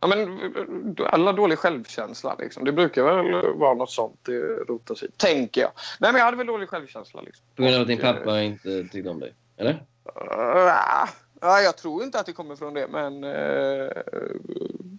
Ja, 0.00 0.06
men, 0.06 0.96
alla 1.06 1.32
dålig 1.32 1.58
självkänsla. 1.58 2.36
Liksom. 2.38 2.64
Det 2.64 2.72
brukar 2.72 3.02
väl 3.02 3.58
vara 3.58 3.74
något 3.74 3.90
sånt 3.90 4.18
det 4.22 4.40
rotas 4.68 5.02
i. 5.02 5.08
Tänker 5.16 5.60
jag. 5.60 5.70
Nej, 6.00 6.12
men 6.12 6.18
jag 6.18 6.24
hade 6.24 6.36
väl 6.36 6.46
dålig 6.46 6.68
självkänsla. 6.68 7.22
Liksom. 7.22 7.44
På 7.56 7.62
grund 7.62 7.74
av 7.74 7.80
att 7.80 7.88
din 7.88 7.98
Och, 7.98 8.04
eh, 8.04 8.14
pappa 8.14 8.42
inte 8.42 8.88
tyckte 8.92 9.10
om 9.10 9.20
dig. 9.20 9.34
Eller? 9.56 9.72
Uh, 9.72 11.08
ja, 11.40 11.60
jag 11.60 11.76
tror 11.76 12.02
inte 12.02 12.20
att 12.20 12.26
det 12.26 12.32
kommer 12.32 12.56
från 12.56 12.74
det, 12.74 12.88
men... 12.88 13.24
eh, 13.24 13.90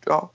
ja. 0.06 0.32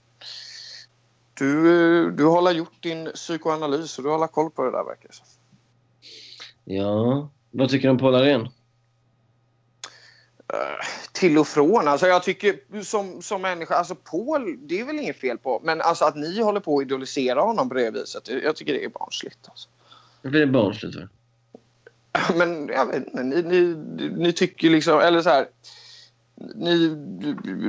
Du, 1.33 2.11
du 2.11 2.25
har 2.25 2.51
gjort 2.51 2.83
din 2.83 3.11
psykoanalys 3.13 3.97
och 3.97 4.03
du 4.03 4.09
har 4.09 4.27
koll 4.27 4.51
på 4.51 4.63
det 4.63 4.71
där 4.71 4.83
verkar 4.83 5.09
det. 5.09 6.73
Ja. 6.75 7.29
Vad 7.51 7.69
tycker 7.69 7.87
du 7.87 7.91
om 7.91 7.97
Paul 7.97 8.15
Arén? 8.15 8.41
Eh, 10.53 10.85
till 11.11 11.37
och 11.37 11.47
från. 11.47 11.87
Alltså 11.87 12.07
jag 12.07 12.23
tycker 12.23 12.83
som, 12.83 13.21
som 13.21 13.41
människa, 13.41 13.75
alltså 13.75 13.95
Paul, 13.95 14.67
det 14.67 14.79
är 14.79 14.85
väl 14.85 14.99
inget 14.99 15.17
fel 15.17 15.37
på. 15.37 15.61
Men 15.63 15.81
alltså 15.81 16.05
att 16.05 16.15
ni 16.15 16.41
håller 16.41 16.59
på 16.59 16.77
att 16.77 16.81
idolisera 16.81 17.41
honom 17.41 17.69
på 17.69 17.75
det 17.75 17.91
viset, 17.91 18.29
jag 18.43 18.55
tycker 18.55 18.73
det 18.73 18.83
är 18.83 18.89
barnsligt. 18.89 19.49
Alltså. 19.49 19.69
Varför 20.21 20.37
är 20.37 20.45
det 20.45 20.51
barnsligt 20.51 20.95
för? 20.95 21.09
Men 22.37 22.67
jag 22.67 22.85
vet 22.85 22.95
inte, 22.95 23.23
ni, 23.23 23.41
ni, 23.41 23.75
ni 24.11 24.33
tycker 24.33 24.69
liksom, 24.69 24.99
eller 24.99 25.21
så 25.21 25.29
här. 25.29 25.47
ni, 26.55 26.87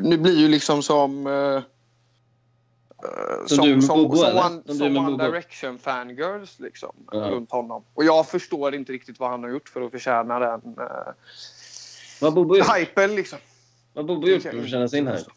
ni 0.03 0.19
blir 0.19 0.37
ju 0.37 0.49
liksom 0.49 0.83
som... 0.83 1.27
eh, 1.27 1.63
Som 3.47 3.65
du 3.67 3.83
som, 3.83 4.03
Bobo, 4.03 4.17
som, 4.17 4.27
eller? 4.27 4.47
One, 4.47 4.63
Som 4.67 4.79
du 4.79 4.95
som 4.95 4.97
One. 4.97 5.25
Direction 5.27 5.79
fangirls 5.79 6.59
liksom, 6.61 6.93
Ja. 7.13 7.19
runt 7.19 7.51
honom. 7.51 7.85
Och 7.95 8.05
jag 8.05 8.29
förstår 8.29 8.75
inte 8.75 8.93
riktigt 8.93 9.21
vad 9.21 9.31
han 9.31 9.43
har 9.43 9.51
gjort 9.51 9.69
för 9.69 9.81
att 9.81 9.91
förtjäna 9.91 10.39
den 10.39 10.61
uh, 10.79 10.85
Vad 12.21 12.35
Bobo 12.35 12.55
hypen. 12.55 13.15
Liksom. 13.15 13.39
Vad 13.93 14.07
Bobo 14.07 14.29
gjort 14.29 14.43
för 14.43 14.49
att 14.49 14.63
förtjäna 14.63 14.89
sin 14.89 15.09
hype? 15.09 15.31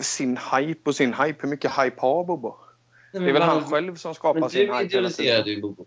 Sin 0.00 0.38
hype 0.52 0.90
och 0.90 0.96
sin 0.96 1.14
hype. 1.14 1.38
Hur 1.40 1.48
mycket 1.48 1.70
hype 1.70 2.00
har 2.00 2.24
Bobo? 2.24 2.56
Det 3.12 3.18
är 3.18 3.32
väl 3.32 3.42
han 3.42 3.64
själv 3.64 3.96
som 3.96 4.14
skapar 4.14 4.48
sin 4.48 4.66
du 4.66 4.74
hype. 4.74 4.84
idoliserade 4.84 5.44
tiden. 5.44 5.56
ju 5.56 5.62
Bobo. 5.62 5.86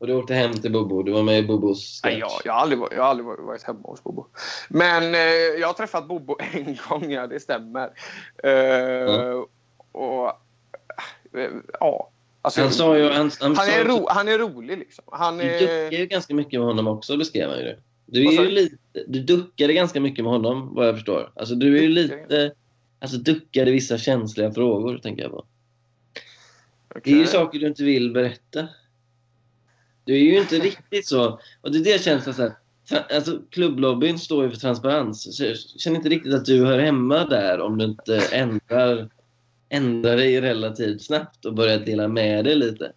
Och 0.00 0.06
du 0.06 0.14
åkte 0.14 0.34
hem 0.34 0.52
till 0.52 0.72
Bobo. 0.72 1.02
Du 1.02 1.12
var 1.12 1.22
med 1.22 1.38
i 1.38 1.42
Bobos 1.42 2.00
Nej, 2.04 2.14
sketch. 2.20 2.32
jag, 2.32 2.40
jag, 2.44 2.52
har 2.52 2.60
aldrig, 2.60 2.78
varit- 2.78 2.92
jag 2.92 3.02
har 3.02 3.08
aldrig 3.10 3.26
varit- 3.26 3.62
hemma 3.62 3.80
hos 3.82 4.02
Bobo. 4.02 4.26
Men 4.68 5.14
eh, 5.14 5.20
jag 5.60 5.66
har 5.66 5.74
träffat 5.74 6.08
Bobo 6.08 6.36
en 6.52 6.78
gång, 6.88 7.10
ja 7.12 7.26
det 7.26 7.40
stämmer. 7.40 7.90
Och 9.92 10.32
ja. 11.80 12.10
Alltså, 12.42 12.60
Han 12.60 12.72
sa 12.72 12.98
ju... 12.98 13.04
Han, 13.04 13.12
han, 13.14 13.30
han, 13.40 13.56
sa 13.56 13.72
är 13.72 13.78
ju 13.78 13.84
ro, 13.84 14.06
han 14.08 14.28
är 14.28 14.38
rolig 14.38 14.78
liksom. 14.78 15.04
Han 15.12 15.38
Du 15.38 15.44
duckade 15.44 15.96
ju 15.96 16.06
ganska 16.06 16.34
mycket 16.34 16.60
med 16.60 16.68
honom 16.68 16.86
också, 16.86 17.16
beskrev 17.16 17.48
han 17.48 17.58
ju 17.58 17.64
det. 17.64 17.78
Du, 18.06 18.26
är 18.26 18.42
ju 18.42 18.50
lite, 18.50 18.76
du 19.06 19.20
duckade 19.22 19.72
ganska 19.72 20.00
mycket 20.00 20.24
med 20.24 20.32
honom, 20.32 20.74
vad 20.74 20.88
jag 20.88 20.94
förstår. 20.94 21.32
Alltså, 21.36 21.54
du 21.54 21.78
är 21.78 21.82
ju 21.82 21.88
lite... 21.88 22.52
Alltså 22.98 23.16
duckade 23.16 23.70
vissa 23.70 23.98
känsliga 23.98 24.52
frågor, 24.52 24.98
tänker 24.98 25.22
jag 25.22 25.30
på. 25.32 25.44
Det 27.04 27.10
är 27.12 27.16
ju 27.16 27.26
saker 27.26 27.58
du 27.58 27.66
inte 27.66 27.84
vill 27.84 28.12
berätta. 28.12 28.68
Du 30.10 30.16
är 30.16 30.20
ju 30.20 30.38
inte 30.38 30.58
riktigt 30.58 31.06
så... 31.06 31.40
Och 31.60 31.72
det 31.72 31.78
är 31.78 31.84
det 31.84 32.02
känns 32.02 32.24
så 32.24 32.32
här... 32.32 32.52
Alltså, 33.14 33.38
klubblobbyn 33.50 34.18
står 34.18 34.44
ju 34.44 34.50
för 34.50 34.56
transparens. 34.56 35.36
Så 35.36 35.44
jag 35.44 35.56
känner 35.58 35.96
inte 35.96 36.08
riktigt 36.08 36.34
att 36.34 36.44
du 36.44 36.66
hör 36.66 36.78
hemma 36.78 37.24
där 37.24 37.60
om 37.60 37.78
du 37.78 37.84
inte 37.84 38.18
ändrar, 38.32 39.08
ändrar 39.68 40.16
dig 40.16 40.40
relativt 40.40 41.02
snabbt 41.02 41.44
och 41.44 41.54
börjar 41.54 41.78
dela 41.78 42.08
med 42.08 42.44
dig 42.44 42.54
lite. 42.54 42.92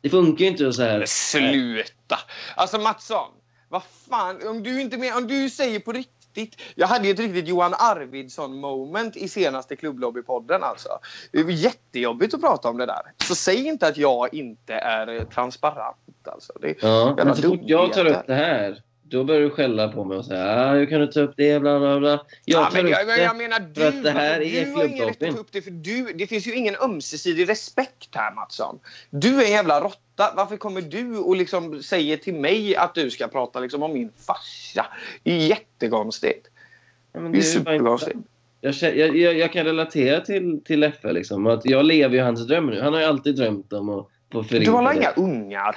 Det 0.00 0.10
funkar 0.10 0.44
ju 0.44 0.50
inte 0.50 0.72
så 0.72 0.82
här... 0.82 0.98
Men 0.98 1.06
sluta! 1.06 2.18
Alltså 2.56 2.78
Mattsson, 2.78 3.30
vad 3.68 3.82
fan. 4.08 4.48
Om 4.48 4.62
du, 4.62 4.80
inte 4.80 4.96
med, 4.96 5.16
om 5.16 5.26
du 5.26 5.50
säger 5.50 5.80
på 5.80 5.92
riktigt. 5.92 6.21
Jag 6.74 6.86
hade 6.86 7.06
ju 7.06 7.12
ett 7.12 7.20
riktigt 7.20 7.48
Johan 7.48 7.74
Arvidsson 7.74 8.60
moment 8.60 9.16
i 9.16 9.28
senaste 9.28 9.76
klubblobbypodden 9.76 10.62
alltså. 10.62 10.88
Det 11.32 11.42
var 11.42 11.50
jättejobbigt 11.50 12.34
att 12.34 12.40
prata 12.40 12.68
om 12.68 12.78
det 12.78 12.86
där. 12.86 13.02
Så 13.24 13.34
säg 13.34 13.66
inte 13.66 13.86
att 13.86 13.96
jag 13.96 14.34
inte 14.34 14.74
är 14.74 15.24
transparent 15.24 15.96
alltså. 16.24 16.52
Det, 16.60 16.82
Ja, 16.82 17.34
så 17.34 17.42
fort 17.42 17.60
jag 17.62 17.92
tar 17.92 18.06
upp 18.06 18.26
det 18.26 18.34
här, 18.34 18.82
då 19.12 19.24
börjar 19.24 19.40
du 19.40 19.50
skälla 19.50 19.88
på 19.88 20.04
mig 20.04 20.18
och 20.18 20.24
säga 20.24 20.44
ah, 20.44 20.74
hur 20.74 20.86
kan 20.86 21.00
du 21.00 21.06
ta 21.06 21.20
upp 21.20 21.34
det, 21.36 21.60
bla 21.60 21.78
bla 21.78 22.00
bla. 22.00 22.10
Jag 22.10 22.62
ja, 22.62 22.66
tar 22.66 22.76
men 22.76 22.86
upp 22.86 22.92
jag, 22.92 23.06
det. 23.06 23.22
jag 23.22 23.36
menar 23.36 23.60
du, 23.60 23.80
för 23.80 23.88
att 23.88 24.02
det 24.04 24.10
här 24.10 24.40
alltså, 24.40 24.56
är 24.58 24.64
du 24.64 24.72
har 24.72 24.84
ingen 24.84 25.06
rätt 25.06 25.22
att 25.22 25.34
ta 25.34 25.40
upp 25.40 25.52
det 25.52 25.62
för 25.62 25.70
du, 25.70 26.12
det 26.14 26.26
finns 26.26 26.46
ju 26.46 26.54
ingen 26.54 26.76
ömsesidig 26.76 27.48
respekt 27.48 28.08
här 28.14 28.34
Mattsson. 28.34 28.78
Du 29.10 29.40
är 29.40 29.44
en 29.44 29.50
jävla 29.50 29.80
råtta. 29.80 30.32
Varför 30.36 30.56
kommer 30.56 30.80
du 30.80 31.16
och 31.18 31.36
liksom 31.36 31.82
säger 31.82 32.16
till 32.16 32.34
mig 32.34 32.76
att 32.76 32.94
du 32.94 33.10
ska 33.10 33.28
prata 33.28 33.60
liksom 33.60 33.82
om 33.82 33.92
min 33.92 34.10
farsa? 34.26 34.86
Det 35.22 35.32
är 35.32 35.46
jättekonstigt. 35.46 36.46
Ja, 37.12 37.20
Det 37.20 37.26
är 37.26 37.32
det 37.32 37.38
är 37.38 37.42
superkonstigt. 37.42 38.18
jag, 38.60 38.74
jag, 39.16 39.16
jag, 39.16 39.52
kan 39.52 39.64
relatera 39.64 40.20
till, 40.20 40.60
till 40.64 40.80
Leffe. 40.80 41.12
Liksom, 41.12 41.46
att 41.46 41.64
jag 41.64 41.84
lever 41.84 42.16
ju 42.16 42.22
hans 42.22 42.46
dröm 42.46 42.66
nu. 42.66 42.80
Han 42.80 42.92
har 42.92 43.00
ju 43.00 43.06
alltid 43.06 43.36
drömt 43.36 43.72
om 43.72 43.88
att 43.88 44.06
få 44.32 44.42
Du 44.42 44.48
förinta 44.48 44.70
har 44.70 44.88
dig. 44.88 44.96
inga 44.96 45.10
ungar? 45.10 45.76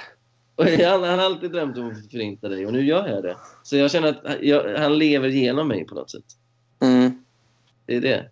Och 0.58 0.64
Han, 0.64 1.02
han 1.02 1.18
har 1.18 1.26
alltid 1.26 1.50
drömt 1.52 1.78
om 1.78 1.90
att 1.90 2.10
förinta 2.10 2.48
dig 2.48 2.66
och 2.66 2.72
nu 2.72 2.86
gör 2.86 3.08
jag 3.08 3.22
det. 3.22 3.36
Så 3.62 3.76
jag 3.76 3.90
känner 3.90 4.08
att 4.08 4.42
jag, 4.42 4.78
han 4.78 4.98
lever 4.98 5.28
genom 5.28 5.68
mig 5.68 5.86
på 5.86 5.94
något 5.94 6.10
sätt. 6.10 6.24
Mm. 6.80 7.24
Det 7.86 7.96
är 7.96 8.00
det. 8.00 8.30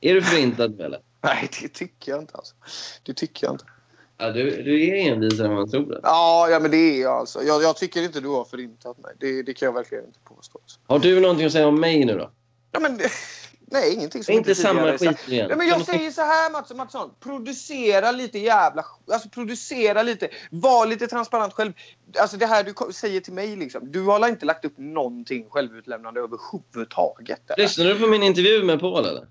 Är 0.00 0.14
du 0.14 0.22
förintad 0.22 0.80
eller? 0.80 1.00
Nej, 1.20 1.48
det 1.62 1.68
tycker 1.68 2.12
jag 2.12 2.22
inte. 2.22 2.34
Alltså. 2.34 2.54
Det 3.02 3.14
tycker 3.14 3.46
jag 3.46 3.54
inte. 3.54 3.64
Ja, 4.18 4.30
du, 4.30 4.62
du 4.62 4.88
är 4.88 5.12
envisare 5.12 5.46
än 5.46 5.54
man 5.54 5.70
tror. 5.70 6.00
Ja, 6.02 6.48
ja 6.50 6.60
men 6.60 6.70
det 6.70 6.76
är 6.76 7.02
jag 7.02 7.12
alltså. 7.12 7.42
Jag, 7.42 7.62
jag 7.62 7.76
tycker 7.76 8.02
inte 8.02 8.20
du 8.20 8.28
har 8.28 8.44
förintat 8.44 8.98
mig. 8.98 9.12
Det, 9.18 9.42
det 9.42 9.54
kan 9.54 9.66
jag 9.66 9.72
verkligen 9.72 10.04
inte 10.04 10.18
påstå. 10.24 10.58
Alltså. 10.62 10.80
Har 10.86 10.98
du 10.98 11.20
någonting 11.20 11.46
att 11.46 11.52
säga 11.52 11.66
om 11.66 11.80
mig 11.80 12.04
nu 12.04 12.18
då? 12.18 12.30
Ja, 12.72 12.80
men, 12.80 13.00
nej, 13.74 13.94
ingenting 13.94 14.24
som 14.24 14.34
Inte 14.34 14.54
tidigare 14.54 14.98
samma 14.98 14.98
skit 14.98 15.28
igen. 15.28 15.48
Nej, 15.48 15.56
men 15.56 15.68
jag 15.68 15.86
säger 15.86 16.10
så 16.10 16.20
här 16.22 16.50
Mattsson, 16.50 16.76
Mattsson. 16.76 17.10
Producera 17.20 18.12
lite 18.12 18.38
jävla... 18.38 18.84
Alltså 19.12 19.28
producera 19.28 20.02
lite. 20.02 20.28
Var 20.50 20.86
lite 20.86 21.06
transparent 21.06 21.52
själv. 21.52 21.72
Alltså 22.18 22.36
det 22.36 22.46
här 22.46 22.64
du 22.64 22.92
säger 22.92 23.20
till 23.20 23.32
mig 23.32 23.56
liksom. 23.56 23.92
Du 23.92 24.02
har 24.02 24.28
inte 24.28 24.46
lagt 24.46 24.64
upp 24.64 24.78
någonting 24.78 25.46
självutlämnande 25.50 26.20
överhuvudtaget? 26.20 27.50
eller? 27.50 27.62
Lyssnade 27.62 27.94
du 27.94 28.00
på 28.00 28.06
min 28.06 28.22
intervju 28.22 28.64
med 28.64 28.80
Paul 28.80 29.04
eller? 29.04 29.26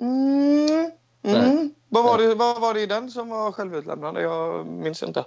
Mm. 0.00 0.90
Mm. 1.22 1.74
Vad, 1.88 2.04
var 2.04 2.18
det, 2.18 2.34
vad 2.34 2.60
var 2.60 2.74
det 2.74 2.80
i 2.80 2.86
den 2.86 3.10
som 3.10 3.28
var 3.28 3.52
självutlämnande? 3.52 4.20
Jag 4.20 4.66
minns 4.66 5.02
inte. 5.02 5.24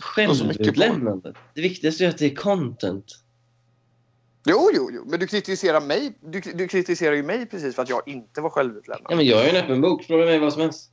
Självutlämnande. 0.00 1.34
Det 1.54 1.60
viktigaste 1.60 2.04
är 2.04 2.08
att 2.08 2.18
det 2.18 2.26
är 2.26 2.34
content. 2.34 3.23
Jo, 4.44 4.70
jo, 4.74 4.90
jo. 4.92 5.04
Men 5.06 5.20
du 5.20 5.26
kritiserar 5.26 5.80
mig. 5.80 6.18
Du, 6.20 6.40
du 6.40 6.68
kritiserar 6.68 7.14
ju 7.14 7.22
mig 7.22 7.46
precis 7.46 7.74
för 7.74 7.82
att 7.82 7.88
jag 7.88 8.02
inte 8.08 8.40
var 8.40 8.50
självutlämnande. 8.50 9.12
Ja, 9.12 9.16
men 9.16 9.26
jag 9.26 9.44
är 9.44 9.54
en 9.54 9.64
öppen 9.64 9.80
bok. 9.80 10.04
Fråga 10.04 10.24
mig 10.24 10.38
vad 10.38 10.52
som 10.52 10.62
helst. 10.62 10.90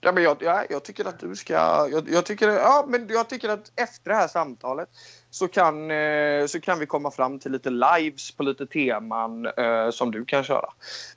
Ja, 0.00 0.12
men 0.12 0.22
jag, 0.22 0.36
ja, 0.40 0.64
jag 0.70 0.84
tycker 0.84 1.04
att 1.04 1.20
du 1.20 1.36
ska... 1.36 1.54
Jag, 1.92 2.10
jag, 2.10 2.26
tycker, 2.26 2.48
ja, 2.48 2.86
men 2.88 3.08
jag 3.08 3.28
tycker 3.28 3.48
att 3.48 3.72
efter 3.76 4.10
det 4.10 4.16
här 4.16 4.28
samtalet 4.28 4.88
så 5.30 5.48
kan, 5.48 5.90
eh, 5.90 6.46
så 6.46 6.60
kan 6.60 6.78
vi 6.78 6.86
komma 6.86 7.10
fram 7.10 7.38
till 7.38 7.52
lite 7.52 7.70
lives 7.70 8.30
på 8.30 8.42
lite 8.42 8.66
teman 8.66 9.46
eh, 9.46 9.90
som 9.90 10.10
du 10.10 10.24
kan 10.24 10.44
köra. 10.44 10.68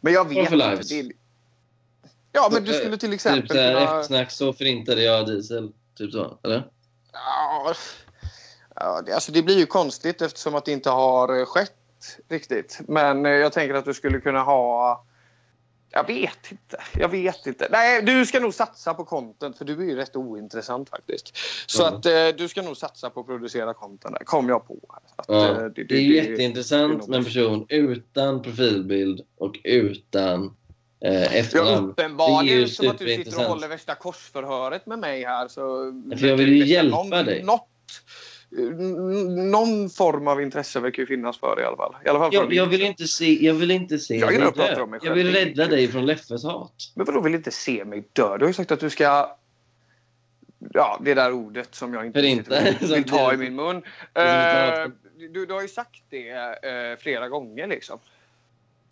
Men 0.01 0.13
jag 0.13 0.29
vet 0.29 0.37
inte. 0.37 0.55
lives? 0.55 0.91
Ja, 2.31 2.49
men 2.51 2.63
du 2.63 2.73
skulle 2.73 2.97
till 2.97 3.13
exempel 3.13 3.41
Typ 3.41 3.51
såhär, 3.51 3.73
kunna... 3.73 3.83
eftersnack 3.83 4.31
så 4.31 4.53
förintade 4.53 5.03
jag 5.03 5.27
diesel. 5.27 5.71
Typ 5.97 6.11
så, 6.11 6.37
eller? 6.43 6.67
Ja, 7.13 7.73
alltså 8.83 9.31
det 9.31 9.41
blir 9.41 9.57
ju 9.57 9.65
konstigt 9.65 10.21
eftersom 10.21 10.55
att 10.55 10.65
det 10.65 10.71
inte 10.71 10.89
har 10.89 11.39
eh, 11.39 11.45
skett 11.45 11.71
riktigt. 12.29 12.79
Men 12.87 13.25
eh, 13.25 13.31
jag 13.31 13.53
tänker 13.53 13.75
att 13.75 13.85
du 13.85 13.93
skulle 13.93 14.19
kunna 14.19 14.43
ha... 14.43 15.05
Jag 15.93 16.07
vet 16.07 16.51
inte. 16.51 16.81
Jag 16.97 17.09
vet 17.09 17.45
inte. 17.47 17.67
Nej, 17.71 18.01
du 18.01 18.25
ska 18.25 18.39
nog 18.39 18.53
satsa 18.53 18.93
på 18.93 19.05
content 19.05 19.57
för 19.57 19.65
du 19.65 19.73
är 19.73 19.85
ju 19.85 19.95
rätt 19.95 20.15
ointressant 20.15 20.89
faktiskt. 20.89 21.37
Så 21.67 21.83
Mm. 21.87 21.97
att 21.99 22.05
eh, 22.05 22.27
du 22.37 22.47
ska 22.47 22.61
nog 22.61 22.77
satsa 22.77 23.09
på 23.09 23.19
att 23.19 23.25
producera 23.25 23.73
content. 23.73 24.15
Där 24.19 24.25
kom 24.25 24.49
jag 24.49 24.67
på. 24.67 24.79
Att, 25.15 25.25
Ja. 25.27 25.49
eh, 25.49 25.63
Det 25.65 25.91
är 25.91 25.99
ju 26.01 26.15
jätteintressant 26.15 26.99
det 26.99 27.05
är 27.05 27.09
med 27.09 27.17
en 27.17 27.23
person 27.25 27.65
utan 27.69 28.41
profilbild 28.41 29.21
och 29.37 29.59
utan 29.63 30.55
eh, 31.05 31.13
Ja, 31.13 31.19
efternamn. 31.19 31.67
Det 31.67 31.73
är 31.73 31.81
uppenbarligen 32.05 32.69
som 32.69 32.87
att 32.89 32.97
du 32.99 33.07
sitter 33.15 33.37
och 33.39 33.43
håller 33.45 33.67
värsta 33.67 33.95
korsförhöret 33.95 34.85
med 34.85 34.99
mig 34.99 35.23
här. 35.23 35.47
Så 35.47 35.93
Ja, 36.11 36.17
för 36.17 36.27
jag 36.27 36.37
vill 36.37 36.53
ju 36.53 36.59
det 36.63 36.69
hjälpa 36.69 36.97
någon, 36.97 37.09
dig. 37.25 37.43
Något, 37.43 37.67
någon 39.51 39.89
form 39.89 40.27
av 40.27 40.41
intresse 40.41 40.79
verkar 40.79 41.03
ju 41.03 41.07
finnas 41.07 41.39
för 41.39 41.55
det 41.55 41.61
i 41.61 41.65
alla 41.65 41.77
fall. 41.77 41.95
I 42.05 42.09
alla 42.09 42.19
fall 42.19 42.29
Jag, 42.33 42.53
jag 42.53 42.65
vill 42.65 42.81
inte 42.81 43.07
se, 43.07 43.45
jag 43.45 43.53
vill 43.53 43.71
inte 43.71 43.99
se 43.99 44.17
Jag 44.17 44.29
dig 44.29 44.51
dö. 44.55 44.81
om 44.81 44.89
mig 44.89 44.99
Jag 45.03 45.13
vill 45.13 45.33
rädda 45.33 45.67
dig 45.67 45.87
från 45.87 46.05
Leffes 46.05 46.43
hat. 46.43 46.73
Men 46.95 47.05
vadå 47.05 47.21
vill 47.21 47.35
inte 47.35 47.51
se 47.51 47.85
mig 47.85 48.03
dö? 48.13 48.37
Du 48.37 48.43
har 48.43 48.49
ju 48.49 48.53
sagt 48.53 48.71
att 48.71 48.79
du 48.79 48.89
ska... 48.89 49.35
Ja, 50.73 50.99
det 51.05 51.13
där 51.13 51.31
ordet 51.31 51.75
som 51.75 51.93
jag 51.93 52.05
inte 52.05 52.21
riktigt 52.21 52.81
vill, 52.81 52.89
vill 52.95 53.03
ta 53.03 53.33
i 53.33 53.37
min 53.37 53.55
mun. 53.55 53.75
hat. 54.15 54.91
du, 55.33 55.45
du 55.45 55.53
har 55.53 55.61
ju 55.61 55.67
sagt 55.67 56.03
det 56.09 56.29
eh, 56.29 56.99
flera 56.99 57.29
gånger 57.29 57.67
liksom. 57.67 57.99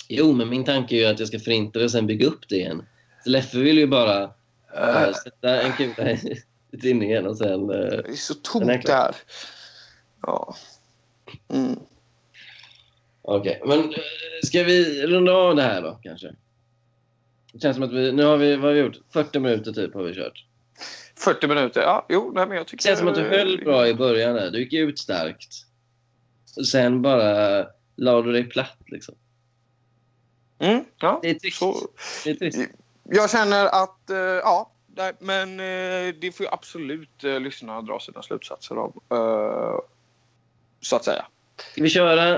Jo, 0.08 0.34
men 0.34 0.50
min 0.50 0.64
tanke 0.66 0.96
är 0.96 1.00
ju 1.00 1.06
att 1.06 1.20
jag 1.20 1.28
ska 1.28 1.40
förinta 1.40 1.80
det 1.80 1.86
och 1.86 1.92
sen 1.92 2.08
bygga 2.08 2.28
upp 2.28 2.50
det 2.50 2.56
igen. 2.56 2.86
Så 3.24 3.30
Leffe 3.30 3.58
vill 3.58 3.78
ju 3.78 3.88
bara 3.88 4.24
eh, 4.76 5.14
sätta 5.24 5.62
en 5.62 5.74
kula 5.74 6.18
i, 6.72 6.78
tinningen 6.78 7.28
och 7.28 7.38
sen... 7.38 7.70
eh, 7.70 7.76
Det 7.78 8.10
är 8.10 8.16
så 8.16 8.34
tomt 8.34 8.66
det 8.86 8.92
här. 8.94 9.16
Ja. 10.22 10.56
Mm. 11.50 11.80
Okej, 13.22 13.62
men 13.66 13.80
eh, 13.80 13.96
ska 14.44 14.64
vi 14.64 15.08
runda 15.08 15.32
av 15.32 15.56
det 15.56 15.62
här 15.62 15.82
då 15.82 16.00
kanske? 16.04 16.36
Det 17.54 17.60
känns 17.60 17.76
som 17.76 17.84
att 17.84 17.94
vi... 17.94 18.12
Nu 18.12 18.24
har 18.26 18.38
vi... 18.38 18.56
Vad 18.56 18.66
har 18.66 18.74
vi 18.74 18.80
gjort? 18.80 18.98
40 19.14 19.40
minuter 19.40 19.72
typ 19.72 19.94
har 19.94 20.04
vi 20.04 20.14
kört. 20.16 20.46
40 21.16 21.48
minuter. 21.48 21.82
Ja, 21.82 22.06
jo, 22.10 22.32
nej, 22.36 22.48
men 22.48 22.58
jag 22.58 22.66
Det 22.66 22.70
tycker... 22.70 22.84
känns 22.84 23.00
som 23.00 23.08
att 23.08 23.16
du 23.16 23.22
höll 23.24 23.64
bra 23.64 23.88
i 23.88 23.94
början 23.94 24.36
där. 24.36 24.52
Du 24.52 24.60
gick 24.60 24.74
ut 24.74 25.00
starkt. 25.00 25.50
Och 26.58 26.68
sen 26.68 27.02
bara 27.02 27.66
la 27.96 28.22
du 28.22 28.32
dig 28.32 28.44
platt 28.44 28.78
liksom. 28.88 29.16
Mm, 30.60 30.86
ja. 31.00 31.20
Det 31.22 31.30
är 31.30 31.34
trist. 31.34 31.58
Så, 31.58 31.76
Det 32.24 32.30
är 32.30 32.36
trist. 32.36 32.60
jag 33.04 33.30
känner 33.32 33.66
att, 33.66 34.10
eh, 34.10 34.18
ja, 34.18 34.72
nej, 34.96 35.14
men 35.20 35.60
eh, 35.60 36.16
det 36.20 36.32
får 36.36 36.46
ju 36.46 36.52
absolut 36.52 37.24
uh, 37.24 37.40
lyssnarna 37.40 37.82
dra 37.82 38.00
sina 38.00 38.22
slutsatser 38.24 38.76
av. 38.76 39.02
eh, 39.10 39.80
så 40.82 40.96
att 40.96 41.04
säga. 41.06 41.26
Ska 41.72 41.84
vi 41.84 41.90
köra 41.90 42.36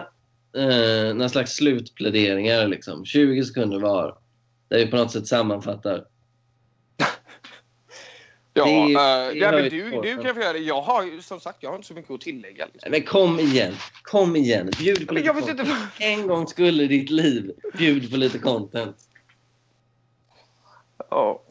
eh, 0.57 1.13
några 1.15 1.29
slags 1.29 1.55
slutpläderingar 1.55 2.67
liksom? 2.67 3.05
20 3.05 3.43
sekunder 3.43 3.79
var. 3.79 4.17
Där 4.67 4.77
vi 4.77 4.87
på 4.87 4.97
något 4.97 5.11
sätt 5.11 5.27
sammanfattar. 5.27 6.05
Ja, 8.53 8.65
Det 8.65 8.71
eh, 8.71 9.39
det 9.39 9.45
hör 9.45 9.61
men 9.61 9.69
du, 9.69 10.01
du 10.01 10.23
kan 10.23 10.35
få 10.35 10.41
göra 10.41 10.53
det. 10.53 10.59
Jag 10.59 10.81
har 10.81 11.21
som 11.21 11.39
sagt 11.39 11.57
jag 11.63 11.69
har 11.69 11.75
inte 11.75 11.87
så 11.87 11.93
mycket 11.93 12.11
att 12.11 12.21
tillägga. 12.21 12.67
Liksom. 12.73 12.91
Men 12.91 13.03
kom 13.03 13.39
igen. 13.39 13.73
Kom 14.03 14.35
igen. 14.35 14.69
Bjud 14.79 15.07
på 15.07 15.13
lite 15.13 15.27
content. 15.27 15.59
inte. 15.59 15.73
En 15.99 16.27
gång 16.27 16.47
skulle 16.47 16.87
ditt 16.87 17.09
liv. 17.09 17.51
Bjud 17.77 18.11
på 18.11 18.17
lite 18.17 18.39
content. 18.39 18.95
Ja. 21.09 21.43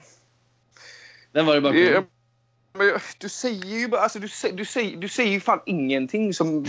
Den 1.33 1.47
var 1.47 1.55
det 1.55 1.61
bara 1.61 1.72
på. 1.72 2.05
Du 3.18 3.28
säger 3.28 3.78
ju 3.78 3.89
bara, 3.89 4.01
alltså, 4.01 4.18
du, 4.18 4.28
säger, 4.28 4.57
du, 4.57 4.64
säger, 4.64 4.97
du 4.97 5.09
säger 5.09 5.33
ju 5.33 5.41
fan 5.41 5.61
ingenting 5.66 6.35
som 6.35 6.64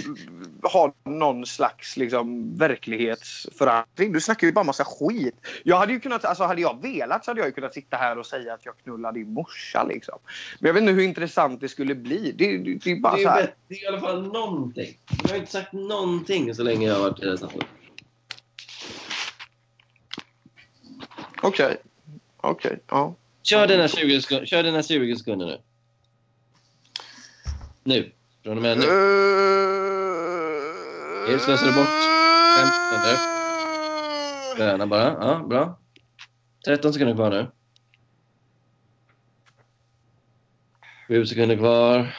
har 0.64 0.94
någon 1.04 1.46
slags 1.46 1.98
liksom, 1.98 2.58
verklighetsförankring. 2.58 4.12
Du 4.12 4.22
snackar 4.22 4.48
ju 4.48 4.54
bara 4.54 4.64
massa 4.64 4.84
skit. 4.86 5.36
Jag 5.64 5.78
hade 5.78 5.94
ju 5.94 6.00
kunnat, 6.00 6.26
alltså 6.26 6.44
hade 6.44 6.62
jag 6.62 6.82
velat 6.82 7.26
så 7.26 7.32
hade 7.32 7.42
jag 7.42 7.48
ju 7.48 7.54
kunnat 7.54 7.74
sitta 7.74 7.98
här 7.98 8.18
och 8.18 8.26
säga 8.26 8.54
att 8.54 8.66
jag 8.66 8.78
knullade 8.78 9.20
din 9.20 9.34
morsa 9.34 9.84
liksom. 9.84 10.20
Men 10.60 10.68
jag 10.68 10.74
vet 10.74 10.82
inte 10.82 10.94
hur 10.94 11.04
intressant 11.04 11.62
det 11.62 11.70
skulle 11.70 11.96
bli. 11.96 12.32
Det, 12.32 12.58
det, 12.58 12.74
det 12.74 12.92
är 12.92 13.00
bara 13.00 13.16
Det 13.16 13.22
är, 13.22 13.26
så 13.26 13.30
ju 13.30 13.30
här. 13.30 13.56
det 13.68 13.76
är 13.76 13.84
i 13.84 13.88
alla 13.88 14.00
fall 14.00 14.28
någonting. 14.28 15.00
Jag 15.24 15.30
har 15.30 15.38
inte 15.38 15.52
sagt 15.52 15.74
någonting 15.74 16.56
så 16.56 16.64
länge 16.64 16.88
jag 16.88 16.96
har 16.96 17.02
varit 17.02 17.20
i 17.20 17.24
det 17.24 17.30
här 17.30 17.38
samtalet. 17.38 17.68
Okej. 21.42 21.78
Okej, 22.38 22.80
ja. 22.88 23.16
Kör 23.44 23.68
dina 23.68 23.88
20 23.88 24.22
sekunder, 24.22 24.46
kör 24.46 24.64
dina 24.64 24.84
20 24.84 25.16
sekunder 25.16 25.46
nu. 25.46 25.62
Nu. 27.84 28.12
Från 28.44 28.58
och 28.58 28.64
med 28.64 28.78
nu. 28.78 28.86
Nu 31.28 31.40
slösar 31.40 31.68
du 31.68 31.74
bort 31.74 31.88
fem 32.58 32.68
sekunder. 32.68 33.18
Gröna 34.58 34.88
bara. 34.88 35.04
Ja, 35.04 35.46
bra. 35.50 35.80
13 36.66 36.94
sekunder 36.94 37.16
kvar 37.16 37.30
nu. 37.30 37.52
7 41.08 41.26
sekunder 41.26 41.58
kvar. 41.58 42.16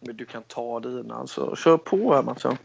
Men 0.00 0.16
du 0.16 0.24
kan 0.24 0.42
ta 0.42 0.80
dina 0.80 1.14
alltså. 1.14 1.56
Kör 1.56 1.78
på 1.78 2.14
här 2.14 2.22
Mattsson. 2.22 2.56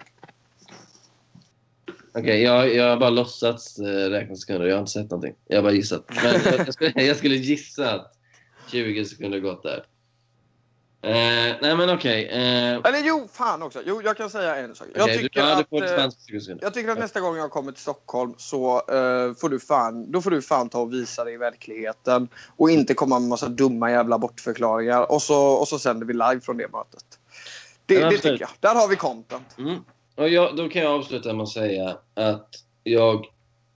Okej, 2.16 2.42
jag, 2.42 2.76
jag 2.76 2.90
har 2.90 2.98
bara 2.98 3.10
låtsats 3.10 3.80
eh, 3.80 4.10
räkna 4.10 4.36
sekunder. 4.36 4.68
Jag 4.68 4.76
har 4.76 4.80
inte 4.80 4.92
sett 4.92 5.12
någonting. 5.12 5.36
Jag 5.48 5.58
har 5.58 5.64
bara 5.64 5.74
gissat. 5.74 6.06
Men 6.10 6.26
jag, 6.26 6.68
jag, 6.68 6.74
skulle, 6.74 6.94
jag 6.96 7.18
skulle 7.18 7.36
gissa 7.36 7.92
att 7.92 8.14
20 8.68 9.06
sekunder 9.06 9.40
gått 9.40 9.64
där. 9.64 9.86
Eh, 11.06 11.56
nej 11.62 11.76
men 11.76 11.90
okej. 11.90 12.26
Eh, 12.26 12.82
Eller 12.84 13.04
jo, 13.04 13.28
fan 13.34 13.64
också. 13.64 13.80
Jo, 13.86 14.02
jag 14.04 14.18
kan 14.18 14.30
säga 14.30 14.56
en 14.56 14.76
sak. 14.76 14.88
Jag 14.94 15.04
okej, 15.04 15.18
tycker 15.18 15.42
du, 15.42 15.48
ja, 15.48 15.60
att... 15.60 15.70
får 15.70 15.78
eh, 15.78 15.82
dispens 15.82 16.16
på 16.16 16.22
20 16.28 16.40
sekunder. 16.40 16.64
Jag 16.66 16.74
tycker 16.74 16.92
att 16.92 17.00
nästa 17.00 17.20
gång 17.20 17.38
jag 17.38 17.52
kommer 17.52 17.72
till 17.72 17.82
Stockholm 17.82 18.34
så 18.38 18.76
eh, 18.78 19.36
får 19.36 19.50
du 19.50 19.60
fan, 19.60 20.12
då 20.12 20.22
får 20.22 20.32
du 20.32 20.42
fan 20.42 20.70
ta 20.70 20.80
och 20.80 20.94
visa 20.94 21.24
dig 21.24 21.34
i 21.34 21.38
verkligheten. 21.38 22.28
Och 22.58 22.70
inte 22.70 22.94
komma 22.94 23.20
med 23.20 23.30
massa 23.30 23.50
dumma 23.50 23.92
jävla 23.92 24.18
bortförklaringar. 24.18 25.12
Och 25.12 25.22
så, 25.22 25.46
och 25.46 25.68
så 25.68 25.80
sänder 25.80 26.06
vi 26.06 26.14
live 26.14 26.42
från 26.42 26.58
det 26.58 26.68
mötet. 26.72 27.06
Det, 27.86 27.94
Ja, 27.94 28.10
det 28.10 28.18
tycker 28.18 28.42
jag. 28.42 28.50
Där 28.60 28.76
har 28.76 28.88
vi 28.88 28.96
content. 28.96 29.58
Mm. 29.58 29.80
Och 30.16 30.30
jag, 30.30 30.56
då 30.56 30.70
kan 30.70 30.82
jag 30.82 30.92
avsluta 30.92 31.34
med 31.34 31.44
att 31.44 31.50
säga 31.50 31.98
att 32.14 32.50
jag 32.84 33.26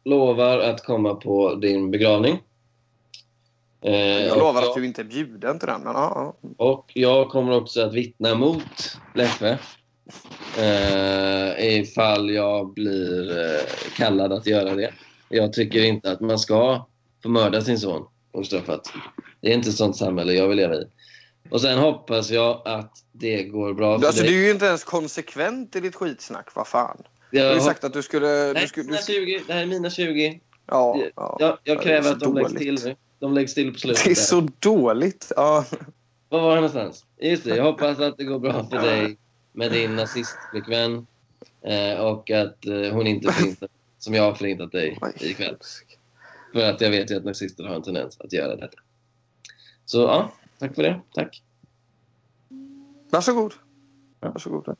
lovar 0.05 0.59
att 0.59 0.85
komma 0.85 1.15
på 1.15 1.55
din 1.55 1.91
begravning. 1.91 2.39
Eh, 3.81 4.25
Jag 4.25 4.38
lovar 4.38 4.63
att 4.63 4.75
du 4.75 4.85
inte 4.85 5.01
är 5.01 5.05
bjuden 5.05 5.59
till 5.59 5.67
den. 5.67 5.81
Men, 5.81 5.93
ja, 5.93 6.35
ja. 6.41 6.49
Och 6.65 6.91
jag 6.93 7.29
kommer 7.29 7.57
också 7.57 7.81
att 7.81 7.93
vittna 7.93 8.35
mot 8.35 8.97
Leffe. 9.15 9.59
Eh, 10.57 11.79
ifall 11.79 12.29
jag 12.29 12.73
blir 12.73 13.38
eh, 13.39 13.61
kallad 13.97 14.33
att 14.33 14.47
göra 14.47 14.75
det. 14.75 14.93
Jag 15.29 15.53
tycker 15.53 15.83
inte 15.83 16.11
att 16.11 16.19
man 16.19 16.39
ska 16.39 16.85
få 17.23 17.29
mörda 17.29 17.61
sin 17.61 17.79
son 17.79 18.07
ostraffat. 18.31 18.93
Det 19.41 19.49
är 19.51 19.53
inte 19.53 19.69
ett 19.69 19.75
sånt 19.75 19.97
samhälle 19.97 20.33
jag 20.33 20.47
vill 20.47 20.57
leva 20.57 20.75
i. 20.75 20.88
Och 21.51 21.61
sen 21.61 21.77
hoppas 21.77 22.29
jag 22.29 22.61
att 22.65 23.03
det 23.11 23.43
går 23.43 23.73
bra 23.73 23.99
för 23.99 24.07
Alltså, 24.07 24.21
dig. 24.23 24.31
du 24.31 24.39
är 24.41 24.45
ju 24.45 24.51
inte 24.51 24.65
ens 24.65 24.83
konsekvent 24.83 25.75
i 25.75 25.79
ditt 25.79 25.95
skitsnack. 25.95 26.55
Vad 26.55 26.67
fan. 26.67 26.97
Du 27.31 27.37
Jag 27.37 27.47
har 27.47 27.53
ju 27.55 27.59
sagt 27.61 27.83
att 27.83 27.93
du 27.93 28.01
skulle... 28.03 28.27
Nej, 28.27 28.61
Du 28.61 28.67
skulle 28.67 28.85
mina 28.85 28.97
du, 29.07 29.13
20. 29.13 29.41
Det 29.47 29.53
här 29.53 29.61
är 29.61 29.65
mina 29.65 29.89
20. 29.89 30.39
ja, 30.67 31.01
ja. 31.15 31.37
Jag, 31.39 31.57
det 31.77 31.83
kräver 31.83 32.11
att 32.11 32.19
de 32.19 32.33
läggs 32.35 32.47
dåligt. 32.53 32.61
till 32.61 32.89
nu. 32.89 32.95
De 33.19 33.33
läggs 33.33 33.53
till 33.53 33.73
på 33.73 33.79
slutet. 33.79 34.03
Det 34.03 34.11
är 34.11 34.15
där. 34.15 34.21
så 34.21 34.47
dåligt. 34.59 35.31
Ja. 35.35 35.65
Var 36.29 36.41
var 36.41 36.47
jag 36.49 36.55
någonstans? 36.55 37.05
Just 37.21 37.43
det, 37.43 37.55
jag 37.55 37.63
hoppas 37.63 37.99
att 37.99 38.17
det 38.17 38.23
går 38.23 38.39
bra 38.39 38.69
för 38.69 38.81
dig 38.81 39.17
med 39.53 39.71
din 39.71 39.95
nazistflickvän. 39.95 41.07
Eh, 41.61 41.99
och 41.99 42.31
att 42.31 42.65
eh, 42.65 42.93
hon 42.93 43.07
inte 43.07 43.31
förintar, 43.31 43.69
som 43.99 44.13
jag 44.13 44.23
har 44.23 44.33
förintat 44.33 44.71
dig 44.71 44.97
ikväll. 45.19 45.57
För 46.53 46.69
att 46.69 46.81
jag 46.81 46.89
vet 46.89 47.11
ju 47.11 47.15
att 47.17 47.25
nazister 47.25 47.63
har 47.63 47.75
en 47.75 47.81
tendens 47.83 48.19
att 48.19 48.33
göra 48.33 48.55
detta. 48.55 48.77
Så 49.85 49.97
ja, 50.01 50.31
tack 50.60 50.76
för 50.76 50.84
det. 50.84 51.01
Tack. 51.14 51.43
Varsågod. 53.10 53.53
Ja. 54.20 54.32
Varsågod. 54.32 54.76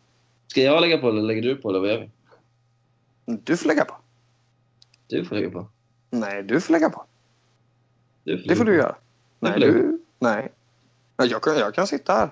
Ska 0.48 0.62
jag 0.62 0.82
lägga 0.82 0.98
på 0.98 1.10
eller 1.10 1.22
lägger 1.22 1.42
du 1.42 1.56
på 1.56 1.70
eller 1.70 1.80
vad 1.80 1.90
gör 1.90 2.00
vi? 2.00 2.10
Du 3.38 3.58
får 3.58 3.68
lägga 3.68 3.86
på. 3.86 3.96
Du 5.08 5.26
får 5.26 5.36
lägga 5.36 5.50
på. 5.50 5.70
Nej, 6.10 6.44
du 6.44 6.62
får 6.62 6.72
lägga 6.74 6.90
på. 6.90 7.06
Du 8.24 8.36
Det 8.38 8.56
får 8.56 8.66
du 8.66 8.76
göra. 8.76 8.96
Nej, 9.40 9.54
får 9.54 9.60
du. 9.60 9.72
du... 9.74 10.04
Nej. 10.20 10.52
Ja, 11.18 11.26
Jag 11.26 11.44
kan, 11.44 11.58
jag 11.58 11.74
kan 11.74 11.88
sitta 11.88 12.14
här. 12.14 12.30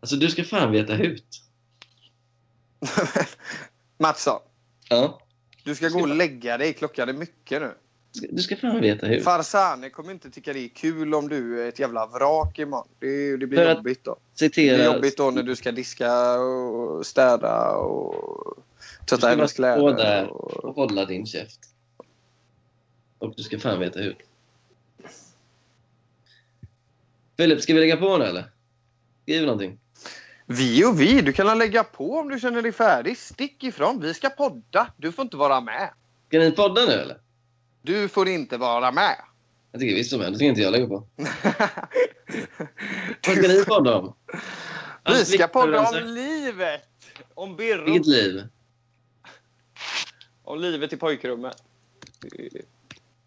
Alltså 0.00 0.16
du 0.16 0.28
ska 0.30 0.44
fan 0.44 0.72
veta 0.72 0.94
hut. 0.94 1.42
Mattsson, 3.98 4.40
Ja. 4.90 5.20
du 5.64 5.74
ska 5.74 5.88
gå 5.88 6.00
och 6.00 6.08
lägga 6.16 6.58
dig. 6.58 6.72
Klockan 6.74 7.08
är 7.08 7.12
mycket 7.12 7.62
nu. 7.62 7.74
Du 8.12 8.18
ska- 8.18 8.26
Du 8.30 8.42
ska 8.42 8.56
fan 8.56 8.80
veta 8.80 9.06
hut. 9.06 9.24
Farsane 9.24 9.90
kommer 9.90 10.10
inte 10.12 10.30
tycka 10.30 10.52
det 10.52 10.58
är 10.64 10.68
kul 10.68 11.14
om 11.14 11.28
du 11.28 11.62
är 11.62 11.68
ett 11.68 11.78
jävla 11.78 12.06
vrak 12.06 12.58
imorgon. 12.58 12.88
Det, 12.98 13.36
det 13.36 13.46
blir 13.46 13.74
jobbigt 13.74 14.04
då. 14.04 14.16
Det 14.32 14.38
Citera... 14.38 14.76
blir 14.76 14.84
jobbigt 14.86 15.16
då 15.16 15.30
när 15.30 15.42
du 15.42 15.56
ska 15.56 15.72
diska 15.72 16.40
och 16.40 17.06
städa 17.06 17.70
och 17.76 18.14
Du 19.00 19.06
tvätta 19.06 19.16
ska 19.16 19.26
bara 19.26 19.30
hennes 19.30 19.50
stå 19.50 19.56
kläder. 19.62 19.94
där 19.96 20.26
Och... 20.26 20.64
och 20.64 20.74
hålla 20.74 21.04
din 21.04 21.26
käft. 21.26 21.60
Och 23.18 23.34
du 23.36 23.42
ska 23.42 23.58
fan 23.58 23.80
veta 23.80 24.00
hut. 24.00 24.16
Filip, 27.36 27.60
ska 27.62 27.74
vi 27.74 27.80
lägga 27.80 27.96
på 27.96 28.18
nu 28.18 28.24
eller? 28.24 28.44
Skriv 29.22 29.42
någonting. 29.42 29.78
Vi 30.46 30.84
och 30.84 31.00
vi. 31.00 31.20
Du 31.20 31.32
kan 31.32 31.58
lägga 31.58 31.84
på 31.84 32.12
om 32.18 32.28
du 32.28 32.40
känner 32.40 32.62
dig 32.62 32.72
färdig. 32.72 33.18
Stick 33.18 33.64
ifrån. 33.64 34.00
Vi 34.00 34.14
ska 34.14 34.30
podda. 34.30 34.92
Du 34.96 35.12
får 35.12 35.22
inte 35.22 35.36
vara 35.36 35.60
med. 35.60 35.90
Ska 36.28 36.38
ni 36.38 36.50
podda 36.52 36.86
nu 36.86 36.92
eller? 36.92 37.18
Du 37.82 38.08
får 38.08 38.28
inte 38.28 38.56
vara 38.56 38.92
med. 38.92 39.16
Jag 39.72 39.80
tycker 39.80 39.94
visst 39.94 40.10
som 40.10 40.20
är. 40.20 40.30
Det 40.30 40.36
ska 40.36 40.44
inte 40.44 40.60
jag 40.60 40.72
lägga 40.72 40.86
på. 40.86 41.06
Vad 43.26 43.36
ska 43.36 43.48
ni 43.48 43.64
podda 43.64 43.96
om? 43.98 44.14
vi 44.32 44.38
Allt 45.02 45.28
ska 45.28 45.48
podda 45.48 45.80
om 45.80 45.86
sagt. 45.86 46.06
livet. 46.06 46.82
Om 47.34 47.56
Birro. 47.56 47.84
Vilket 47.84 48.06
liv? 48.06 48.48
Om 50.42 50.60
livet 50.60 50.92
i 50.92 50.96
pojkrummet. 50.96 51.62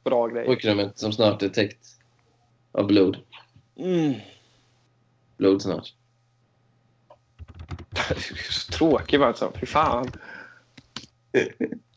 Bra 0.03 0.27
grej. 0.27 0.45
Pojkrummet 0.45 0.99
som 0.99 1.13
snart 1.13 1.41
är 1.41 1.49
täckt 1.49 1.97
av 2.71 2.87
blod. 2.87 3.17
Mm. 3.77 4.13
Blod 5.37 5.61
snart. 5.61 5.93
Du 8.07 8.15
är 8.15 8.51
så 8.51 8.71
tråkig 8.71 9.19
Mattsson. 9.19 9.53
Fy 9.59 9.65
fan. 9.65 10.11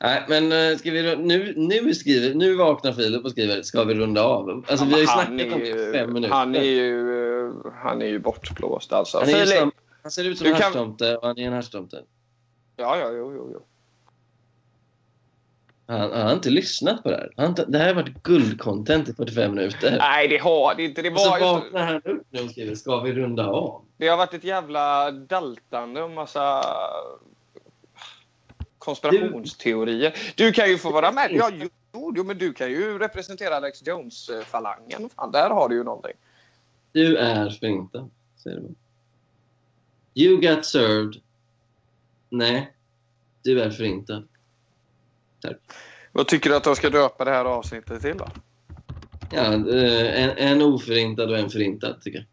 Nej, 0.00 0.24
men 0.28 0.52
eh, 0.52 0.76
ska 0.76 0.90
vi 0.90 1.16
nu, 1.16 1.54
nu, 1.56 1.94
skriver, 1.94 2.34
nu 2.34 2.54
vaknar 2.54 2.92
Filip 2.92 3.24
och 3.24 3.30
skriver 3.30 3.62
ska 3.62 3.84
vi 3.84 3.94
runda 3.94 4.22
av? 4.24 4.64
Alltså 4.68 4.84
vi 4.84 4.92
har 4.92 5.00
ju 5.00 5.06
snackat 5.06 5.52
om 5.52 5.60
ju, 5.60 5.92
fem 5.92 6.12
minuter. 6.12 6.34
han 6.34 6.54
är 6.54 6.62
ju 6.62 7.52
han 7.74 8.02
är 8.02 8.06
ju 8.06 8.18
bortblåst 8.18 8.92
alltså. 8.92 9.18
Han, 9.18 9.26
Filip. 9.26 9.48
sam, 9.48 9.72
han 10.02 10.10
ser 10.10 10.24
ut 10.24 10.38
som 10.38 10.46
en 10.46 10.52
kan- 10.52 10.62
haschtomte 10.62 11.16
och 11.16 11.26
han 11.26 11.38
är 11.38 11.46
en 11.46 11.52
haschtomte. 11.52 12.02
Ja, 12.76 12.96
ja, 12.98 13.10
jo, 13.12 13.32
jo, 13.36 13.50
jo. 13.52 13.62
Han, 15.88 16.00
han 16.12 16.26
har 16.26 16.32
inte 16.32 16.50
lyssnat 16.50 17.02
på 17.02 17.10
det 17.10 17.16
här. 17.16 17.32
Han, 17.36 17.54
det 17.68 17.78
här 17.78 17.86
har 17.86 17.94
varit 17.94 18.22
guldcontent 18.22 19.08
i 19.08 19.14
45 19.14 19.54
minuter. 19.54 19.96
Nej, 19.98 20.28
det 20.28 20.38
har 20.38 20.74
det 20.74 20.82
inte. 20.84 21.02
Det, 21.02 21.10
Och 21.10 21.20
så 21.20 21.30
var, 21.30 21.40
vaknar 21.40 21.80
han 21.86 21.96
upp 21.96 22.22
nu 22.30 22.40
och 22.42 22.50
skriver 22.50 22.74
ska 22.74 23.00
vi 23.00 23.12
runda 23.12 23.46
av? 23.46 23.82
det 23.96 24.08
har 24.08 24.16
varit 24.16 24.34
ett 24.34 24.44
jävla 24.44 25.10
daltande 25.10 26.02
och 26.02 26.10
massa 26.10 26.62
konspirationsteorier. 28.86 30.14
Du 30.36 30.52
kan 30.52 30.68
ju 30.68 30.78
få 30.78 30.92
vara 30.92 31.12
med. 31.12 31.30
Ja, 31.32 31.50
jo, 31.92 32.24
men 32.24 32.38
du 32.38 32.52
kan 32.52 32.70
ju 32.70 32.98
representera 32.98 33.56
Alex 33.56 33.86
Jones-falangen. 33.86 35.10
Fan, 35.16 35.32
där 35.32 35.50
har 35.50 35.68
du 35.68 35.74
ju 35.74 35.84
någonting. 35.84 36.12
Du 36.92 37.16
är 37.16 37.50
förintad, 37.50 38.10
säger 38.36 38.60
du. 38.60 38.74
You 40.14 40.40
got 40.40 40.64
served. 40.64 41.14
Nej, 42.30 42.72
du 43.42 43.60
är 43.60 43.70
förintad. 43.70 44.28
Vad 46.12 46.28
tycker 46.28 46.50
du 46.50 46.56
att 46.56 46.64
de 46.64 46.76
ska 46.76 46.90
döpa 46.90 47.24
det 47.24 47.30
här 47.30 47.44
avsnittet 47.44 48.02
till 48.02 48.16
då? 48.18 48.28
Ja, 49.32 49.42
eh, 49.42 50.22
en, 50.22 50.30
en 50.30 50.62
oförintad 50.62 51.30
och 51.30 51.38
en 51.38 51.50
förintad, 51.50 52.00
tycker 52.02 52.26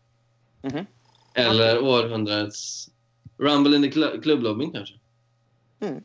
jag. 0.62 0.74
Mhm. 0.74 0.86
Eller 1.34 1.84
århundradets 1.84 2.90
Rumble 3.38 3.76
in 3.76 3.84
the 3.84 3.90
cl- 4.00 4.22
klubblobbyn, 4.22 4.72
kanske. 4.72 4.96
Mm. 5.80 6.04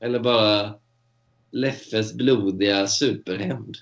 Eller 0.00 0.18
bara 0.18 0.74
Leffes 1.50 2.14
blodiga 2.14 2.86
superhämnd. 2.86 3.76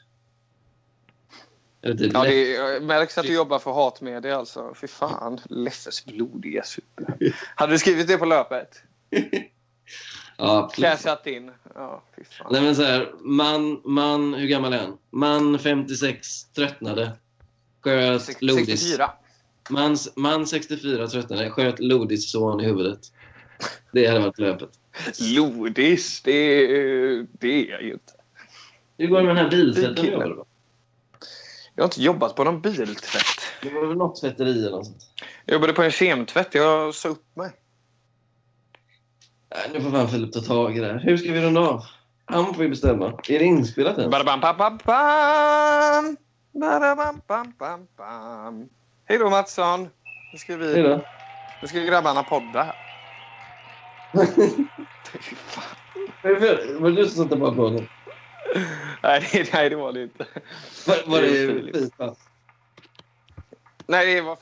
Typ 1.82 2.12
Ja, 2.12 2.24
det 2.24 2.80
märks 2.82 3.18
att 3.18 3.26
du 3.26 3.34
jobbar 3.34 3.58
för 3.58 3.72
hatmedia 3.72 4.36
alltså. 4.36 4.74
Fy 4.80 4.86
fan. 4.86 5.40
Leffes 5.44 6.04
blodiga 6.04 6.62
super. 6.62 7.34
Hade 7.54 7.72
du 7.72 7.78
skrivit 7.78 8.08
det 8.08 8.16
på 8.16 8.24
löpet? 8.24 8.82
Ja. 10.38 10.70
Cashat 10.74 11.26
in? 11.26 11.50
Ja, 11.74 12.02
fy 12.16 12.24
fan. 12.24 12.46
Nej 12.50 12.62
men 12.62 12.76
så 12.76 12.82
här, 12.82 13.12
man, 13.20 13.80
man, 13.84 14.34
hur 14.34 14.46
gammal 14.46 14.72
är 14.72 14.78
han? 14.78 14.98
Man 15.10 15.58
56 15.58 16.44
tröttnade. 16.44 17.12
Sköt 17.80 18.42
Lodis. 18.42 18.80
64. 18.80 19.10
Man, 19.70 19.96
man 20.16 20.46
64 20.46 21.06
tröttnade. 21.06 21.50
Sköt 21.50 21.78
Lodis 21.78 22.30
son 22.30 22.60
i 22.60 22.64
huvudet. 22.64 23.12
Det 23.92 24.07
hade 24.07 24.20
varit 24.20 24.38
löpet. 24.38 24.70
Lodis, 25.20 26.22
det, 26.22 26.66
det 27.22 27.48
är 27.48 27.70
jag 27.70 27.82
ju 27.82 27.92
inte. 27.92 28.12
Hur 28.98 29.07
går 29.07 29.16
det 29.16 29.26
med 29.26 29.36
den 29.36 29.44
här 29.44 29.50
biltvätten 29.50 30.04
du 30.04 30.11
jobbade 30.11 30.34
på? 30.34 30.46
Jag 31.74 31.82
har 31.82 31.86
inte 31.86 32.02
jobbat 32.02 32.36
på 32.36 32.44
någon 32.44 32.61
biltvätt. 32.61 33.40
Det 33.62 33.70
var 33.70 33.86
väl 33.86 33.96
något 33.96 34.20
tvätteri 34.20 34.50
eller 34.66 34.70
något 34.70 34.86
sånt? 34.86 35.11
Jag 35.44 35.54
jobbade 35.54 35.72
på 35.72 35.82
en 35.82 35.90
kemtvätt. 35.90 36.54
Jag 36.54 36.94
sa 36.94 37.09
upp 37.09 37.36
mig. 37.36 37.50
Nej, 39.50 39.70
nu 39.72 39.80
får 39.80 39.90
fan 39.90 40.09
Filip 40.09 40.32
ta 40.32 40.40
tag 40.40 40.76
i 40.76 40.80
det 40.80 40.86
här. 40.86 40.98
Hur 40.98 41.16
ska 41.16 41.32
vi 41.32 41.40
runda 41.40 41.61
av? 41.61 41.84
Han 42.24 42.54
får 42.54 42.64
ju 42.64 42.70
bestämma. 42.70 43.07
Är 43.28 43.38
det 43.38 43.44
inspelat 43.44 43.98
än? 43.98 44.11
Badabam, 44.11 44.40
bam, 44.40 44.57
bam, 44.57 44.78
bam. 44.84 46.16
Badabam, 46.52 47.20
bam, 47.26 47.54
bam, 47.59 47.86
bam. 47.96 48.68
Hej 49.04 49.18
då 49.18 49.30
Mattsson. 49.30 49.88
Nu 50.32 50.38
ska 50.38 50.57
vi, 50.57 50.74
Hejdå. 50.74 51.00
nu 51.62 51.68
ska 51.68 51.78
grabbarna 51.78 52.22
podda 52.22 52.62
här. 52.62 52.86
Var 56.80 56.90
det 56.90 56.96
du 56.96 57.09
som 57.09 57.24
satte 57.24 57.36
på 57.36 57.46
applåden? 57.46 57.88
Nej, 59.02 59.28
det- 59.32 59.52
nej, 59.52 59.70
det 59.70 59.76
var 59.76 59.92
det 59.92 60.02
inte. 60.02 60.26
Var, 60.86 60.96
var 61.11 61.20
Det 61.22 61.46
det 61.46 61.90
va? 61.98 62.14
Nej, 63.86 64.14
det 64.14 64.20
var 64.20 64.36